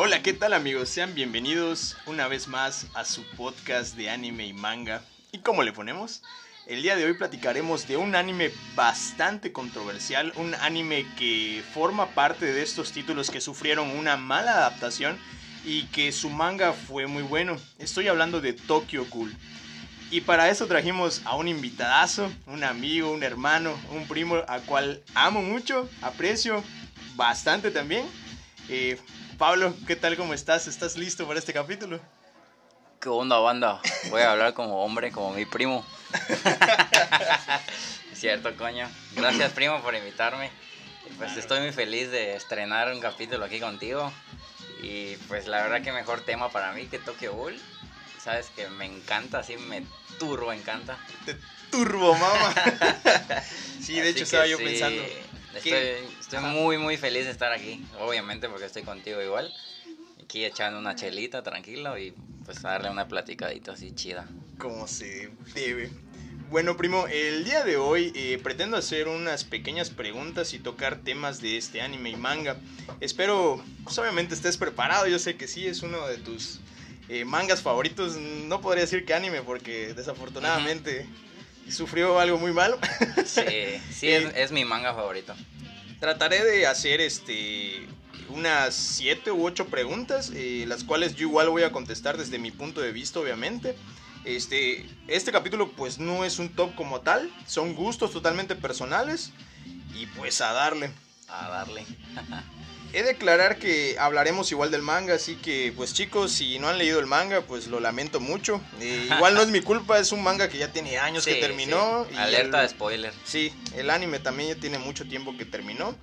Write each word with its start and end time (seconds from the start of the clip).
Hola, 0.00 0.22
¿qué 0.22 0.32
tal 0.32 0.52
amigos? 0.52 0.90
Sean 0.90 1.12
bienvenidos 1.12 1.96
una 2.06 2.28
vez 2.28 2.46
más 2.46 2.86
a 2.94 3.04
su 3.04 3.24
podcast 3.36 3.96
de 3.96 4.08
anime 4.08 4.46
y 4.46 4.52
manga. 4.52 5.02
¿Y 5.32 5.38
cómo 5.38 5.64
le 5.64 5.72
ponemos? 5.72 6.22
El 6.68 6.82
día 6.82 6.94
de 6.94 7.04
hoy 7.04 7.14
platicaremos 7.14 7.88
de 7.88 7.96
un 7.96 8.14
anime 8.14 8.52
bastante 8.76 9.50
controversial, 9.50 10.32
un 10.36 10.54
anime 10.54 11.04
que 11.18 11.64
forma 11.74 12.14
parte 12.14 12.46
de 12.46 12.62
estos 12.62 12.92
títulos 12.92 13.28
que 13.28 13.40
sufrieron 13.40 13.90
una 13.90 14.16
mala 14.16 14.52
adaptación 14.52 15.18
y 15.64 15.82
que 15.86 16.12
su 16.12 16.30
manga 16.30 16.74
fue 16.74 17.08
muy 17.08 17.24
bueno. 17.24 17.56
Estoy 17.80 18.06
hablando 18.06 18.40
de 18.40 18.52
Tokyo 18.52 19.04
Ghoul. 19.10 19.34
Y 20.12 20.20
para 20.20 20.48
eso 20.48 20.68
trajimos 20.68 21.22
a 21.24 21.34
un 21.34 21.48
invitadazo, 21.48 22.30
un 22.46 22.62
amigo, 22.62 23.10
un 23.10 23.24
hermano, 23.24 23.76
un 23.90 24.06
primo 24.06 24.36
a 24.46 24.60
cual 24.60 25.02
amo 25.16 25.42
mucho, 25.42 25.90
aprecio 26.02 26.62
bastante 27.16 27.72
también. 27.72 28.06
Eh, 28.68 28.96
Pablo, 29.38 29.72
¿qué 29.86 29.94
tal? 29.94 30.16
¿Cómo 30.16 30.34
estás? 30.34 30.66
¿Estás 30.66 30.96
listo 30.96 31.24
para 31.24 31.38
este 31.38 31.52
capítulo? 31.52 32.00
¿Qué 33.00 33.08
onda, 33.08 33.38
banda? 33.38 33.80
Voy 34.10 34.22
a 34.22 34.32
hablar 34.32 34.52
como 34.52 34.84
hombre, 34.84 35.12
como 35.12 35.30
mi 35.30 35.44
primo. 35.46 35.86
Cierto, 38.14 38.56
coño. 38.56 38.90
Gracias, 39.14 39.52
primo, 39.52 39.80
por 39.80 39.94
invitarme. 39.94 40.50
Pues 41.18 41.36
estoy 41.36 41.60
muy 41.60 41.70
feliz 41.70 42.10
de 42.10 42.34
estrenar 42.34 42.92
un 42.92 42.98
capítulo 42.98 43.44
aquí 43.44 43.60
contigo. 43.60 44.12
Y 44.82 45.14
pues 45.28 45.46
la 45.46 45.62
verdad 45.62 45.82
que 45.82 45.92
mejor 45.92 46.22
tema 46.22 46.50
para 46.50 46.72
mí 46.72 46.86
que 46.86 46.98
Tokyo 46.98 47.32
Ghoul. 47.32 47.56
Sabes 48.20 48.50
que 48.56 48.66
me 48.66 48.86
encanta, 48.86 49.38
así 49.38 49.56
me 49.56 49.84
turbo 50.18 50.52
encanta. 50.52 50.98
Te 51.24 51.36
turbo, 51.70 52.12
mamá. 52.12 52.54
sí, 53.80 54.00
de 54.00 54.08
hecho 54.08 54.24
estaba 54.24 54.48
yo 54.48 54.58
pensando. 54.58 55.00
Estoy, 55.54 56.08
muy, 56.36 56.78
muy 56.78 56.96
feliz 56.96 57.24
de 57.24 57.30
estar 57.30 57.52
aquí. 57.52 57.84
Obviamente 58.00 58.48
porque 58.48 58.66
estoy 58.66 58.82
contigo 58.82 59.22
igual. 59.22 59.52
Aquí 60.22 60.44
echando 60.44 60.78
una 60.78 60.94
chelita 60.94 61.42
tranquilo 61.42 61.98
y 61.98 62.12
pues 62.44 62.62
darle 62.62 62.90
una 62.90 63.08
platicadita 63.08 63.72
así 63.72 63.92
chida. 63.94 64.26
Como 64.58 64.86
se 64.86 65.30
debe. 65.54 65.90
Bueno, 66.50 66.78
primo, 66.78 67.06
el 67.08 67.44
día 67.44 67.62
de 67.62 67.76
hoy 67.76 68.10
eh, 68.14 68.38
pretendo 68.42 68.78
hacer 68.78 69.06
unas 69.06 69.44
pequeñas 69.44 69.90
preguntas 69.90 70.54
y 70.54 70.58
tocar 70.58 70.96
temas 70.96 71.42
de 71.42 71.58
este 71.58 71.82
anime 71.82 72.10
y 72.10 72.16
manga. 72.16 72.56
Espero, 73.00 73.62
pues 73.84 73.98
obviamente 73.98 74.34
estés 74.34 74.56
preparado, 74.56 75.06
yo 75.06 75.18
sé 75.18 75.36
que 75.36 75.46
sí, 75.46 75.66
es 75.66 75.82
uno 75.82 76.06
de 76.06 76.16
tus 76.16 76.60
eh, 77.10 77.26
mangas 77.26 77.60
favoritos. 77.60 78.16
No 78.16 78.62
podría 78.62 78.84
decir 78.84 79.04
que 79.04 79.12
anime 79.12 79.42
porque 79.42 79.92
desafortunadamente 79.92 81.06
sufrió 81.70 82.18
algo 82.18 82.38
muy 82.38 82.52
malo. 82.52 82.78
Sí, 83.26 83.42
sí, 83.92 84.10
es, 84.10 84.32
es, 84.34 84.52
mi 84.52 84.64
manga 84.64 84.94
favorito. 84.94 85.34
Trataré 86.00 86.44
de 86.44 86.66
hacer 86.66 87.00
este 87.00 87.86
unas 88.28 88.74
siete 88.74 89.32
u 89.32 89.44
ocho 89.46 89.66
preguntas, 89.66 90.30
eh, 90.34 90.64
las 90.68 90.84
cuales 90.84 91.14
yo 91.14 91.26
igual 91.26 91.48
voy 91.48 91.62
a 91.62 91.72
contestar 91.72 92.16
desde 92.16 92.38
mi 92.38 92.50
punto 92.50 92.80
de 92.80 92.92
vista, 92.92 93.20
obviamente. 93.20 93.74
Este, 94.24 94.86
este 95.06 95.32
capítulo 95.32 95.72
pues 95.72 95.98
no 95.98 96.24
es 96.24 96.38
un 96.38 96.50
top 96.50 96.74
como 96.74 97.00
tal, 97.00 97.32
son 97.46 97.74
gustos 97.74 98.12
totalmente 98.12 98.54
personales 98.54 99.30
y 99.94 100.06
pues 100.06 100.40
a 100.40 100.52
darle. 100.52 100.90
A 101.28 101.48
darle. 101.48 101.84
He 102.92 103.02
de 103.02 103.08
declarar 103.08 103.58
que 103.58 103.96
hablaremos 103.98 104.50
igual 104.50 104.70
del 104.70 104.80
manga, 104.82 105.14
así 105.14 105.36
que 105.36 105.72
pues 105.76 105.92
chicos, 105.92 106.32
si 106.32 106.58
no 106.58 106.68
han 106.68 106.78
leído 106.78 106.98
el 107.00 107.06
manga, 107.06 107.42
pues 107.42 107.66
lo 107.66 107.80
lamento 107.80 108.18
mucho. 108.18 108.62
Eh, 108.80 109.08
igual 109.14 109.34
no 109.34 109.42
es 109.42 109.48
mi 109.48 109.60
culpa, 109.60 109.98
es 109.98 110.10
un 110.10 110.22
manga 110.22 110.48
que 110.48 110.56
ya 110.56 110.72
tiene 110.72 110.98
años 110.98 111.26
que 111.26 111.34
terminó. 111.34 112.06
Alerta 112.16 112.62
de 112.62 112.68
spoiler. 112.68 113.12
Sí, 113.24 113.52
el 113.76 113.90
anime 113.90 114.20
también 114.20 114.54
ya 114.54 114.60
tiene 114.60 114.78
mucho 114.78 115.06
tiempo 115.06 115.36
que 115.36 115.44
terminó. 115.44 115.94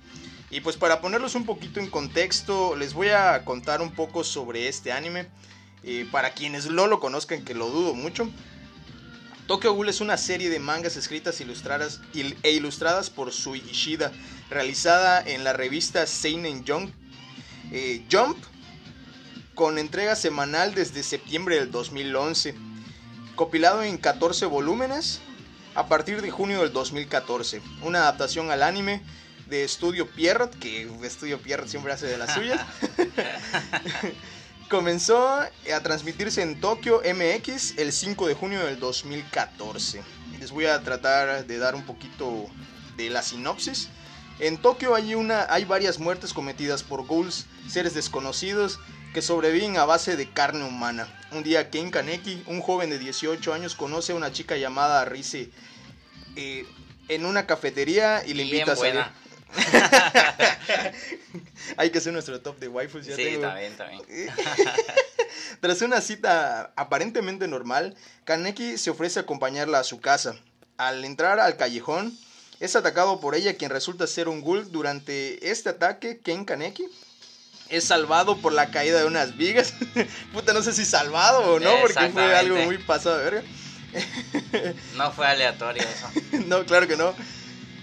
Y 0.50 0.60
pues 0.60 0.76
para 0.76 1.00
ponerlos 1.00 1.34
un 1.34 1.44
poquito 1.44 1.80
en 1.80 1.90
contexto, 1.90 2.76
les 2.76 2.94
voy 2.94 3.08
a 3.08 3.44
contar 3.44 3.82
un 3.82 3.92
poco 3.92 4.22
sobre 4.22 4.68
este 4.68 4.92
anime. 4.92 5.26
Eh, 5.82 6.06
para 6.10 6.34
quienes 6.34 6.66
no 6.66 6.86
lo 6.86 7.00
conozcan, 7.00 7.44
que 7.44 7.54
lo 7.54 7.68
dudo 7.68 7.94
mucho. 7.94 8.28
Tokyo 9.46 9.74
Ghoul 9.74 9.88
es 9.88 10.00
una 10.00 10.16
serie 10.16 10.50
de 10.50 10.58
mangas 10.58 10.96
escritas 10.96 11.40
ilustradas 11.40 12.00
e 12.42 12.50
ilustradas 12.50 13.10
por 13.10 13.32
Sui 13.32 13.62
Ishida, 13.70 14.10
realizada 14.50 15.22
en 15.24 15.44
la 15.44 15.52
revista 15.52 16.04
Seinen 16.06 16.66
Jump, 16.66 16.92
eh, 17.70 18.04
Jump, 18.10 18.36
con 19.54 19.78
entrega 19.78 20.16
semanal 20.16 20.74
desde 20.74 21.04
septiembre 21.04 21.56
del 21.56 21.70
2011, 21.70 22.56
compilado 23.36 23.84
en 23.84 23.98
14 23.98 24.46
volúmenes 24.46 25.20
a 25.76 25.86
partir 25.86 26.22
de 26.22 26.30
junio 26.32 26.62
del 26.62 26.72
2014, 26.72 27.62
una 27.82 28.00
adaptación 28.00 28.50
al 28.50 28.64
anime 28.64 29.00
de 29.48 29.62
Estudio 29.62 30.10
Pierrot, 30.10 30.58
que 30.58 30.90
Estudio 31.04 31.38
Pierrot 31.38 31.68
siempre 31.68 31.92
hace 31.92 32.06
de 32.06 32.18
las 32.18 32.34
suyas. 32.34 32.60
Comenzó 34.68 35.28
a 35.28 35.80
transmitirse 35.82 36.42
en 36.42 36.60
Tokio 36.60 37.00
MX 37.04 37.78
el 37.78 37.92
5 37.92 38.26
de 38.26 38.34
junio 38.34 38.66
del 38.66 38.80
2014. 38.80 40.02
Les 40.40 40.50
voy 40.50 40.66
a 40.66 40.82
tratar 40.82 41.46
de 41.46 41.58
dar 41.58 41.76
un 41.76 41.86
poquito 41.86 42.46
de 42.96 43.08
la 43.08 43.22
sinopsis. 43.22 43.90
En 44.40 44.58
Tokio 44.58 44.96
hay, 44.96 45.14
una, 45.14 45.46
hay 45.50 45.64
varias 45.64 46.00
muertes 46.00 46.32
cometidas 46.32 46.82
por 46.82 47.06
ghouls, 47.06 47.46
seres 47.68 47.94
desconocidos, 47.94 48.80
que 49.14 49.22
sobreviven 49.22 49.76
a 49.76 49.84
base 49.84 50.16
de 50.16 50.28
carne 50.28 50.64
humana. 50.64 51.06
Un 51.30 51.44
día 51.44 51.70
Ken 51.70 51.90
Kaneki, 51.92 52.42
un 52.46 52.60
joven 52.60 52.90
de 52.90 52.98
18 52.98 53.54
años, 53.54 53.76
conoce 53.76 54.12
a 54.12 54.16
una 54.16 54.32
chica 54.32 54.56
llamada 54.56 55.04
Rise 55.04 55.48
eh, 56.34 56.66
en 57.08 57.24
una 57.24 57.46
cafetería 57.46 58.24
y 58.26 58.34
le 58.34 58.42
invita 58.42 58.72
a 58.72 58.76
salir. 58.76 59.04
Hay 61.76 61.90
que 61.90 61.98
hacer 61.98 62.12
nuestro 62.12 62.40
top 62.40 62.58
de 62.58 62.68
waifus. 62.68 63.06
Ya 63.06 63.16
sí, 63.16 63.38
también, 63.40 63.76
también. 63.76 64.02
Tras 65.60 65.82
una 65.82 66.00
cita 66.00 66.72
aparentemente 66.76 67.48
normal, 67.48 67.94
Kaneki 68.24 68.78
se 68.78 68.90
ofrece 68.90 69.18
a 69.18 69.22
acompañarla 69.22 69.78
a 69.78 69.84
su 69.84 70.00
casa. 70.00 70.36
Al 70.76 71.04
entrar 71.04 71.40
al 71.40 71.56
callejón, 71.56 72.16
es 72.60 72.76
atacado 72.76 73.20
por 73.20 73.34
ella, 73.34 73.54
quien 73.54 73.70
resulta 73.70 74.06
ser 74.06 74.28
un 74.28 74.40
ghoul. 74.40 74.70
Durante 74.70 75.50
este 75.50 75.70
ataque, 75.70 76.18
Ken 76.18 76.44
Kaneki 76.44 76.88
es 77.68 77.84
salvado 77.84 78.36
por 78.38 78.52
la 78.52 78.70
caída 78.70 78.98
de 78.98 79.06
unas 79.06 79.36
vigas. 79.36 79.74
Puta, 80.32 80.52
no 80.52 80.62
sé 80.62 80.72
si 80.72 80.84
salvado 80.84 81.54
o 81.54 81.60
no, 81.60 81.70
porque 81.80 82.08
fue 82.10 82.36
algo 82.36 82.56
muy 82.56 82.78
pasado 82.78 83.18
de 83.18 83.24
verga. 83.24 83.42
no 84.96 85.12
fue 85.12 85.26
aleatorio 85.26 85.82
eso. 85.82 86.10
no, 86.46 86.64
claro 86.64 86.86
que 86.86 86.96
no. 86.96 87.14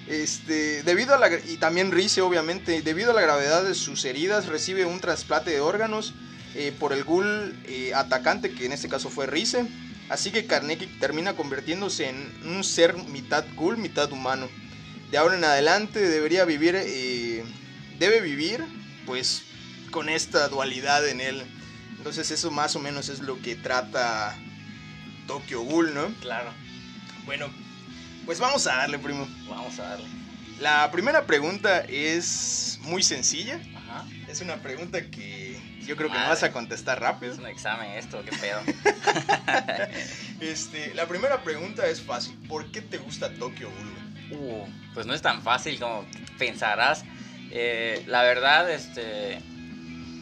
Este, 0.08 0.84
debido 0.84 1.16
a 1.16 1.18
la, 1.18 1.30
y 1.34 1.58
también 1.58 1.91
Rice, 1.91 2.22
obviamente, 2.22 2.81
debido 2.81 3.12
a 3.12 3.14
la 3.14 3.22
gravedad 3.22 3.64
de 3.64 3.74
sus 3.74 4.03
heridas, 4.06 4.47
recibe 4.47 4.86
un 4.86 5.00
trasplante 5.00 5.52
de 5.52 5.62
órganos 5.62 6.14
eh, 6.56 6.74
por 6.78 6.94
el 6.94 7.03
ghoul 7.03 7.56
eh, 7.66 7.94
atacante, 7.96 8.52
que 8.52 8.66
en 8.66 8.74
este 8.74 8.90
caso 8.90 9.09
fue 9.09 9.28
Rice. 9.28 9.66
Así 10.09 10.31
que 10.31 10.46
Karneki 10.46 10.88
termina 11.00 11.36
convirtiéndose 11.36 12.09
en 12.09 12.31
un 12.46 12.64
ser 12.64 12.96
mitad 12.96 13.46
ghoul, 13.56 13.78
mitad 13.78 14.12
humano. 14.12 14.50
De 15.09 15.18
ahora 15.18 15.38
en 15.38 15.44
adelante 15.44 16.00
debería 16.00 16.44
vivir, 16.44 16.75
eh, 16.75 17.44
debe 17.97 18.20
vivir, 18.20 18.64
pues, 19.06 19.44
con 19.91 20.09
esta 20.09 20.47
dualidad 20.50 21.08
en 21.08 21.22
él. 21.22 21.44
Entonces 21.97 22.31
eso 22.31 22.52
más 22.52 22.75
o 22.75 22.80
menos 22.80 23.08
es 23.08 23.20
lo 23.20 23.41
que 23.41 23.56
trata 23.56 24.38
Tokyo 25.28 25.62
Ghoul, 25.62 25.94
¿no? 25.94 26.14
Claro. 26.20 26.52
Bueno, 27.25 27.50
pues 28.25 28.39
vamos 28.39 28.66
a 28.67 28.78
darle, 28.78 29.00
primo. 29.00 29.28
Vamos 29.47 29.79
a 29.79 29.84
darle. 29.89 30.06
La 30.59 30.89
primera 30.91 31.25
pregunta 31.25 31.81
es 31.81 32.79
muy 32.84 33.03
sencilla. 33.03 33.59
Ajá. 33.75 34.06
Es 34.28 34.41
una 34.41 34.57
pregunta 34.57 35.01
que 35.09 35.59
yo 35.85 35.95
creo 35.95 36.09
que 36.09 36.17
no 36.17 36.29
vas 36.29 36.44
a 36.44 36.51
contestar 36.51 37.01
rápido. 37.01 37.34
Es 37.34 37.39
un 37.39 37.47
examen 37.47 37.91
esto, 37.91 38.23
qué 38.23 38.31
pedo. 38.38 38.61
este, 40.39 40.94
la 40.94 41.07
primera 41.07 41.44
pregunta 41.44 41.85
es 41.88 42.01
fácil. 42.01 42.38
¿Por 42.47 42.72
qué 42.72 42.81
te 42.81 42.97
gusta 42.97 43.34
Tokyo 43.34 43.69
Ghoul? 43.69 44.40
Uh, 44.40 44.66
pues 44.93 45.05
no 45.05 45.14
es 45.14 45.22
tan 45.22 45.41
fácil 45.41 45.79
como 45.79 46.05
pensarás. 46.37 47.03
Eh, 47.52 48.03
la 48.08 48.23
verdad, 48.23 48.70
este, 48.72 49.40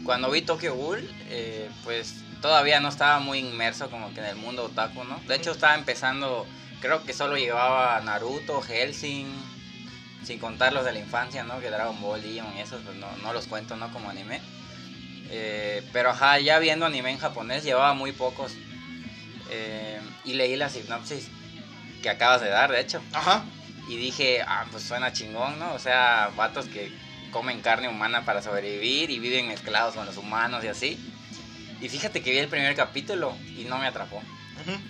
cuando 0.03 0.31
vi 0.31 0.41
Tokyo 0.41 0.75
Ghoul, 0.75 1.07
eh, 1.29 1.69
pues 1.83 2.15
todavía 2.41 2.79
no 2.79 2.89
estaba 2.89 3.19
muy 3.19 3.39
inmerso 3.39 3.89
como 3.89 4.13
que 4.13 4.19
en 4.19 4.25
el 4.25 4.35
mundo 4.35 4.65
otaku, 4.65 5.03
¿no? 5.03 5.19
De 5.27 5.35
hecho, 5.35 5.51
estaba 5.51 5.75
empezando 5.75 6.47
creo 6.81 7.03
que 7.03 7.13
solo 7.13 7.37
llevaba 7.37 8.01
Naruto, 8.01 8.61
Helsing, 8.61 9.27
sin 10.23 10.39
contar 10.39 10.73
los 10.73 10.83
de 10.83 10.91
la 10.91 10.99
infancia, 10.99 11.43
¿no? 11.43 11.59
Que 11.61 11.69
Dragon 11.69 11.99
Ball, 12.01 12.21
Digimon 12.21 12.57
y 12.57 12.61
esos, 12.61 12.81
pues 12.83 12.97
no, 12.97 13.33
los 13.33 13.47
cuento, 13.47 13.77
¿no? 13.77 13.91
Como 13.93 14.09
anime. 14.09 14.41
Eh, 15.29 15.87
pero 15.93 16.09
ajá, 16.09 16.39
ya 16.39 16.59
viendo 16.59 16.85
anime 16.85 17.11
en 17.11 17.17
japonés 17.17 17.63
llevaba 17.63 17.93
muy 17.93 18.11
pocos. 18.11 18.53
Eh, 19.49 19.99
y 20.25 20.33
leí 20.33 20.55
la 20.55 20.69
sinopsis 20.69 21.29
que 22.01 22.09
acabas 22.09 22.41
de 22.41 22.49
dar, 22.49 22.71
de 22.71 22.81
hecho. 22.81 23.01
Ajá. 23.13 23.45
Y 23.87 23.97
dije, 23.97 24.41
ah, 24.45 24.65
pues 24.71 24.83
suena 24.83 25.13
chingón, 25.13 25.59
¿no? 25.59 25.73
O 25.73 25.79
sea, 25.79 26.31
vatos 26.35 26.65
que 26.65 26.91
comen 27.31 27.61
carne 27.61 27.87
humana 27.87 28.25
para 28.25 28.41
sobrevivir 28.41 29.09
y 29.09 29.19
viven 29.19 29.47
mezclados 29.47 29.95
con 29.95 30.05
los 30.05 30.17
humanos 30.17 30.63
y 30.63 30.67
así. 30.67 30.99
Y 31.79 31.89
fíjate 31.89 32.21
que 32.21 32.31
vi 32.31 32.37
el 32.37 32.47
primer 32.47 32.75
capítulo 32.75 33.35
y 33.57 33.65
no 33.65 33.77
me 33.77 33.87
atrapó. 33.87 34.21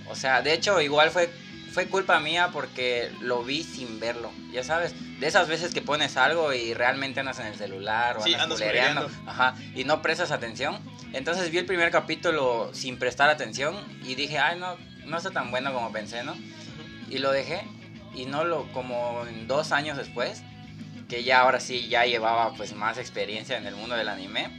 O 0.10 0.16
sea, 0.16 0.42
de 0.42 0.54
hecho, 0.54 0.82
igual 0.82 1.12
fue 1.12 1.32
fue 1.74 1.88
culpa 1.88 2.20
mía 2.20 2.50
porque 2.52 3.12
lo 3.22 3.44
vi 3.44 3.64
sin 3.64 4.00
verlo, 4.00 4.32
ya 4.52 4.64
sabes. 4.64 4.94
De 5.20 5.28
esas 5.28 5.48
veces 5.48 5.74
que 5.74 5.82
pones 5.82 6.18
algo 6.18 6.54
y 6.54 6.74
realmente 6.74 7.20
andas 7.20 7.40
en 7.40 7.48
el 7.48 7.56
celular 7.56 8.18
o 8.18 8.24
Sí, 8.24 8.34
andas 8.34 8.62
andas 8.62 9.12
ajá, 9.26 9.56
y 9.76 9.84
no 9.84 10.02
prestas 10.02 10.32
atención. 10.32 10.80
Entonces 11.14 11.52
vi 11.52 11.60
el 11.60 11.66
primer 11.66 11.92
capítulo 11.92 12.72
sin 12.74 12.98
prestar 12.98 13.30
atención 13.30 13.76
y 14.04 14.16
dije, 14.16 14.40
ay, 14.40 14.60
no, 14.60 14.78
no 15.06 15.18
está 15.18 15.32
tan 15.32 15.52
bueno 15.52 15.74
como 15.74 15.92
pensé, 15.92 16.24
¿no? 16.24 16.36
Y 17.10 17.20
lo 17.20 17.32
dejé 17.32 17.62
y 18.14 18.26
no 18.26 18.44
lo, 18.44 18.72
como 18.72 19.24
dos 19.48 19.72
años 19.72 19.98
después, 19.98 20.44
que 21.08 21.24
ya 21.24 21.42
ahora 21.42 21.60
sí 21.60 21.88
ya 21.88 22.06
llevaba 22.06 22.54
pues 22.54 22.74
más 22.74 22.98
experiencia 22.98 23.58
en 23.58 23.66
el 23.68 23.76
mundo 23.76 23.96
del 23.96 24.10
anime, 24.10 24.50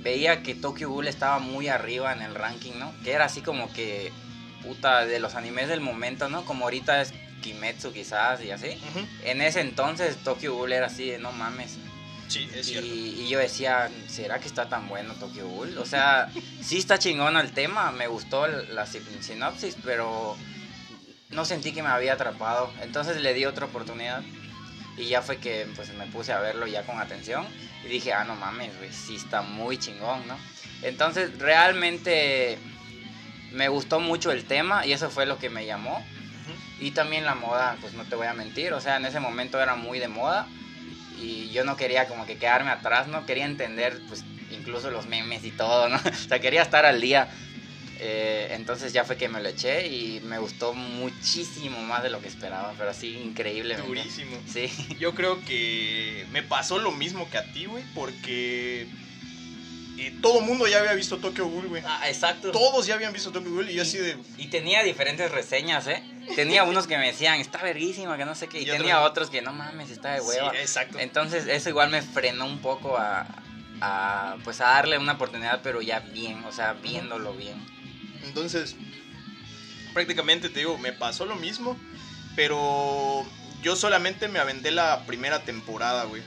veía 0.00 0.42
que 0.42 0.54
Tokyo 0.54 0.88
Ghoul 0.88 1.08
estaba 1.08 1.38
muy 1.38 1.68
arriba 1.68 2.12
en 2.12 2.22
el 2.22 2.34
ranking, 2.34 2.72
¿no? 2.78 2.92
Que 3.02 3.12
era 3.12 3.26
así 3.26 3.40
como 3.40 3.72
que, 3.72 4.12
puta, 4.68 5.06
de 5.06 5.18
los 5.18 5.34
animes 5.34 5.68
del 5.68 5.80
momento, 5.80 6.28
¿no? 6.28 6.44
Como 6.44 6.64
ahorita 6.64 7.00
es 7.00 7.12
Kimetsu 7.42 7.92
quizás 7.92 8.42
y 8.42 8.50
así. 8.50 8.68
Ujú. 8.90 9.06
En 9.24 9.40
ese 9.40 9.60
entonces 9.60 10.16
Tokyo 10.18 10.54
Ghoul 10.54 10.72
era 10.72 10.86
así 10.86 11.08
de 11.10 11.18
no 11.18 11.32
mames. 11.32 11.78
Sí, 12.28 12.46
es 12.54 12.68
Y, 12.68 12.72
cierto. 12.72 12.86
y 12.86 13.28
yo 13.28 13.38
decía, 13.38 13.88
¿será 14.08 14.38
que 14.38 14.46
está 14.48 14.68
tan 14.68 14.86
bueno 14.88 15.14
Tokyo 15.14 15.48
Ghoul? 15.48 15.78
O 15.78 15.86
sea, 15.86 16.28
sí 16.62 16.76
está 16.78 16.98
chingón 16.98 17.36
el 17.38 17.52
tema, 17.52 17.90
me 17.92 18.06
gustó 18.06 18.46
la 18.46 18.84
sin- 18.86 19.22
sinopsis, 19.22 19.76
pero 19.82 20.36
no 21.30 21.44
sentí 21.46 21.72
que 21.72 21.82
me 21.82 21.88
había 21.88 22.12
atrapado. 22.12 22.70
Entonces 22.82 23.16
le 23.22 23.32
di 23.32 23.46
otra 23.46 23.64
oportunidad 23.66 24.22
y 24.98 25.06
ya 25.06 25.22
fue 25.22 25.38
que 25.38 25.66
pues 25.76 25.88
me 25.94 26.06
puse 26.06 26.32
a 26.32 26.40
verlo 26.40 26.66
ya 26.66 26.82
con 26.84 26.98
atención 26.98 27.46
y 27.84 27.88
dije, 27.88 28.12
ah, 28.12 28.24
no 28.24 28.34
mames, 28.34 28.76
güey, 28.76 28.92
sí 28.92 29.16
está 29.16 29.40
muy 29.40 29.78
chingón, 29.78 30.26
¿no? 30.28 30.36
Entonces 30.82 31.38
realmente 31.38 32.58
me 33.52 33.68
gustó 33.68 34.00
mucho 34.00 34.30
el 34.30 34.44
tema 34.44 34.86
y 34.86 34.92
eso 34.92 35.10
fue 35.10 35.26
lo 35.26 35.38
que 35.38 35.50
me 35.50 35.66
llamó. 35.66 36.04
Y 36.80 36.92
también 36.92 37.24
la 37.24 37.34
moda, 37.34 37.76
pues 37.80 37.94
no 37.94 38.04
te 38.04 38.14
voy 38.14 38.28
a 38.28 38.34
mentir, 38.34 38.72
o 38.72 38.80
sea, 38.80 38.96
en 38.96 39.04
ese 39.04 39.18
momento 39.18 39.60
era 39.60 39.74
muy 39.74 39.98
de 39.98 40.06
moda 40.08 40.46
y 41.20 41.50
yo 41.50 41.64
no 41.64 41.76
quería 41.76 42.06
como 42.06 42.24
que 42.24 42.38
quedarme 42.38 42.70
atrás, 42.70 43.08
¿no? 43.08 43.26
Quería 43.26 43.46
entender, 43.46 44.00
pues, 44.08 44.24
incluso 44.52 44.90
los 44.90 45.06
memes 45.06 45.44
y 45.44 45.50
todo, 45.50 45.88
¿no? 45.88 45.96
O 46.06 46.28
sea, 46.28 46.40
quería 46.40 46.62
estar 46.62 46.86
al 46.86 47.00
día. 47.00 47.28
Eh, 48.00 48.50
entonces 48.52 48.92
ya 48.92 49.04
fue 49.04 49.16
que 49.16 49.28
me 49.28 49.40
lo 49.40 49.48
eché 49.48 49.88
y 49.88 50.20
me 50.20 50.38
gustó 50.38 50.72
muchísimo 50.72 51.82
más 51.82 52.04
de 52.04 52.10
lo 52.10 52.20
que 52.20 52.28
esperaba, 52.28 52.72
pero 52.78 52.90
así 52.90 53.18
increíblemente. 53.18 53.88
Durísimo. 53.88 54.36
Sí, 54.46 54.70
Yo 55.00 55.16
creo 55.16 55.44
que 55.44 56.24
me 56.30 56.44
pasó 56.44 56.78
lo 56.78 56.92
mismo 56.92 57.28
que 57.28 57.38
a 57.38 57.52
ti, 57.52 57.64
güey, 57.66 57.82
porque 57.94 58.86
eh, 59.98 60.14
todo 60.22 60.40
mundo 60.40 60.66
ya 60.68 60.78
había 60.78 60.94
visto 60.94 61.18
Tokyo 61.18 61.46
Ghoul, 61.48 61.66
güey. 61.68 61.82
ah, 61.86 62.08
exacto. 62.08 62.50
Todos 62.52 62.86
ya 62.86 62.94
habían 62.94 63.12
visto 63.12 63.30
Tokyo 63.32 63.50
Ghoul 63.50 63.70
y 63.70 63.74
yo 63.74 63.82
así 63.82 63.98
de... 63.98 64.16
Y 64.36 64.46
tenía 64.48 64.82
diferentes 64.82 65.30
reseñas, 65.30 65.86
¿eh? 65.88 66.02
Tenía 66.36 66.64
unos 66.64 66.86
que 66.86 66.96
me 66.98 67.06
decían, 67.06 67.40
está 67.40 67.62
verguísima, 67.62 68.16
que 68.16 68.24
no 68.24 68.34
sé 68.34 68.48
qué, 68.48 68.58
y, 68.60 68.62
Y 68.62 68.66
tenía 68.66 69.00
otros- 69.00 69.10
otros 69.10 69.30
que 69.30 69.42
no 69.42 69.52
mames, 69.52 69.90
está 69.90 70.12
de 70.14 70.20
hueva. 70.20 70.50
Sí, 70.52 70.56
exacto. 70.58 70.98
Entonces 70.98 71.46
eso 71.46 71.68
igual 71.68 71.90
me 71.90 72.02
frenó 72.02 72.44
un 72.46 72.58
poco 72.60 72.96
a, 72.98 73.26
a, 73.80 74.36
pues 74.44 74.60
a 74.60 74.64
darle 74.66 74.98
una 74.98 75.12
oportunidad, 75.14 75.60
pero 75.62 75.80
ya 75.82 76.00
bien, 76.00 76.44
o 76.44 76.52
sea, 76.52 76.74
viéndolo 76.74 77.32
bien. 77.34 77.56
Entonces, 78.24 78.76
prácticamente 79.94 80.48
te 80.48 80.60
digo, 80.60 80.78
me 80.78 80.92
pasó 80.92 81.24
lo 81.24 81.36
mismo, 81.36 81.76
pero 82.36 83.24
yo 83.62 83.74
solamente 83.74 84.28
me 84.28 84.38
aventé 84.38 84.70
la 84.70 85.04
primera 85.06 85.40
temporada, 85.44 86.04
güey. 86.04 86.22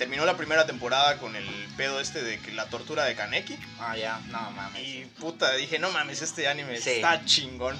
Terminó 0.00 0.24
la 0.24 0.34
primera 0.34 0.64
temporada 0.64 1.18
con 1.18 1.36
el 1.36 1.44
pedo 1.76 2.00
este 2.00 2.22
de 2.22 2.38
que 2.38 2.52
la 2.52 2.64
tortura 2.64 3.04
de 3.04 3.14
Kaneki. 3.14 3.58
Ah, 3.78 3.94
ya, 3.98 4.18
no 4.28 4.50
mames. 4.52 4.82
Y 4.82 5.04
puta, 5.20 5.52
dije, 5.56 5.78
no 5.78 5.90
mames, 5.90 6.22
este 6.22 6.48
anime 6.48 6.80
Sí. 6.80 6.88
está 6.92 7.22
chingón. 7.26 7.78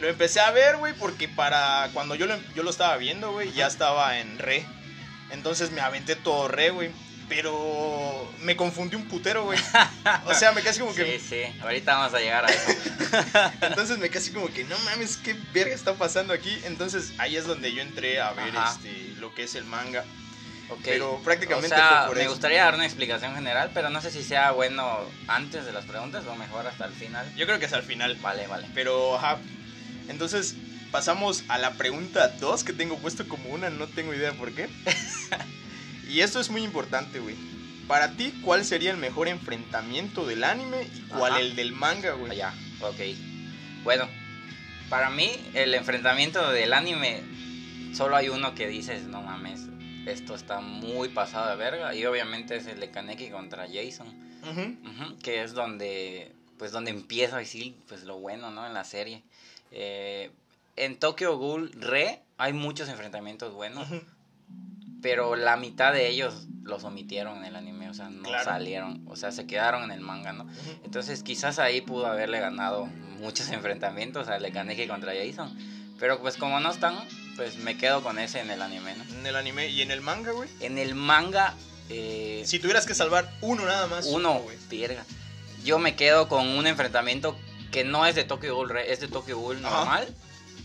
Lo 0.00 0.08
empecé 0.08 0.40
a 0.40 0.50
ver, 0.52 0.78
güey, 0.78 0.94
porque 0.94 1.28
para 1.28 1.90
cuando 1.92 2.14
yo 2.14 2.24
lo, 2.24 2.34
yo 2.54 2.62
lo 2.62 2.70
estaba 2.70 2.96
viendo, 2.96 3.32
güey, 3.32 3.52
ya 3.52 3.66
estaba 3.66 4.18
en 4.20 4.38
re. 4.38 4.64
Entonces 5.32 5.70
me 5.70 5.82
aventé 5.82 6.16
todo 6.16 6.48
re, 6.48 6.70
güey. 6.70 6.92
Pero 7.28 8.32
me 8.40 8.56
confundí 8.56 8.96
un 8.96 9.06
putero, 9.06 9.44
güey. 9.44 9.58
O 10.24 10.32
sea, 10.32 10.52
me 10.52 10.62
casi 10.62 10.80
como 10.80 10.94
que... 10.94 11.18
Sí, 11.20 11.26
sí, 11.28 11.60
ahorita 11.60 11.94
vamos 11.94 12.14
a 12.14 12.20
llegar 12.20 12.46
a 12.46 12.48
eso. 12.48 12.72
Entonces 13.60 13.98
me 13.98 14.08
casi 14.08 14.30
como 14.32 14.48
que, 14.50 14.64
no 14.64 14.78
mames, 14.78 15.18
qué 15.18 15.36
verga 15.52 15.74
está 15.74 15.92
pasando 15.92 16.32
aquí. 16.32 16.58
Entonces 16.64 17.12
ahí 17.18 17.36
es 17.36 17.46
donde 17.46 17.70
yo 17.74 17.82
entré 17.82 18.18
a 18.18 18.32
ver 18.32 18.56
Ajá. 18.56 18.72
este 18.72 18.90
lo 19.20 19.34
que 19.34 19.42
es 19.42 19.54
el 19.56 19.64
manga. 19.64 20.06
Ok. 20.70 20.80
Pero 20.84 21.20
prácticamente 21.24 21.74
o 21.74 21.76
sea, 21.76 21.88
fue 21.88 22.06
por 22.08 22.16
me 22.16 22.22
eso. 22.22 22.30
gustaría 22.30 22.64
dar 22.64 22.74
una 22.74 22.86
explicación 22.86 23.34
general, 23.34 23.70
pero 23.74 23.90
no 23.90 24.00
sé 24.00 24.10
si 24.10 24.22
sea 24.22 24.52
bueno 24.52 24.98
antes 25.26 25.64
de 25.64 25.72
las 25.72 25.84
preguntas 25.84 26.24
o 26.26 26.34
mejor 26.36 26.66
hasta 26.66 26.86
el 26.86 26.92
final. 26.92 27.26
Yo 27.36 27.46
creo 27.46 27.58
que 27.58 27.66
es 27.66 27.72
al 27.72 27.82
final. 27.82 28.16
Vale, 28.22 28.46
vale. 28.46 28.68
Pero, 28.74 29.16
ajá. 29.16 29.38
Entonces 30.08 30.54
pasamos 30.90 31.44
a 31.48 31.58
la 31.58 31.72
pregunta 31.74 32.28
2 32.40 32.64
que 32.64 32.72
tengo 32.72 32.98
puesto 32.98 33.26
como 33.28 33.48
una, 33.50 33.70
no 33.70 33.86
tengo 33.86 34.14
idea 34.14 34.32
por 34.32 34.52
qué. 34.52 34.68
y 36.08 36.20
esto 36.20 36.40
es 36.40 36.50
muy 36.50 36.62
importante, 36.62 37.20
güey. 37.20 37.36
Para 37.86 38.12
ti, 38.12 38.32
¿cuál 38.44 38.64
sería 38.64 38.92
el 38.92 38.96
mejor 38.96 39.26
enfrentamiento 39.28 40.24
del 40.26 40.44
anime 40.44 40.88
y 40.94 41.00
cuál 41.08 41.32
Ajá. 41.32 41.40
el 41.40 41.56
del 41.56 41.72
manga, 41.72 42.12
güey? 42.12 42.30
Allá, 42.32 42.54
ok. 42.80 43.00
Bueno, 43.82 44.08
para 44.88 45.10
mí 45.10 45.30
el 45.54 45.74
enfrentamiento 45.74 46.52
del 46.52 46.72
anime 46.72 47.22
solo 47.92 48.14
hay 48.16 48.28
uno 48.28 48.54
que 48.54 48.68
dices, 48.68 49.04
no 49.04 49.22
mames, 49.22 49.62
esto 50.10 50.34
está 50.34 50.60
muy 50.60 51.08
pasado 51.08 51.50
de 51.50 51.56
verga 51.56 51.94
y 51.94 52.04
obviamente 52.06 52.56
es 52.56 52.66
el 52.66 52.80
de 52.80 52.90
Kaneki 52.90 53.30
contra 53.30 53.66
Jason, 53.72 54.06
que 55.22 55.42
es 55.42 55.52
donde 55.52 56.32
pues 56.58 56.72
donde 56.72 56.90
empieza 56.90 57.40
pues 57.88 58.04
lo 58.04 58.18
bueno, 58.18 58.50
¿no? 58.50 58.66
En 58.66 58.74
la 58.74 58.84
serie. 58.84 59.22
Eh, 59.72 60.30
en 60.76 60.98
Tokyo 60.98 61.36
Ghoul 61.38 61.72
Re 61.72 62.20
hay 62.36 62.52
muchos 62.52 62.88
enfrentamientos 62.88 63.54
buenos, 63.54 63.88
pero 65.02 65.36
la 65.36 65.56
mitad 65.56 65.92
de 65.92 66.08
ellos 66.08 66.46
los 66.62 66.84
omitieron 66.84 67.38
en 67.38 67.44
el 67.46 67.56
anime, 67.56 67.88
o 67.88 67.94
sea, 67.94 68.10
no 68.10 68.22
Claro. 68.28 68.44
salieron, 68.44 69.02
o 69.08 69.16
sea, 69.16 69.32
se 69.32 69.46
quedaron 69.46 69.84
en 69.84 69.90
el 69.92 70.00
manga, 70.00 70.32
¿no? 70.32 70.46
Entonces 70.84 71.22
quizás 71.22 71.58
ahí 71.58 71.80
pudo 71.80 72.06
haberle 72.06 72.38
ganado 72.40 72.86
muchos 73.18 73.48
enfrentamientos 73.50 74.28
al 74.28 74.42
de 74.42 74.52
Kaneki 74.52 74.86
contra 74.86 75.12
Jason. 75.14 75.56
Pero 75.98 76.20
pues 76.20 76.36
como 76.36 76.60
no 76.60 76.70
están, 76.70 76.94
pues 77.40 77.56
me 77.56 77.78
quedo 77.78 78.02
con 78.02 78.18
ese 78.18 78.40
en 78.40 78.50
el 78.50 78.60
anime, 78.60 78.94
¿no? 78.96 79.04
En 79.14 79.26
el 79.26 79.34
anime 79.34 79.68
y 79.68 79.80
en 79.80 79.90
el 79.90 80.02
manga, 80.02 80.30
güey. 80.32 80.46
En 80.60 80.76
el 80.76 80.94
manga, 80.94 81.54
eh, 81.88 82.42
Si 82.44 82.58
tuvieras 82.58 82.84
que 82.84 82.94
salvar 82.94 83.32
uno 83.40 83.64
nada 83.64 83.86
más. 83.86 84.04
uno, 84.04 84.40
güey. 84.40 84.58
Yo 85.64 85.78
me 85.78 85.96
quedo 85.96 86.28
con 86.28 86.46
un 86.46 86.66
enfrentamiento 86.66 87.38
que 87.72 87.82
no 87.82 88.04
es 88.04 88.14
de 88.14 88.24
Tokyo 88.24 88.54
Ghoul, 88.54 88.76
es 88.76 89.00
de 89.00 89.08
Tokyo 89.08 89.38
Ghoul 89.38 89.64
Ajá. 89.64 89.74
normal, 89.74 90.14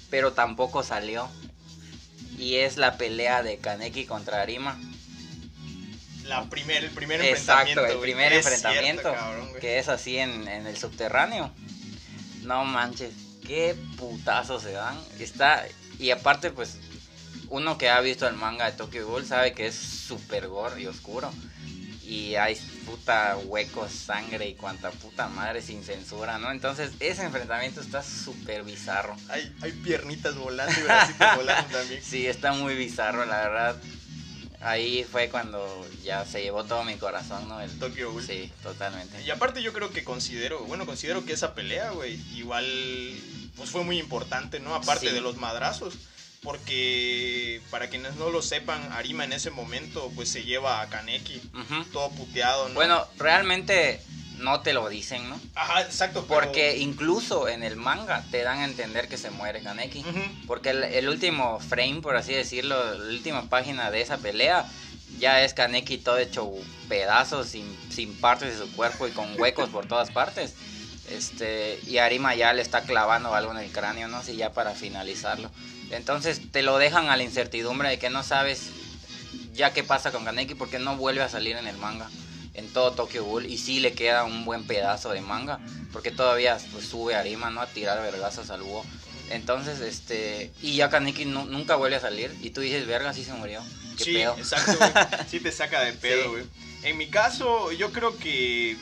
pero 0.10 0.33
tampoco 0.33 0.83
salió. 0.83 1.30
Y 2.38 2.56
es 2.56 2.75
la 2.75 2.98
pelea 2.98 3.42
de 3.42 3.57
Kaneki 3.57 4.04
contra 4.06 4.42
Arima. 4.42 4.77
La 6.25 6.44
primer, 6.50 6.84
el 6.84 6.91
primer 6.91 7.22
Exacto, 7.22 7.70
enfrentamiento. 7.70 7.86
el 7.86 7.98
güey. 8.00 8.01
primer 8.12 8.34
Es 8.34 8.46
enfrentamiento. 8.48 9.01
cierto, 9.03 9.17
cabrón, 9.17 9.48
güey. 9.51 9.62
que 9.62 9.79
es 9.79 9.88
así 9.88 10.17
en, 10.17 10.46
en 10.50 10.67
el 10.67 10.75
subterráneo. 10.75 11.51
No 12.41 12.65
manches, 12.65 13.13
qué 13.48 13.77
putazo 13.96 14.60
se 14.60 14.72
dan. 14.74 15.00
Está, 15.20 15.65
y 15.99 16.11
aparte, 16.11 16.51
pues, 16.51 16.77
uno 17.49 17.77
que 17.77 17.89
ha 17.89 17.99
visto 18.01 18.27
el 18.27 18.35
manga 18.35 18.65
de 18.65 18.77
Tokyo 18.77 19.07
Ghoul 19.07 19.25
sabe 19.25 19.53
que 19.53 19.67
es 19.67 19.75
súper 19.75 20.47
gore 20.47 20.81
y 20.81 20.87
oscuro. 20.87 21.31
Y 22.03 22.35
hay 22.35 22.55
puta 22.85 23.35
huecos, 23.45 23.91
sangre 23.91 24.47
y 24.47 24.53
cuanta 24.53 24.91
puta 24.91 25.27
madre 25.27 25.61
sin 25.61 25.83
censura, 25.83 26.37
¿no? 26.37 26.51
Entonces, 26.51 26.91
ese 26.99 27.23
enfrentamiento 27.23 27.81
está 27.81 28.03
súper 28.03 28.63
bizarro. 28.63 29.15
Hay, 29.29 29.51
hay 29.61 29.71
piernitas 29.71 30.35
volando 30.35 30.79
y 30.79 30.83
bracitos 30.83 31.35
volando 31.35 31.77
también. 31.77 32.01
Sí, 32.03 32.27
está 32.27 32.53
muy 32.53 32.75
bizarro, 32.75 33.25
la 33.25 33.37
verdad. 33.37 33.75
Ahí 34.61 35.03
fue 35.03 35.29
cuando 35.29 35.87
ya 36.03 36.25
se 36.25 36.41
llevó 36.41 36.63
todo 36.63 36.83
mi 36.83 36.95
corazón, 36.95 37.47
¿no? 37.47 37.59
El, 37.59 37.71
Tokyo 37.79 38.11
Ghoul. 38.11 38.23
sí, 38.23 38.51
totalmente. 38.61 39.21
Y 39.23 39.31
aparte 39.31 39.63
yo 39.63 39.73
creo 39.73 39.89
que 39.91 40.03
considero, 40.03 40.63
bueno, 40.65 40.85
considero 40.85 41.25
que 41.25 41.33
esa 41.33 41.55
pelea, 41.55 41.91
güey, 41.91 42.19
igual 42.35 42.65
pues 43.55 43.69
fue 43.69 43.83
muy 43.83 44.00
importante, 44.00 44.59
¿no? 44.59 44.75
Aparte 44.75 45.07
Sí. 45.09 45.13
de 45.13 45.21
los 45.21 45.38
madrazos, 45.38 45.93
porque 46.43 47.62
para 47.71 47.89
quienes 47.89 48.15
no 48.15 48.29
lo 48.29 48.41
sepan, 48.41 48.91
Arima 48.93 49.24
en 49.24 49.33
ese 49.33 49.51
momento 49.51 50.12
pues 50.15 50.29
se 50.29 50.43
lleva 50.43 50.81
a 50.81 50.89
Kaneki 50.89 51.41
Ujú. 51.53 51.83
todo 51.91 52.09
puteado, 52.12 52.67
¿no? 52.69 52.75
Bueno, 52.75 53.05
realmente 53.17 54.01
no 54.38 54.59
te 54.62 54.74
lo 54.74 54.89
dicen, 54.89 55.29
¿no? 55.29 55.39
Ajá, 55.55 55.81
exacto, 55.81 56.25
pero- 56.27 56.41
Porque 56.41 56.77
incluso 56.77 57.47
en 57.47 57.63
el 57.63 57.77
manga 57.77 58.24
te 58.31 58.43
dan 58.43 58.59
a 58.59 58.65
entender 58.65 59.07
que 59.07 59.17
se 59.17 59.31
muere 59.31 59.62
Kaneki. 59.62 60.00
Ujú. 60.01 60.21
Porque 60.47 60.71
el, 60.71 60.83
el 60.83 61.07
último 61.07 61.59
frame, 61.59 62.01
por 62.01 62.15
así 62.17 62.33
decirlo, 62.33 62.95
la 62.95 63.05
última 63.13 63.50
página 63.50 63.91
de 63.91 64.01
esa 64.01 64.17
pelea, 64.17 64.65
ya 65.19 65.41
es 65.43 65.53
Kaneki 65.53 66.00
todo 66.00 66.17
hecho 66.17 66.51
pedazos, 66.89 67.47
sin, 67.47 67.65
sin 67.89 68.13
partes 68.19 68.57
de 68.59 68.65
su 68.65 68.71
cuerpo 68.74 69.07
y 69.07 69.12
con 69.12 69.39
huecos 69.39 69.69
por 69.69 69.88
todas 69.88 70.12
partes. 70.12 70.53
Este, 71.09 71.79
y 71.88 71.97
Arima 72.00 72.35
ya 72.35 72.53
le 72.53 72.62
está 72.62 72.81
clavando 72.83 73.33
algo 73.35 73.51
en 73.51 73.59
el 73.59 73.71
cráneo, 73.71 74.07
no 74.07 74.24
sé, 74.24 74.35
ya 74.35 74.53
para 74.53 74.71
finalizarlo. 74.71 75.51
Entonces 75.91 76.41
te 76.51 76.63
lo 76.63 76.77
dejan 76.77 77.09
a 77.09 77.17
la 77.17 77.24
incertidumbre 77.24 77.89
de 77.89 78.00
que 78.00 78.09
no 78.09 78.24
sabes 78.24 78.69
ya 79.53 79.71
qué 79.74 79.83
pasa 79.83 80.12
con 80.12 80.25
Kaneki 80.25 80.55
porque 80.55 80.79
no 80.79 80.97
vuelve 80.97 81.21
a 81.21 81.29
salir 81.29 81.55
en 81.57 81.67
el 81.67 81.77
manga 81.77 82.09
en 82.55 82.67
todo 82.71 82.91
Tokyo 82.93 83.24
Ghoul 83.25 83.45
y 83.45 83.57
sí 83.57 83.79
le 83.79 83.93
queda 83.93 84.24
un 84.24 84.45
buen 84.45 84.65
pedazo 84.65 85.12
de 85.12 85.21
manga 85.21 85.59
porque 85.91 86.09
todavía 86.12 86.57
pues, 86.71 86.85
sube 86.85 87.15
Arima 87.15 87.50
no 87.50 87.62
a 87.62 87.67
tirar 87.67 88.01
vergazos 88.01 88.50
al 88.50 88.62
búho 88.63 88.83
Entonces, 89.29 89.79
este. 89.81 90.51
Y 90.62 90.75
ya 90.75 90.89
Kaneki 90.89 91.25
nu- 91.25 91.45
nunca 91.45 91.75
vuelve 91.75 91.95
a 91.97 92.00
salir. 92.00 92.35
Y 92.41 92.51
tú 92.51 92.62
dices, 92.62 92.85
verga, 92.85 93.12
sí 93.13 93.24
se 93.24 93.33
murió. 93.33 93.62
¿Qué 93.97 94.03
sí, 94.03 94.13
pedo? 94.13 94.35
exacto, 94.38 94.77
güey. 94.77 94.91
Sí 95.29 95.39
te 95.39 95.51
saca 95.51 95.81
de 95.81 95.93
pedo, 95.93 96.24
Sí. 96.24 96.29
güey. 96.29 96.43
En 96.83 96.97
mi 96.97 97.07
caso, 97.07 97.71
yo 97.71 97.91
creo 97.91 98.17
que 98.19 98.77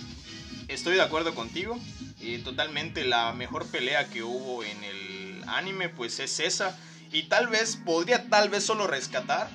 estoy 0.67 0.95
de 0.95 1.01
acuerdo 1.01 1.33
contigo. 1.33 1.79
Eh, 2.25 2.41
totalmente 2.43 3.03
la 3.03 3.33
mejor 3.33 3.67
pelea 3.67 4.07
que 4.09 4.23
hubo 4.23 4.63
en 4.63 4.83
el 4.83 5.43
anime, 5.47 5.89
pues 5.89 6.19
es 6.19 6.39
esa. 6.39 6.77
Y 7.11 7.23
tal 7.23 7.47
vez, 7.47 7.75
podría 7.75 8.29
tal 8.29 8.49
vez 8.49 8.63
solo 8.65 8.87
rescatar 8.87 9.49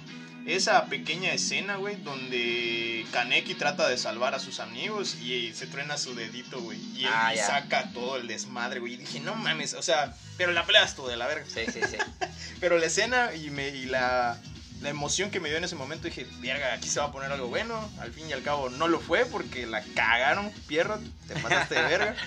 esa 0.47 0.87
pequeña 0.87 1.33
escena, 1.33 1.77
güey, 1.77 1.97
donde 1.97 3.05
Kaneki 3.13 3.55
trata 3.55 3.89
de 3.89 3.99
salvar 3.99 4.35
a 4.35 4.39
sus 4.39 4.61
amigos 4.61 5.17
y 5.17 5.53
se 5.55 5.67
truena 5.67 5.99
su 5.99 6.15
dedito, 6.15 6.61
güey. 6.61 6.79
Y 6.95 7.05
él 7.05 7.11
Ah, 7.13 7.33
saca 7.37 7.91
todo 7.93 8.17
el 8.17 8.27
desmadre, 8.29 8.81
güey. 8.81 8.95
Y 8.95 8.97
dije, 8.99 9.21
no 9.21 9.35
mames, 9.35 9.75
o 9.75 9.83
sea, 9.83 10.15
pero 10.37 10.53
la 10.53 10.65
pelea 10.65 10.85
estuvo 10.85 11.09
de 11.09 11.17
la 11.17 11.27
verga. 11.27 11.45
Sí, 11.47 11.63
sí, 11.73 11.81
sí. 11.89 11.97
Pero 12.61 12.79
la 12.79 12.87
escena 12.87 13.35
y, 13.35 13.51
me, 13.51 13.69
y 13.69 13.87
la, 13.87 14.37
la 14.81 14.89
emoción 14.89 15.31
que 15.31 15.39
me 15.39 15.49
dio 15.49 15.59
en 15.59 15.65
ese 15.65 15.77
momento, 15.77 16.09
dije, 16.09 16.27
verga, 16.41 16.73
aquí 16.75 16.89
se 16.89 16.99
va 16.99 17.07
a 17.07 17.13
poner 17.13 17.31
algo 17.31 17.49
bueno. 17.49 17.89
Al 18.01 18.13
fin 18.13 18.29
y 18.29 18.33
al 18.33 18.43
cabo 18.43 18.69
no 18.69 18.89
lo 18.89 19.01
fue 19.01 19.27
porque 19.27 19.67
la 19.67 19.83
cagaron, 19.95 20.51
Pierrot, 20.67 21.01
te 21.29 21.35
pasaste 21.37 21.75
de 21.75 21.83
verga. 21.83 22.17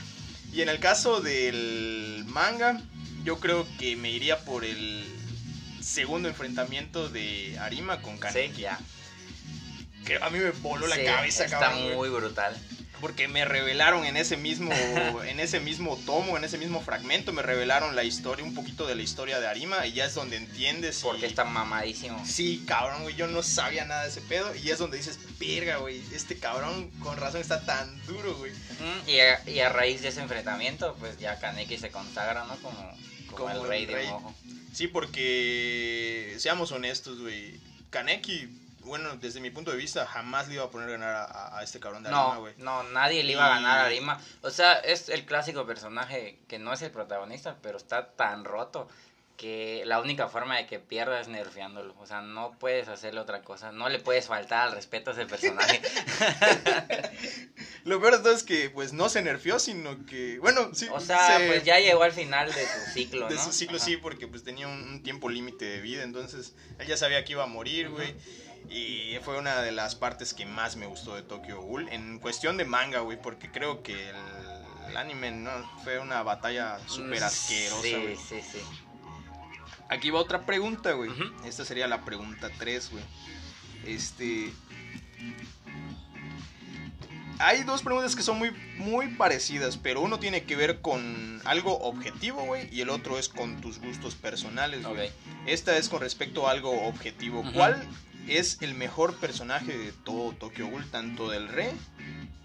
Y 0.54 0.62
en 0.62 0.70
el 0.70 0.80
caso 0.80 1.22
del 1.22 2.24
manga, 2.28 2.82
yo 3.24 3.40
creo 3.40 3.66
que 3.80 3.96
me 3.96 4.12
iría 4.12 4.40
por 4.44 4.66
el 4.66 5.06
segundo 5.82 6.28
enfrentamiento 6.28 7.10
de 7.10 7.58
Arima 7.60 8.02
con 8.02 8.16
Sí, 8.16 8.20
Kaneki. 8.20 8.62
ya. 8.62 8.80
Que 10.06 10.16
a 10.22 10.30
mí 10.30 10.40
me 10.40 10.52
voló 10.52 10.88
la 10.88 10.96
Sí, 10.96 11.04
cabeza, 11.06 11.46
Está 11.46 11.60
cabrón. 11.60 11.84
güey. 11.84 11.96
muy 11.96 12.10
brutal. 12.10 12.56
Porque 13.02 13.28
me 13.28 13.44
revelaron 13.44 14.06
en 14.06 14.16
ese 14.16 14.38
mismo 14.38 14.72
en 15.28 15.40
ese 15.40 15.60
mismo 15.60 15.98
tomo, 16.06 16.38
en 16.38 16.44
ese 16.44 16.58
mismo 16.58 16.80
fragmento, 16.82 17.34
me 17.34 17.42
revelaron 17.42 17.96
la 17.96 18.04
historia, 18.04 18.46
un 18.46 18.54
poquito 18.54 18.88
de 18.88 18.96
la 18.96 19.02
historia 19.02 19.40
de 19.40 19.48
Arima 19.48 19.86
y 19.88 19.94
ya 19.94 20.06
es 20.06 20.14
donde 20.16 20.38
entiendes 20.38 21.00
y- 21.00 21.04
Porque 21.04 21.26
está 21.26 21.44
mamadísimo. 21.44 22.24
Sí, 22.26 22.64
cabrón, 22.68 23.04
güey, 23.04 23.16
yo 23.16 23.28
no 23.28 23.44
sabía 23.44 23.84
nada 23.86 24.04
de 24.04 24.10
ese 24.10 24.22
pedo 24.22 24.54
y 24.56 24.70
es 24.70 24.78
donde 24.78 24.98
dices, 24.98 25.20
verga, 25.40 25.78
güey, 25.78 26.02
este 26.14 26.38
cabrón 26.38 26.90
con 27.00 27.18
razón 27.18 27.42
está 27.42 27.66
tan 27.66 28.00
duro, 28.06 28.36
güey. 28.36 28.52
Mm, 28.52 29.10
Y 29.10 29.20
a, 29.20 29.50
y 29.50 29.60
a 29.60 29.70
raíz 29.70 30.02
de 30.02 30.10
ese 30.10 30.22
enfrentamiento, 30.22 30.96
pues 31.00 31.18
ya 31.20 31.40
Kaneki 31.40 31.78
se 31.78 31.90
consagra, 31.90 32.46
¿no? 32.46 32.56
Como, 32.58 32.78
como, 33.32 33.38
Como 33.38 33.50
el 33.52 33.58
el 33.58 33.68
rey 33.68 33.86
de 33.88 33.94
rey. 33.96 34.08
mojo. 34.08 34.34
Sí, 34.74 34.88
porque 34.88 36.36
seamos 36.38 36.72
honestos, 36.72 37.20
güey, 37.20 37.60
Kaneki, 37.90 38.48
bueno, 38.84 39.16
desde 39.18 39.40
mi 39.40 39.50
punto 39.52 39.72
de 39.72 39.78
vista, 39.78 40.06
jamás 40.06 40.48
le 40.48 40.56
iba 40.56 40.66
a 40.66 40.70
poner 40.70 40.90
a 40.90 40.92
ganar 40.94 41.16
a, 41.16 41.58
a 41.58 41.64
este 41.64 41.80
cabrón 41.80 42.04
de 42.04 42.10
Arima, 42.10 42.34
No, 42.36 42.40
güey. 42.42 42.54
no, 42.58 42.84
nadie 42.84 43.24
le 43.24 43.34
iba 43.34 43.46
a 43.46 43.50
ganar 43.50 43.80
a 43.80 43.86
Arima. 43.86 44.20
O 44.42 44.50
sea, 44.50 44.74
es 44.80 45.10
el 45.10 45.26
clásico 45.26 45.66
personaje 45.66 46.40
que 46.48 46.60
no 46.60 46.74
es 46.74 46.82
el 46.82 46.92
protagonista, 46.92 47.58
pero 47.62 47.78
está 47.78 48.12
tan 48.12 48.44
roto 48.46 48.88
que 49.38 49.82
la 49.88 50.00
única 50.00 50.28
forma 50.28 50.58
de 50.58 50.68
que 50.68 50.78
pierda 50.80 51.20
es 51.20 51.28
nerfeándolo. 51.28 51.96
O 52.00 52.06
sea, 52.06 52.22
no 52.22 52.52
puedes 52.60 52.88
hacerle 52.90 53.22
otra 53.22 53.42
cosa. 53.42 53.72
No 53.72 53.90
le 53.90 53.98
puedes 53.98 54.28
faltar 54.28 54.68
al 54.68 54.76
respeto 54.76 55.10
a 55.10 55.14
ese 55.14 55.26
personaje. 55.26 55.82
Lo 57.86 58.00
peor 58.00 58.18
de 58.18 58.24
todo 58.24 58.34
es 58.34 58.44
que, 58.44 58.70
pues, 58.70 58.94
no 58.94 59.10
se 59.10 59.24
nerfeó, 59.24 59.58
sino 59.58 60.06
que, 60.06 60.38
bueno, 60.40 60.70
sí. 60.76 60.88
o 60.92 61.00
sea, 61.00 61.40
se- 61.40 61.48
pues 61.48 61.64
ya 61.64 61.80
llegó 61.80 62.04
al 62.04 62.12
final 62.12 62.52
de 62.54 62.66
su 62.68 62.92
ciclo, 62.94 63.28
De 63.28 63.36
¿no? 63.36 63.44
su 63.44 63.52
ciclo 63.52 63.78
Ajá. 63.78 63.86
sí, 63.86 63.98
porque 63.98 64.28
pues 64.28 64.44
tenía 64.44 64.68
un, 64.68 64.80
un 64.84 65.02
tiempo 65.04 65.30
límite 65.30 65.66
de 65.66 65.82
vida, 65.82 66.04
entonces 66.04 66.54
él 66.78 66.86
ya 66.88 66.96
sabía 66.98 67.26
que 67.26 67.32
iba 67.32 67.44
a 67.44 67.48
morir, 67.48 67.90
güey. 67.90 68.14
Y 68.70 69.18
fue 69.24 69.38
una 69.38 69.62
de 69.62 69.72
las 69.72 69.96
partes 69.96 70.34
que 70.34 70.46
más 70.46 70.76
me 70.78 70.86
gustó 70.86 71.16
de 71.16 71.24
Tokyo 71.24 71.62
Ghoul. 71.62 71.90
En 71.90 72.20
cuestión 72.20 72.58
de 72.58 72.66
manga, 72.66 73.00
güey, 73.00 73.22
porque 73.22 73.52
creo 73.52 73.84
que 73.84 74.10
el, 74.10 74.16
el 74.90 74.98
anime 74.98 75.32
no 75.32 75.52
fue 75.84 76.00
una 76.00 76.24
batalla 76.24 76.80
súper 76.88 77.24
asquerosa, 77.24 77.82
Sí, 77.82 77.92
güey. 77.96 78.16
sí, 78.16 78.42
sí. 78.42 78.60
Aquí 79.90 80.10
va 80.10 80.20
otra 80.20 80.46
pregunta, 80.46 80.94
güey. 80.94 81.12
Esta 81.46 81.66
sería 81.66 81.86
la 81.88 82.06
pregunta 82.06 82.50
3, 82.58 82.92
güey. 82.92 83.04
Este. 83.86 84.54
Hay 87.40 87.64
dos 87.64 87.82
preguntas 87.82 88.16
que 88.16 88.22
son 88.22 88.38
muy, 88.38 88.52
muy 88.78 89.08
parecidas, 89.16 89.76
pero 89.76 90.02
uno 90.02 90.20
tiene 90.20 90.44
que 90.44 90.56
ver 90.56 90.80
con 90.80 91.42
algo 91.44 91.78
objetivo, 91.80 92.44
güey, 92.46 92.70
y 92.72 92.82
el 92.82 92.90
otro 92.92 93.18
es 93.18 93.30
con 93.30 93.60
tus 93.62 93.80
gustos 93.80 94.14
personales, 94.14 94.84
güey. 94.86 95.08
Ok. 95.10 95.14
Esta 95.48 95.76
es 95.76 95.90
con 95.90 96.02
respecto 96.02 96.48
a 96.48 96.52
algo 96.52 96.88
objetivo. 96.88 97.44
¿Cuál 97.54 97.84
es 98.28 98.58
el 98.62 98.74
mejor 98.76 99.16
personaje 99.18 99.78
de 99.78 99.92
todo 99.92 100.34
Tokyo 100.34 100.68
Ghoul, 100.68 100.90
tanto 100.90 101.30
del 101.30 101.48
Re 101.48 101.72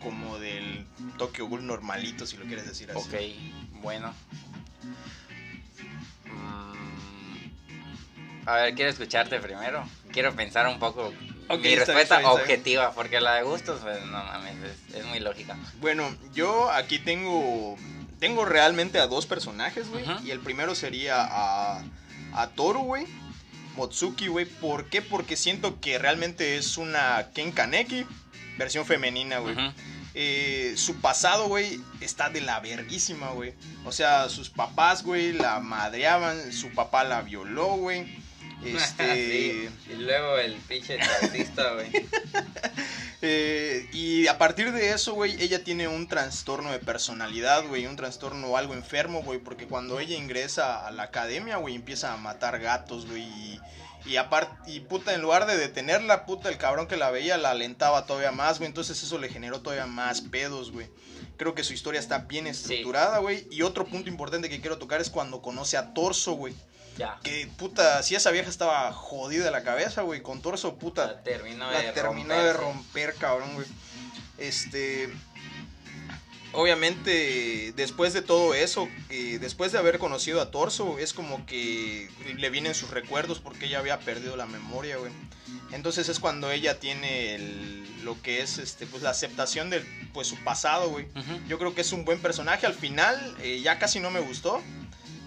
como 0.02 0.38
del 0.38 0.87
Tokyo 1.18 1.47
Ghoul 1.47 1.66
normalito, 1.66 2.26
si 2.26 2.37
lo 2.37 2.45
quieres 2.45 2.66
decir 2.66 2.90
así? 2.90 2.99
Ok, 2.99 3.80
bueno. 3.83 4.14
Mm, 6.25 7.50
A 8.49 8.54
ver, 8.56 8.75
quiero 8.75 8.90
escucharte 8.90 9.40
primero. 9.40 9.85
Quiero 10.12 10.35
pensar 10.35 10.66
un 10.68 10.78
poco. 10.78 11.12
Mi 11.49 11.76
respuesta 11.76 12.18
bien, 12.18 12.30
bien. 12.30 12.40
objetiva, 12.42 12.92
porque 12.92 13.21
la 13.21 13.35
de 13.35 13.42
gustos, 13.42 13.80
pues 13.83 14.04
no 14.06 14.23
mames, 14.25 14.56
es, 14.64 14.95
es 14.97 15.04
muy 15.06 15.21
lógica. 15.21 15.56
Bueno, 15.80 16.14
yo 16.35 16.71
aquí 16.71 16.99
tengo. 16.99 17.76
Tengo 18.18 18.45
realmente 18.45 18.99
a 18.99 19.06
dos 19.06 19.26
personajes, 19.26 19.88
güey. 19.88 20.04
Y 20.25 20.30
el 20.30 20.40
primero 20.40 20.75
sería 20.75 21.16
a. 21.23 21.85
A 22.33 22.49
Toru, 22.49 22.80
güey. 22.80 23.06
Motsuki, 23.76 24.28
güey. 24.28 24.47
¿Por 24.47 24.87
qué? 24.87 25.02
Porque 25.02 25.37
siento 25.37 25.80
que 25.80 25.99
realmente 25.99 26.56
es 26.56 26.78
una 26.78 27.30
Ken 27.35 27.52
Kaneki, 27.52 28.06
versión 28.59 28.87
femenina, 28.87 29.38
güey. 29.38 29.54
Eh, 30.14 30.75
su 30.76 30.97
pasado, 31.02 31.47
güey, 31.47 31.78
está 32.00 32.30
de 32.30 32.40
la 32.40 32.59
verguísima, 32.61 33.30
güey. 33.30 33.52
O 33.85 33.92
sea, 33.92 34.30
sus 34.30 34.49
papás, 34.49 35.02
güey, 35.02 35.33
la 35.33 35.61
madreaban. 35.61 36.52
Su 36.52 36.71
papá 36.71 37.04
la 37.04 37.21
violó, 37.21 37.76
güey. 37.76 38.06
Este. 38.64 39.14
Sí, 39.14 39.68
Y 39.92 39.94
luego 39.96 40.38
el 40.38 40.54
pinche 40.54 40.98
taxista, 40.98 41.75
güey. 41.75 41.90
Eh, 43.22 43.88
y 43.92 44.26
a 44.26 44.36
partir 44.36 44.72
de 44.72 44.90
eso, 44.90 45.14
güey, 45.14 45.42
ella 45.42 45.64
tiene 45.64 45.88
un 45.88 46.06
trastorno 46.06 46.70
de 46.70 46.78
personalidad, 46.78 47.66
güey, 47.66 47.86
un 47.86 47.96
trastorno 47.96 48.56
algo 48.58 48.75
enfermo, 48.75 49.22
güey, 49.22 49.38
porque 49.38 49.66
cuando 49.66 49.98
ella 49.98 50.16
ingresa 50.16 50.86
a 50.86 50.90
la 50.90 51.04
academia, 51.04 51.56
güey, 51.56 51.75
empieza 51.75 52.12
a 52.12 52.18
matar 52.18 52.60
gatos, 52.60 53.06
güey, 53.06 53.22
y, 53.22 53.60
y 54.04 54.16
aparte, 54.16 54.70
y 54.70 54.80
puta, 54.80 55.14
en 55.14 55.22
lugar 55.22 55.46
de 55.46 55.56
detenerla, 55.56 56.26
puta, 56.26 56.50
el 56.50 56.58
cabrón 56.58 56.86
que 56.86 56.98
la 56.98 57.10
veía 57.10 57.38
la 57.38 57.52
alentaba 57.52 58.04
todavía 58.04 58.32
más, 58.32 58.58
güey, 58.58 58.68
entonces 58.68 59.02
eso 59.02 59.18
le 59.18 59.30
generó 59.30 59.60
todavía 59.60 59.86
más 59.86 60.20
pedos, 60.20 60.70
güey. 60.70 60.86
Creo 61.38 61.54
que 61.54 61.64
su 61.64 61.72
historia 61.72 62.00
está 62.00 62.18
bien 62.18 62.46
estructurada, 62.46 63.18
güey. 63.18 63.46
Y 63.50 63.62
otro 63.62 63.86
punto 63.86 64.08
importante 64.08 64.48
que 64.48 64.60
quiero 64.60 64.78
tocar 64.78 65.00
es 65.00 65.10
cuando 65.10 65.42
conoce 65.42 65.76
a 65.76 65.92
Torso, 65.92 66.32
güey. 66.32 66.54
Ya. 66.98 67.18
Que 67.22 67.46
puta, 67.58 68.02
si 68.02 68.14
esa 68.14 68.30
vieja 68.30 68.48
estaba 68.48 68.90
jodida 68.92 69.44
de 69.44 69.50
la 69.50 69.62
cabeza, 69.62 70.02
güey, 70.02 70.22
con 70.22 70.40
Torso, 70.42 70.76
puta, 70.76 71.06
La 71.06 71.22
terminó 71.22 71.70
la 71.70 71.80
de 71.82 71.92
terminó 71.92 72.34
de 72.34 72.52
romper, 72.54 73.14
cabrón, 73.14 73.54
güey. 73.54 73.66
Este. 74.38 75.10
Obviamente, 76.52 77.74
después 77.76 78.14
de 78.14 78.22
todo 78.22 78.54
eso, 78.54 78.88
eh, 79.10 79.36
después 79.40 79.72
de 79.72 79.78
haber 79.78 79.98
conocido 79.98 80.40
a 80.40 80.50
Torso, 80.50 80.98
es 80.98 81.12
como 81.12 81.44
que 81.44 82.08
le 82.38 82.48
vienen 82.50 82.74
sus 82.74 82.90
recuerdos 82.90 83.40
porque 83.40 83.66
ella 83.66 83.78
había 83.80 83.98
perdido 83.98 84.36
la 84.36 84.46
memoria, 84.46 84.96
güey. 84.96 85.12
Entonces 85.72 86.08
es 86.08 86.18
cuando 86.18 86.50
ella 86.50 86.78
tiene 86.80 87.34
el- 87.34 88.04
lo 88.04 88.20
que 88.22 88.40
es 88.40 88.56
este, 88.58 88.86
pues, 88.86 89.02
la 89.02 89.10
aceptación 89.10 89.68
de 89.68 89.80
pues, 90.14 90.28
su 90.28 90.36
pasado, 90.44 90.88
güey. 90.88 91.06
Yo 91.48 91.58
creo 91.58 91.74
que 91.74 91.82
es 91.82 91.92
un 91.92 92.06
buen 92.06 92.20
personaje. 92.20 92.64
Al 92.64 92.74
final, 92.74 93.36
eh, 93.42 93.60
ya 93.62 93.78
casi 93.78 94.00
no 94.00 94.10
me 94.10 94.20
gustó. 94.20 94.62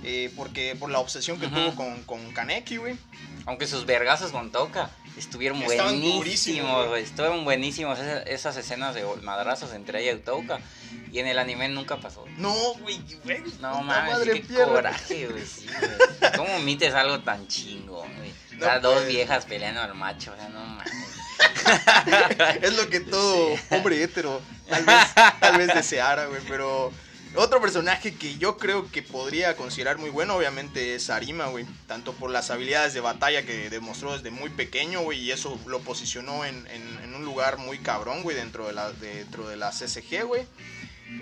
Eh, 0.03 0.31
porque 0.35 0.75
por 0.79 0.89
la 0.89 0.99
obsesión 0.99 1.39
que 1.39 1.47
tuvo 1.47 1.75
con, 1.75 2.03
con 2.03 2.31
Kaneki, 2.31 2.77
güey. 2.77 2.97
Aunque 3.45 3.67
sus 3.67 3.85
vergazos 3.85 4.31
con 4.31 4.51
Toca 4.51 4.89
estuvieron 5.17 5.61
Estaban 5.63 5.99
buenísimos, 5.99 6.87
güey. 6.87 7.03
Estuvieron 7.03 7.43
buenísimos 7.43 7.99
esas, 7.99 8.27
esas 8.27 8.57
escenas 8.57 8.95
de 8.95 9.03
madrazos 9.23 9.73
entre 9.73 10.01
ella 10.01 10.13
y 10.13 10.19
Toca. 10.19 10.59
Y 11.11 11.19
en 11.19 11.27
el 11.27 11.39
anime 11.39 11.67
nunca 11.69 11.97
pasó. 11.97 12.25
No, 12.37 12.53
güey, 12.81 13.01
güey. 13.23 13.41
No 13.59 13.81
mames, 13.81 14.19
qué 14.19 14.41
pierna. 14.41 14.65
coraje, 14.65 15.27
güey. 15.27 15.45
sí. 15.45 15.65
¿Cómo 16.35 16.55
omites 16.55 16.93
algo 16.93 17.19
tan 17.21 17.47
chingón, 17.47 18.13
güey? 18.17 18.33
No 18.57 18.65
Las 18.65 18.81
dos 18.81 19.05
viejas 19.07 19.45
peleando 19.45 19.81
al 19.81 19.95
macho, 19.95 20.31
o 20.31 20.35
sea, 20.35 20.49
no 20.49 20.59
mames. 20.59 20.93
es 22.61 22.73
lo 22.75 22.89
que 22.89 22.99
todo 22.99 23.55
hombre 23.71 24.03
hétero 24.03 24.41
tal 24.69 24.85
vez, 24.85 25.13
tal 25.39 25.57
vez 25.57 25.73
deseara, 25.73 26.25
güey. 26.27 26.41
Pero 26.47 26.91
otro 27.35 27.61
personaje 27.61 28.15
que 28.15 28.37
yo 28.37 28.57
creo 28.57 28.89
que 28.91 29.01
podría 29.03 29.55
considerar 29.55 29.97
muy 29.97 30.09
bueno, 30.09 30.35
obviamente, 30.35 30.95
es 30.95 31.09
Arima, 31.09 31.47
güey. 31.47 31.65
Tanto 31.87 32.13
por 32.13 32.31
las 32.31 32.49
habilidades 32.49 32.93
de 32.93 33.01
batalla 33.01 33.45
que 33.45 33.69
demostró 33.69 34.13
desde 34.13 34.31
muy 34.31 34.49
pequeño, 34.49 35.01
güey. 35.01 35.19
Y 35.19 35.31
eso 35.31 35.59
lo 35.67 35.79
posicionó 35.79 36.43
en, 36.45 36.65
en- 36.67 37.13
un 37.13 37.25
lugar 37.25 37.57
muy 37.57 37.79
cabrón, 37.79 38.23
güey, 38.23 38.35
dentro 38.35 38.67
de 38.67 38.73
la, 38.73 38.91
dentro 38.93 39.47
de 39.49 39.57
la 39.57 39.71
CSG, 39.71 40.23
güey. 40.25 40.43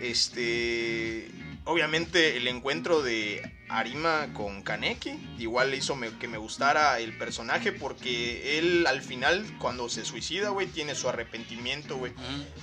Este. 0.01 1.29
Obviamente 1.67 2.37
el 2.37 2.47
encuentro 2.47 3.01
de 3.03 3.41
Arima 3.69 4.33
con 4.33 4.63
Kaneki 4.63 5.11
igual 5.37 5.73
hizo 5.73 5.95
me- 5.97 6.17
que 6.17 6.27
me 6.29 6.37
gustara 6.37 6.99
el 6.99 7.17
personaje 7.17 7.73
porque 7.73 8.57
él 8.57 8.87
al 8.87 9.01
final 9.01 9.45
cuando 9.59 9.89
se 9.89 10.05
suicida, 10.05 10.49
güey, 10.49 10.67
tiene 10.67 10.95
su 10.95 11.09
arrepentimiento, 11.09 11.97
güey. 11.97 12.13